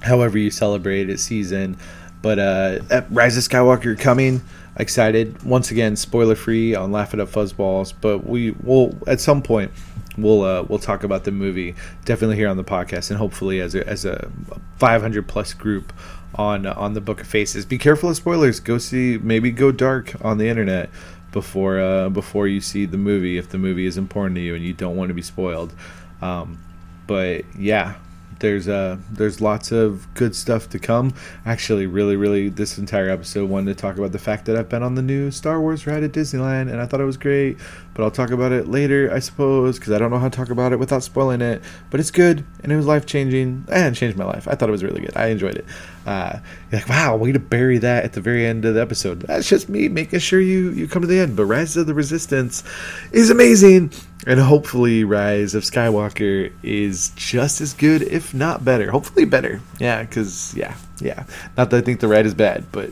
however 0.00 0.36
you 0.36 0.50
celebrate 0.50 1.08
it 1.08 1.20
season. 1.20 1.78
But 2.20 2.38
uh, 2.38 3.02
Rise 3.10 3.36
of 3.36 3.42
Skywalker 3.42 3.98
coming 3.98 4.42
excited. 4.76 5.42
Once 5.42 5.70
again, 5.70 5.96
spoiler 5.96 6.34
free 6.34 6.74
on 6.74 6.92
Laugh 6.92 7.14
It 7.14 7.20
Up 7.20 7.28
Fuzzballs, 7.28 7.92
but 8.00 8.26
we 8.26 8.52
will 8.52 8.96
at 9.06 9.20
some 9.20 9.42
point 9.42 9.70
we'll 10.16 10.42
uh, 10.42 10.62
we'll 10.62 10.78
talk 10.78 11.04
about 11.04 11.24
the 11.24 11.32
movie 11.32 11.74
definitely 12.04 12.36
here 12.36 12.48
on 12.48 12.56
the 12.56 12.64
podcast, 12.64 13.10
and 13.10 13.18
hopefully 13.18 13.60
as 13.60 13.74
a 13.74 13.86
as 13.86 14.04
a 14.04 14.30
500 14.78 15.26
plus 15.28 15.54
group 15.54 15.92
on 16.34 16.66
on 16.66 16.94
the 16.94 17.00
Book 17.00 17.20
of 17.20 17.26
Faces. 17.26 17.64
Be 17.64 17.78
careful 17.78 18.10
of 18.10 18.16
spoilers. 18.16 18.60
Go 18.60 18.78
see 18.78 19.18
maybe 19.18 19.50
go 19.50 19.72
dark 19.72 20.12
on 20.24 20.38
the 20.38 20.48
internet 20.48 20.90
before 21.32 21.80
uh, 21.80 22.08
before 22.08 22.46
you 22.46 22.60
see 22.60 22.84
the 22.84 22.98
movie 22.98 23.38
if 23.38 23.48
the 23.48 23.58
movie 23.58 23.86
is 23.86 23.96
important 23.96 24.36
to 24.36 24.42
you 24.42 24.54
and 24.54 24.64
you 24.64 24.72
don't 24.72 24.96
want 24.96 25.08
to 25.08 25.14
be 25.14 25.22
spoiled. 25.22 25.74
Um, 26.20 26.62
but 27.06 27.44
yeah, 27.58 27.94
there's 28.42 28.68
uh 28.68 28.98
there's 29.10 29.40
lots 29.40 29.72
of 29.72 30.06
good 30.14 30.36
stuff 30.36 30.68
to 30.70 30.78
come. 30.78 31.14
Actually, 31.46 31.86
really, 31.86 32.16
really, 32.16 32.50
this 32.50 32.76
entire 32.76 33.08
episode 33.08 33.48
wanted 33.48 33.74
to 33.74 33.80
talk 33.80 33.96
about 33.96 34.12
the 34.12 34.18
fact 34.18 34.44
that 34.44 34.56
I've 34.56 34.68
been 34.68 34.82
on 34.82 34.94
the 34.96 35.02
new 35.02 35.30
Star 35.30 35.60
Wars 35.60 35.86
ride 35.86 36.02
at 36.02 36.12
Disneyland, 36.12 36.70
and 36.70 36.80
I 36.80 36.86
thought 36.86 37.00
it 37.00 37.04
was 37.04 37.16
great. 37.16 37.56
But 37.94 38.04
I'll 38.04 38.10
talk 38.10 38.30
about 38.30 38.52
it 38.52 38.68
later, 38.68 39.10
I 39.12 39.18
suppose, 39.18 39.78
because 39.78 39.92
I 39.92 39.98
don't 39.98 40.10
know 40.10 40.18
how 40.18 40.28
to 40.28 40.36
talk 40.36 40.50
about 40.50 40.72
it 40.72 40.78
without 40.78 41.02
spoiling 41.02 41.40
it. 41.40 41.62
But 41.90 42.00
it's 42.00 42.10
good, 42.10 42.44
and 42.62 42.72
it 42.72 42.76
was 42.76 42.86
life 42.86 43.06
changing, 43.06 43.64
and 43.70 43.94
changed 43.94 44.18
my 44.18 44.24
life. 44.24 44.48
I 44.48 44.54
thought 44.54 44.68
it 44.68 44.72
was 44.72 44.84
really 44.84 45.00
good. 45.00 45.16
I 45.16 45.28
enjoyed 45.28 45.56
it. 45.56 45.64
Uh, 46.04 46.38
you're 46.70 46.80
like, 46.80 46.88
wow, 46.88 47.16
way 47.16 47.32
to 47.32 47.38
bury 47.38 47.78
that 47.78 48.04
at 48.04 48.12
the 48.12 48.20
very 48.20 48.44
end 48.44 48.64
of 48.64 48.74
the 48.74 48.82
episode. 48.82 49.20
That's 49.20 49.48
just 49.48 49.68
me 49.68 49.88
making 49.88 50.18
sure 50.18 50.40
you 50.40 50.70
you 50.70 50.88
come 50.88 51.02
to 51.02 51.08
the 51.08 51.20
end. 51.20 51.36
But 51.36 51.44
Rise 51.44 51.76
of 51.76 51.86
the 51.86 51.94
Resistance 51.94 52.64
is 53.12 53.30
amazing 53.30 53.92
and 54.26 54.38
hopefully 54.38 55.04
rise 55.04 55.54
of 55.54 55.64
skywalker 55.64 56.52
is 56.62 57.10
just 57.16 57.60
as 57.60 57.72
good 57.72 58.02
if 58.02 58.32
not 58.34 58.64
better. 58.64 58.90
Hopefully 58.90 59.24
better. 59.24 59.60
Yeah 59.78 60.02
because 60.02 60.54
yeah 60.54 60.76
yeah. 61.00 61.24
Not 61.56 61.70
that 61.70 61.78
i 61.78 61.80
think 61.80 62.00
the 62.00 62.08
ride 62.08 62.26
is 62.26 62.34
bad 62.34 62.66
but 62.72 62.90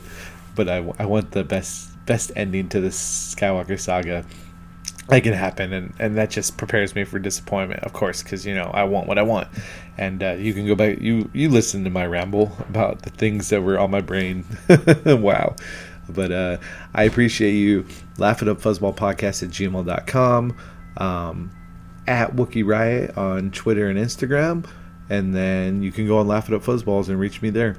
but 0.54 0.68
I, 0.68 0.78
I 0.98 1.06
want 1.06 1.30
the 1.30 1.44
best 1.44 1.88
best 2.06 2.32
ending 2.34 2.68
to 2.70 2.80
this 2.80 3.34
skywalker 3.34 3.78
saga. 3.78 4.24
That 5.08 5.22
can 5.22 5.34
happen 5.34 5.72
and 5.72 5.94
and 5.98 6.16
that 6.16 6.30
just 6.30 6.56
prepares 6.56 6.94
me 6.94 7.04
for 7.04 7.18
disappointment 7.18 7.82
of 7.84 7.92
course 7.92 8.22
because 8.22 8.46
you 8.46 8.54
know 8.54 8.70
i 8.74 8.84
want 8.84 9.06
what 9.06 9.18
i 9.18 9.22
want. 9.22 9.48
And 9.98 10.22
uh, 10.22 10.32
you 10.32 10.54
can 10.54 10.66
go 10.66 10.74
back 10.74 11.00
you 11.00 11.30
you 11.32 11.48
listen 11.48 11.84
to 11.84 11.90
my 11.90 12.06
ramble 12.06 12.52
about 12.68 13.02
the 13.02 13.10
things 13.10 13.50
that 13.50 13.62
were 13.62 13.78
on 13.78 13.90
my 13.90 14.00
brain. 14.00 14.44
Wow. 15.04 15.56
But 16.08 16.32
uh, 16.32 16.56
i 16.92 17.04
appreciate 17.04 17.52
you. 17.52 17.86
Laugh 18.18 18.42
it 18.42 18.48
up 18.48 18.60
fuzzball 18.60 18.96
podcast 18.96 19.44
at 19.44 19.50
gmail.com 19.50 20.56
um, 20.96 21.50
at 22.06 22.34
Wookie 22.34 22.66
Riot 22.66 23.16
on 23.16 23.50
Twitter 23.50 23.88
and 23.88 23.98
Instagram. 23.98 24.66
And 25.08 25.34
then 25.34 25.82
you 25.82 25.90
can 25.90 26.06
go 26.06 26.20
and 26.20 26.28
Laugh 26.28 26.48
It 26.48 26.54
Up 26.54 26.62
Fuzzballs 26.62 27.08
and 27.08 27.18
reach 27.18 27.42
me 27.42 27.50
there. 27.50 27.76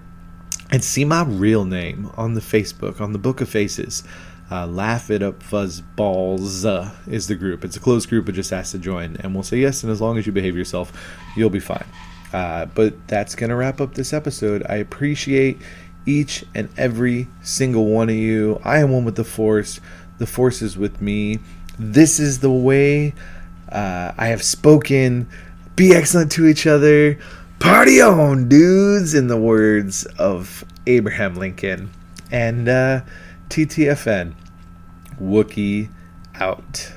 And 0.70 0.84
see 0.84 1.06
my 1.06 1.24
real 1.24 1.66
name 1.66 2.12
on 2.16 2.34
the 2.34 2.42
Facebook, 2.42 3.02
on 3.02 3.14
the 3.14 3.20
Book 3.20 3.42
of 3.42 3.50
Faces. 3.50 4.04
Uh, 4.50 4.68
Laugh 4.68 5.10
It 5.10 5.24
Up 5.24 5.42
Fuzzballs 5.42 6.66
uh, 6.66 6.92
is 7.08 7.28
the 7.28 7.36
group. 7.36 7.64
It's 7.64 7.78
a 7.78 7.80
closed 7.80 8.10
group, 8.10 8.26
but 8.26 8.36
just 8.36 8.52
ask 8.52 8.72
to 8.72 8.80
join. 8.80 9.16
And 9.18 9.34
we'll 9.34 9.44
say 9.44 9.58
yes, 9.58 9.84
and 9.84 9.92
as 9.92 10.02
long 10.02 10.18
as 10.18 10.26
you 10.26 10.34
behave 10.34 10.58
yourself, 10.58 10.92
you'll 11.38 11.50
be 11.50 11.62
fine. 11.62 11.86
Uh, 12.34 12.66
but 12.66 13.08
that's 13.08 13.36
going 13.36 13.50
to 13.50 13.56
wrap 13.56 13.80
up 13.80 13.94
this 13.94 14.12
episode. 14.12 14.64
I 14.68 14.76
appreciate 14.76 15.62
each 16.06 16.44
and 16.56 16.70
every 16.78 17.28
single 17.42 17.86
one 17.86 18.10
of 18.10 18.16
you. 18.16 18.60
I 18.64 18.80
am 18.80 18.92
one 18.92 19.06
with 19.06 19.16
the 19.16 19.24
Force. 19.24 19.80
The 20.18 20.28
Force 20.28 20.62
is 20.62 20.78
with 20.78 21.02
me. 21.02 21.40
This 21.84 22.20
is 22.20 22.40
the 22.40 22.52
way 22.52 23.16
uh, 23.72 24.12
I 24.16 24.28
have 24.28 24.44
spoken. 24.44 25.28
Be 25.76 25.96
excellent 25.96 26.32
to 26.34 26.46
each 26.46 26.68
other. 26.68 27.18
Party 27.58 28.00
on, 28.00 28.48
dudes, 28.48 29.16
in 29.16 29.28
the 29.28 29.38
words 29.38 30.06
of 30.20 30.64
Abraham 30.86 31.36
Lincoln. 31.36 31.90
And 32.30 32.70
uh, 32.70 33.02
TTFN, 33.50 34.36
Wookie 35.20 35.90
out. 36.36 36.94